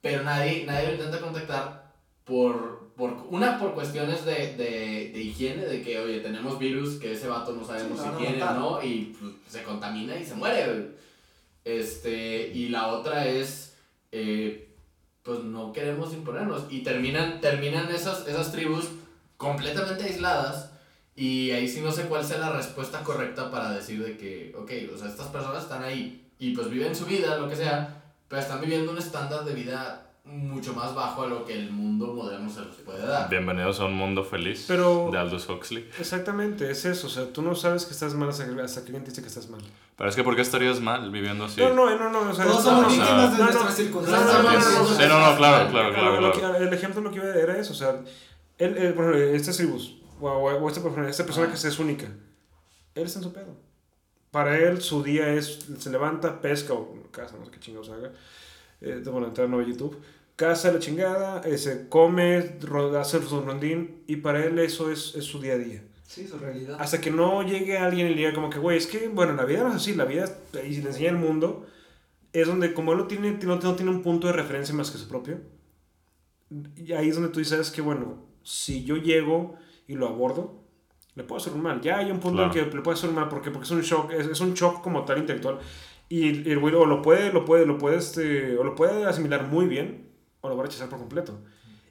[0.00, 1.92] Pero nadie, nadie lo intenta contactar
[2.24, 7.12] por, por una por cuestiones de, de, de higiene, de que, oye, tenemos virus que
[7.12, 10.34] ese vato no sabemos Sí, si tiene o no, y pues, se contamina y se
[10.34, 10.66] muere.
[10.66, 10.86] güey.
[11.64, 13.74] Este, y la otra es,
[14.12, 14.68] eh,
[15.22, 16.64] pues no queremos imponernos.
[16.70, 18.86] Y terminan, terminan esas, esas tribus
[19.36, 20.63] completamente aisladas.
[21.16, 24.70] Y ahí sí no sé cuál sea la respuesta correcta para decir de que, ok,
[24.94, 28.42] o sea, estas personas están ahí y pues viven su vida, lo que sea, pero
[28.42, 32.50] están viviendo un estándar de vida mucho más bajo a lo que el mundo moderno
[32.50, 33.28] se les puede dar.
[33.28, 35.88] Bienvenidos a un mundo feliz Pero- de Aldous Huxley.
[36.00, 37.06] Exactamente, es eso.
[37.06, 39.48] O sea, tú no sabes que estás mal hasta que, alguien te dice que estás
[39.50, 39.60] mal.
[39.96, 41.60] Pero es que ¿por qué estarías mal viviendo así?
[41.60, 42.30] No, no, no, no.
[42.30, 44.96] O sea, Todos no, somos no, víctimas de no, no, nuestras no, circunstancias.
[44.96, 46.20] Sí, no, no, claro, claro, claro.
[46.20, 46.56] lo claro.
[46.58, 47.90] que- el ejemplo lo que iba era eso, o sea,
[48.58, 49.94] él, él, por ejemplo, este tribus,
[50.32, 52.06] o, o, esta persona, esta persona que es única,
[52.94, 53.56] él está en su pedo.
[54.30, 58.12] Para él, su día es, se levanta, pesca, o caza, no sé qué chingados haga,
[58.80, 60.00] eh, bueno, entrar a YouTube,
[60.36, 62.56] caza la chingada, eh, se come,
[62.98, 65.84] hace su rondín, y para él eso es, es su día a día.
[66.06, 66.76] Sí, su realidad.
[66.80, 69.44] Hasta que no llegue alguien y le diga como que, güey, es que, bueno, la
[69.44, 70.26] vida no es así, la vida,
[70.66, 71.66] y si le enseña el mundo,
[72.32, 74.98] es donde como él no tiene, no, no tiene un punto de referencia más que
[74.98, 75.40] su propio,
[76.76, 79.56] y ahí es donde tú dices que, bueno, si yo llego
[79.86, 80.62] y lo abordo,
[81.14, 81.80] le puedo hacer un mal.
[81.80, 82.70] Ya hay un punto en Claro.
[82.70, 83.50] que le puedo hacer un mal, ¿por qué?
[83.50, 85.58] Porque es un shock, es, es un shock como tal intelectual,
[86.08, 89.04] y el el güey o lo puede, lo puede, lo puede, este, o lo puede
[89.06, 90.10] asimilar muy bien,
[90.40, 91.38] o lo va a rechazar por completo.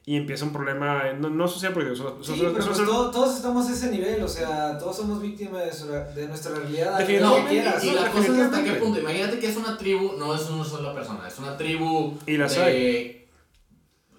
[0.06, 2.84] Y empieza un problema, no, no social, porque eso, eso- Sí, eso- pero eso- pues
[2.84, 6.54] todo- todos estamos a ese nivel, o sea, todos somos víctimas de, su- de nuestra
[6.54, 6.92] realidad.
[6.92, 7.42] haz Definitivamente.
[7.42, 7.84] lo que quieras.
[7.84, 9.00] y no, la cosa es hasta qué punto.
[9.00, 12.54] Imagínate que es una tribu, no es una sola persona, es una tribu Y las
[12.54, 13.28] de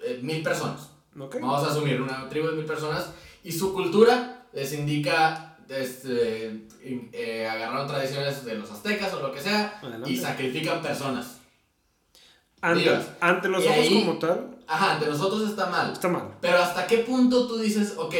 [0.03, 0.89] eh, mil personas.
[1.19, 1.35] ¿ok?
[1.39, 3.11] Vamos a asumir una tribu de mil personas
[3.45, 9.39] y su cultura les indica este, eh, agarraron tradiciones de los aztecas o lo que
[9.41, 10.09] sea Adelante.
[10.11, 11.39] y sacrifican personas.
[12.61, 15.91] Ante, ante los ojos ahí- como tal, Ajá, ante nosotros está mal.
[15.93, 16.29] está mal.
[16.41, 18.15] Pero hasta qué punto tú dices, ok,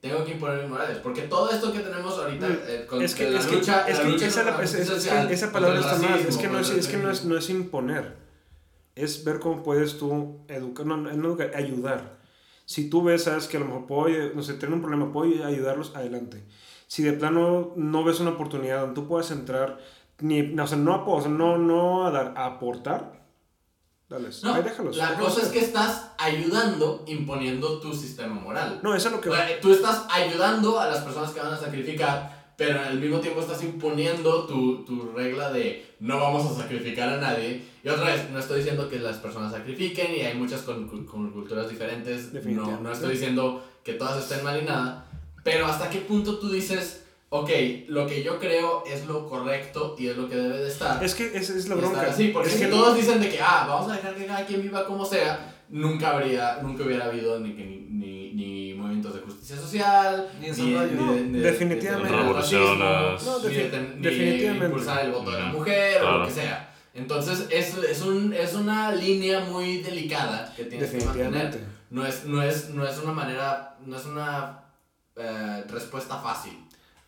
[0.00, 0.98] tengo que imponer mis morales.
[0.98, 3.88] Porque todo esto que tenemos ahorita Mm, eh, con Es que, la es que, lucha,
[3.88, 6.18] es la que lucha esa, la- es- social, palabra está mal.
[6.20, 8.16] Es que, no es, es que no es, no es imponer.
[8.94, 12.15] Es ver cómo puedes tú educar, no, no educar, ayudar.
[12.66, 15.46] Si tú ves, sabes que a lo mejor puedo, no sé, tener un problema, puedo
[15.46, 16.44] ayudarlos, adelante.
[16.88, 19.78] Si de plano no ves una oportunidad donde tú puedas entrar,
[20.18, 23.24] ni, no, o sea, no, o sea, no, no a dar, a aportar,
[24.08, 24.42] dales.
[24.42, 24.96] No, Ahí déjalos.
[24.96, 28.80] la déjalos cosa es que estás ayudando imponiendo tu sistema moral.
[28.82, 29.30] No, eso es lo que...
[29.30, 33.20] O sea, tú estás ayudando a las personas que van a sacrificar, pero al mismo
[33.20, 37.64] tiempo estás imponiendo tu, tu regla de no vamos a sacrificar a nadie.
[37.86, 41.04] Y otra vez, no estoy diciendo que las personas sacrifiquen y hay muchas con, con-
[41.06, 42.26] con culturas diferentes.
[42.26, 42.82] No, Definitivamente.
[42.82, 45.06] no estoy diciendo que todas estén mal y nada.
[45.44, 47.48] Pero hasta qué punto tú dices, ok,
[47.86, 51.02] lo que yo creo es lo correcto y es lo que debe de estar.
[51.04, 52.00] Es que esa es la bronca.
[52.10, 54.44] así, porque es si que todos dicen de que, ah, vamos a dejar que cada
[54.44, 59.14] quien viva como sea, nunca habría, nunca hubiera habido ni, que ni, ni, ni movimientos
[59.14, 61.22] de justicia social, Ni definitivamente.
[61.30, 62.08] ni definitivamente.
[64.66, 66.18] impulsar el voto de la mujer o claro.
[66.18, 66.72] lo que sea.
[66.96, 71.58] Entonces es, es, un, es una línea muy delicada que tienes que definitivamente.
[71.58, 71.68] mantener.
[71.90, 74.64] No es, no, es, no es una manera, no es una
[75.16, 76.52] eh, respuesta fácil.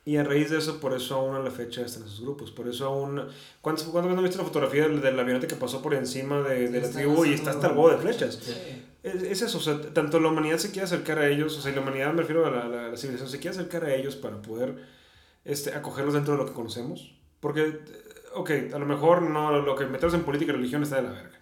[0.05, 2.51] Y a raíz de eso, por eso aún a la fecha están esos grupos.
[2.51, 3.23] Por eso aún...
[3.61, 6.69] ¿Cuántas ¿cuántas veces no viste la fotografía del, del avionete que pasó por encima de,
[6.69, 8.39] de la tribu y está hasta el huevo de flechas?
[8.43, 8.55] Sí.
[9.03, 11.73] Es, es eso, o sea, tanto la humanidad se quiere acercar a ellos, o sea,
[11.73, 14.41] la humanidad me refiero a la, la- la civilización, se quiere acercar a ellos para
[14.41, 14.83] poder
[15.45, 17.15] este, acogerlos dentro de lo que conocemos.
[17.41, 17.79] Porque,
[18.35, 21.11] ok, a lo mejor no, lo que metemos en política y religión está de la
[21.11, 21.39] verga.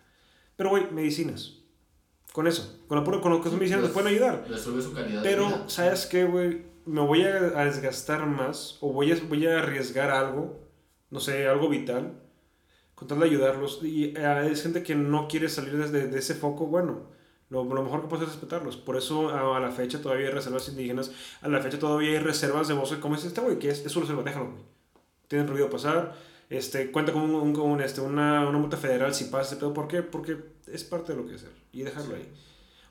[0.56, 1.54] Pero, güey, medicinas.
[2.32, 4.44] Con eso, con, la pura, con lo que son medicinas nos pueden ayudar.
[4.48, 5.64] Le sube su calidad de Pero, vida.
[5.68, 6.66] ¿sabes qué, güey?
[6.84, 10.60] Me voy a, a desgastar más o voy a, voy a arriesgar algo,
[11.10, 12.20] no sé, algo vital,
[12.94, 13.80] con tal de ayudarlos.
[13.82, 17.06] Y eh, es gente que no quiere salir desde de ese foco, bueno,
[17.48, 18.76] lo, lo mejor que puedo hacer es respetarlos.
[18.76, 22.18] Por eso a, a la fecha todavía hay reservas indígenas, a la fecha todavía hay
[22.18, 24.64] reservas de bosque, como dice este güey, que es, es su reserva, déjalo, güey.
[25.28, 26.14] Tienen prohibido pasar.
[26.50, 29.72] Este, cuenta con, un, con un, este, una, una multa federal si pasa ese pedo.
[29.72, 30.02] ¿Por qué?
[30.02, 30.36] Porque
[30.66, 32.28] es parte de lo que hacer y dejarlo ahí.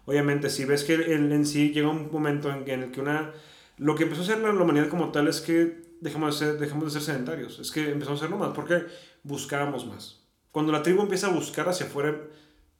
[0.05, 3.31] Obviamente, si ves que el, en sí llega un momento en, en el que una...
[3.77, 6.57] Lo que empezó a hacer la, la humanidad como tal es que dejamos de, ser,
[6.59, 7.59] dejamos de ser sedentarios.
[7.59, 8.85] Es que empezamos a ser nómadas porque
[9.23, 10.21] buscábamos más.
[10.51, 12.15] Cuando la tribu empieza a buscar hacia afuera,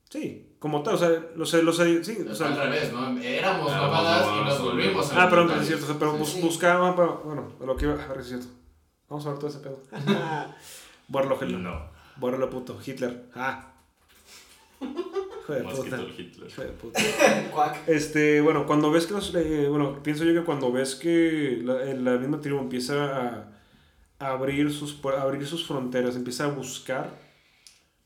[0.10, 3.20] sí, como tal, o sea, los, los, sí, o sea, al revés, ¿no?
[3.20, 6.96] Éramos nómadas y nos volvimos Ah, perdón, pero es cierto, o sea, pero bus, buscábamos,
[6.96, 8.48] pero, bueno, lo que iba a ver, es cierto.
[9.10, 9.82] Vamos a ver todo ese pedo.
[11.08, 11.60] Bórralo, Hitler.
[11.60, 11.90] No.
[12.18, 12.80] Bórralo, puto.
[12.84, 13.26] Hitler.
[13.36, 13.72] Ah.
[14.82, 15.98] Hijo de Más puta.
[15.98, 16.50] quito el Hitler.
[16.50, 17.02] Hijo de puta.
[17.54, 17.88] Cuac.
[17.88, 21.84] Este, bueno, cuando ves que los, eh, bueno, pienso yo que cuando ves que la,
[21.84, 23.46] eh, la misma tribu empieza
[24.20, 27.12] a, abrir sus, a abrir sus fronteras, empieza a buscar,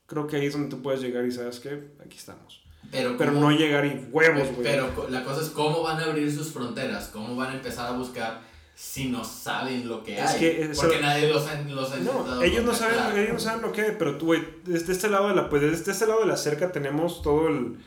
[0.06, 2.64] creo que ahí es donde tú puedes llegar y sabes que aquí estamos.
[2.92, 4.64] Pero, Pero ¿cómo- no llegar y huevos, güey.
[4.64, 7.98] Pero la cosa es cómo van a abrir sus fronteras, cómo van a empezar a
[7.98, 8.42] buscar
[8.82, 10.40] si no saben lo que Es hay.
[10.40, 13.62] que eso- Porque nadie los ha, los ha No, ellos no saben, ellos no saben
[13.62, 16.22] lo que hay, pero tú, güey, desde este lado de la, pues desde este lado
[16.22, 17.78] de la cerca tenemos todo el,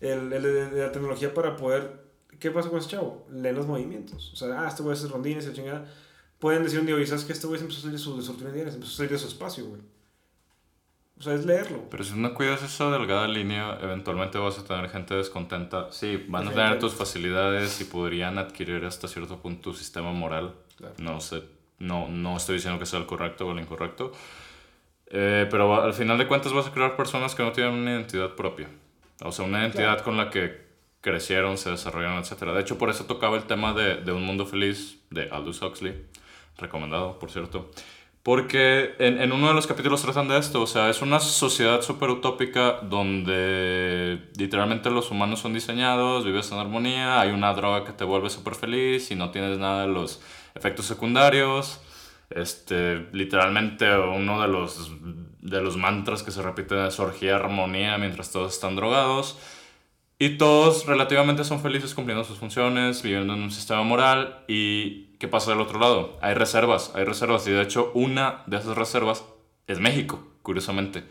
[0.00, 2.00] el, el- el- la tecnología para poder,
[2.38, 3.26] ¿qué pasa con ese chavo?
[3.32, 5.92] Lee los movimientos, o sea, ah, este güey hace rondines y la chingada,
[6.38, 7.32] pueden decir un día, oye, ¿sabes qué?
[7.32, 8.96] Este güey se empezó a salir de su, de su rutina diaria, se empezó a
[8.98, 9.80] salir de su espacio, güey.
[11.18, 11.82] O sea, es leerlo.
[11.90, 15.90] Pero si no cuidas esa delgada línea, eventualmente vas a tener gente descontenta.
[15.90, 20.54] Sí, van a tener tus facilidades y podrían adquirir hasta cierto punto tu sistema moral.
[20.76, 20.94] Claro.
[20.98, 21.42] No sé,
[21.78, 24.12] no, no estoy diciendo que sea el correcto o el incorrecto.
[25.08, 28.34] Eh, pero al final de cuentas vas a crear personas que no tienen una identidad
[28.34, 28.68] propia.
[29.22, 30.04] O sea, una identidad Claro.
[30.04, 30.66] con la que
[31.00, 32.40] crecieron, se desarrollaron, etc.
[32.52, 36.04] De hecho, por eso tocaba el tema de, de Un Mundo Feliz de Aldous Huxley.
[36.58, 37.70] Recomendado, por cierto.
[38.26, 41.80] Porque en, en uno de los capítulos tratan de esto, o sea, es una sociedad
[41.80, 47.92] súper utópica donde literalmente los humanos son diseñados, vives en armonía, hay una droga que
[47.92, 50.20] te vuelve súper feliz y no tienes nada de los
[50.56, 51.80] efectos secundarios.
[52.30, 54.90] Este, literalmente uno de los,
[55.40, 59.38] de los mantras que se repiten es orgía, armonía mientras todos están drogados.
[60.18, 64.42] Y todos relativamente son felices cumpliendo sus funciones, viviendo en un sistema moral.
[64.48, 66.18] ¿Y qué pasa del otro lado?
[66.22, 67.46] Hay reservas, hay reservas.
[67.46, 69.24] Y de hecho, una de esas reservas
[69.66, 71.04] es México, curiosamente.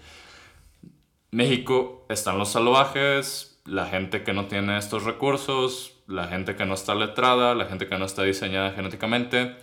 [1.32, 6.74] México están los salvajes, la gente que no tiene estos recursos, la gente que no
[6.76, 9.56] está letrada, la gente que no está diseñada genéticamente.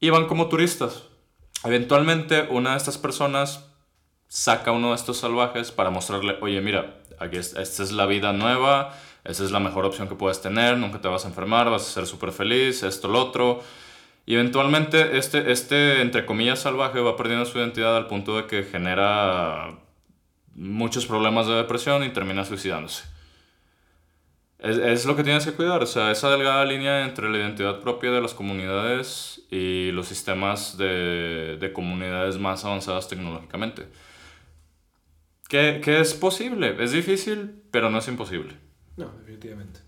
[0.00, 1.04] Y van como turistas.
[1.64, 3.64] Eventualmente, una de estas personas
[4.28, 8.06] saca a uno de estos salvajes para mostrarle, oye, mira, aquí es- esta es la
[8.06, 8.94] vida nueva,
[9.28, 11.92] esa es la mejor opción que puedes tener, nunca te vas a enfermar, vas a
[11.92, 13.62] ser súper feliz, esto, lo otro.
[14.24, 18.62] Y eventualmente este, este, entre comillas, salvaje va perdiendo su identidad al punto de que
[18.62, 19.78] genera
[20.54, 23.04] muchos problemas de depresión y termina suicidándose.
[24.58, 27.80] Es, es lo que tienes que cuidar, o sea, esa delgada línea entre la identidad
[27.80, 33.88] propia de las comunidades y los sistemas de, de comunidades más avanzadas tecnológicamente.
[35.50, 38.67] Que, que es posible, es difícil, pero no es imposible.
[38.98, 39.80] No, definitivamente.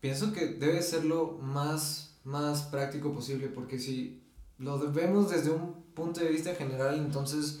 [0.00, 4.24] Pienso que debe ser lo más, más práctico posible, porque si
[4.58, 7.60] lo vemos desde un punto de vista general, entonces,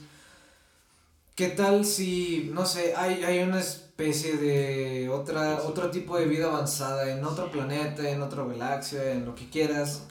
[1.36, 6.46] ¿qué tal si, no sé, hay, hay una especie de otra, otro tipo de vida
[6.46, 10.08] avanzada en otro planeta, en otra galaxia, en lo que quieras,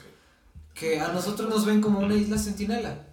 [0.72, 3.06] que a nosotros nos ven como una isla sentinela?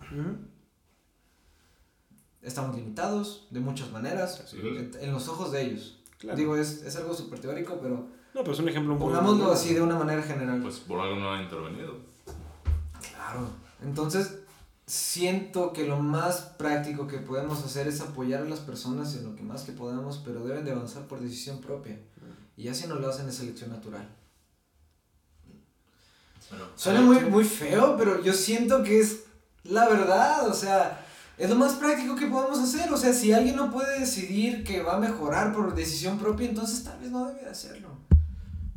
[2.41, 5.99] Estamos limitados de muchas maneras, en los ojos de ellos.
[6.23, 6.37] Claro.
[6.37, 7.95] Digo, es, es algo súper teórico, pero
[8.33, 10.61] no, pero es un ejemplo muy pongámoslo muy- así de una manera general.
[10.61, 11.97] Pues por algo no ha intervenido.
[13.13, 13.47] Claro.
[13.83, 14.39] Entonces,
[14.87, 19.35] siento que lo más práctico que podemos hacer es apoyar a las personas en lo
[19.35, 21.99] que más que podamos, pero deben de avanzar por decisión propia.
[22.55, 24.07] Y ya si no lo hacen es selección natural.
[26.49, 29.23] Bueno, Suena muy, muy feo, pero yo siento que es
[29.63, 31.02] la verdad, o sea,
[31.37, 32.91] es lo más práctico que podemos hacer.
[32.91, 36.83] O sea, si alguien no puede decidir que va a mejorar por decisión propia, entonces
[36.83, 37.89] tal vez no debe de hacerlo.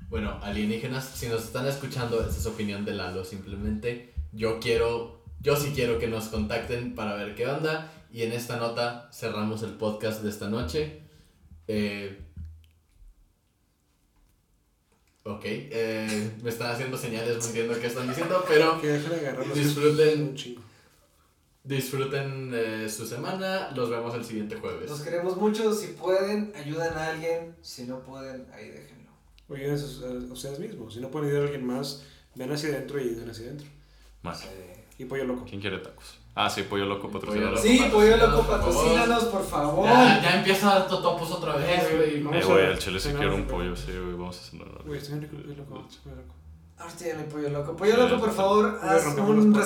[0.09, 3.25] Bueno, alienígenas, si nos están escuchando, esa es opinión de Lalo.
[3.25, 7.93] Simplemente yo quiero, yo sí quiero que nos contacten para ver qué onda.
[8.11, 11.03] Y en esta nota cerramos el podcast de esta noche.
[11.69, 12.19] Eh,
[15.25, 18.81] ok, eh, me están haciendo señales, no entiendo qué están diciendo, pero
[19.55, 20.35] Disfruten.
[21.67, 23.71] Disfruten eh, su semana.
[23.75, 24.89] Los vemos el siguiente jueves.
[24.89, 29.11] Los queremos mucho, si pueden, ayuden a alguien, si no pueden, ahí déjenlo.
[29.49, 30.95] Oigan, eso, a ustedes mismos.
[30.95, 33.67] Si no pueden ayudar a alguien más, ven hacia adentro y ayuden hacia adentro.
[34.23, 34.39] Bueno,
[34.99, 35.45] Y pollo loco.
[35.49, 36.19] ¿quién quiere tacos?
[36.39, 37.55] Ah, sí, Pollo Loco patrocinador.
[37.55, 39.87] Loco, Sí, Pollo Loco, patrocínanos, por favor.
[39.87, 40.23] patrocínanos.
[40.23, 42.17] Ya, ya empieza a dar totopos otra vez, güey.
[42.17, 44.69] Eh, güey, al chile si quiero un pollo, sí, güey, vamos a cenar.
[44.85, 45.89] Güey, estoy rico el pollo loco.
[46.05, 46.35] pollo loco.
[46.79, 47.75] Ahorita ya no hay Pollo Loco.
[47.75, 49.59] Pollo Loco, por favor, haz un restaurante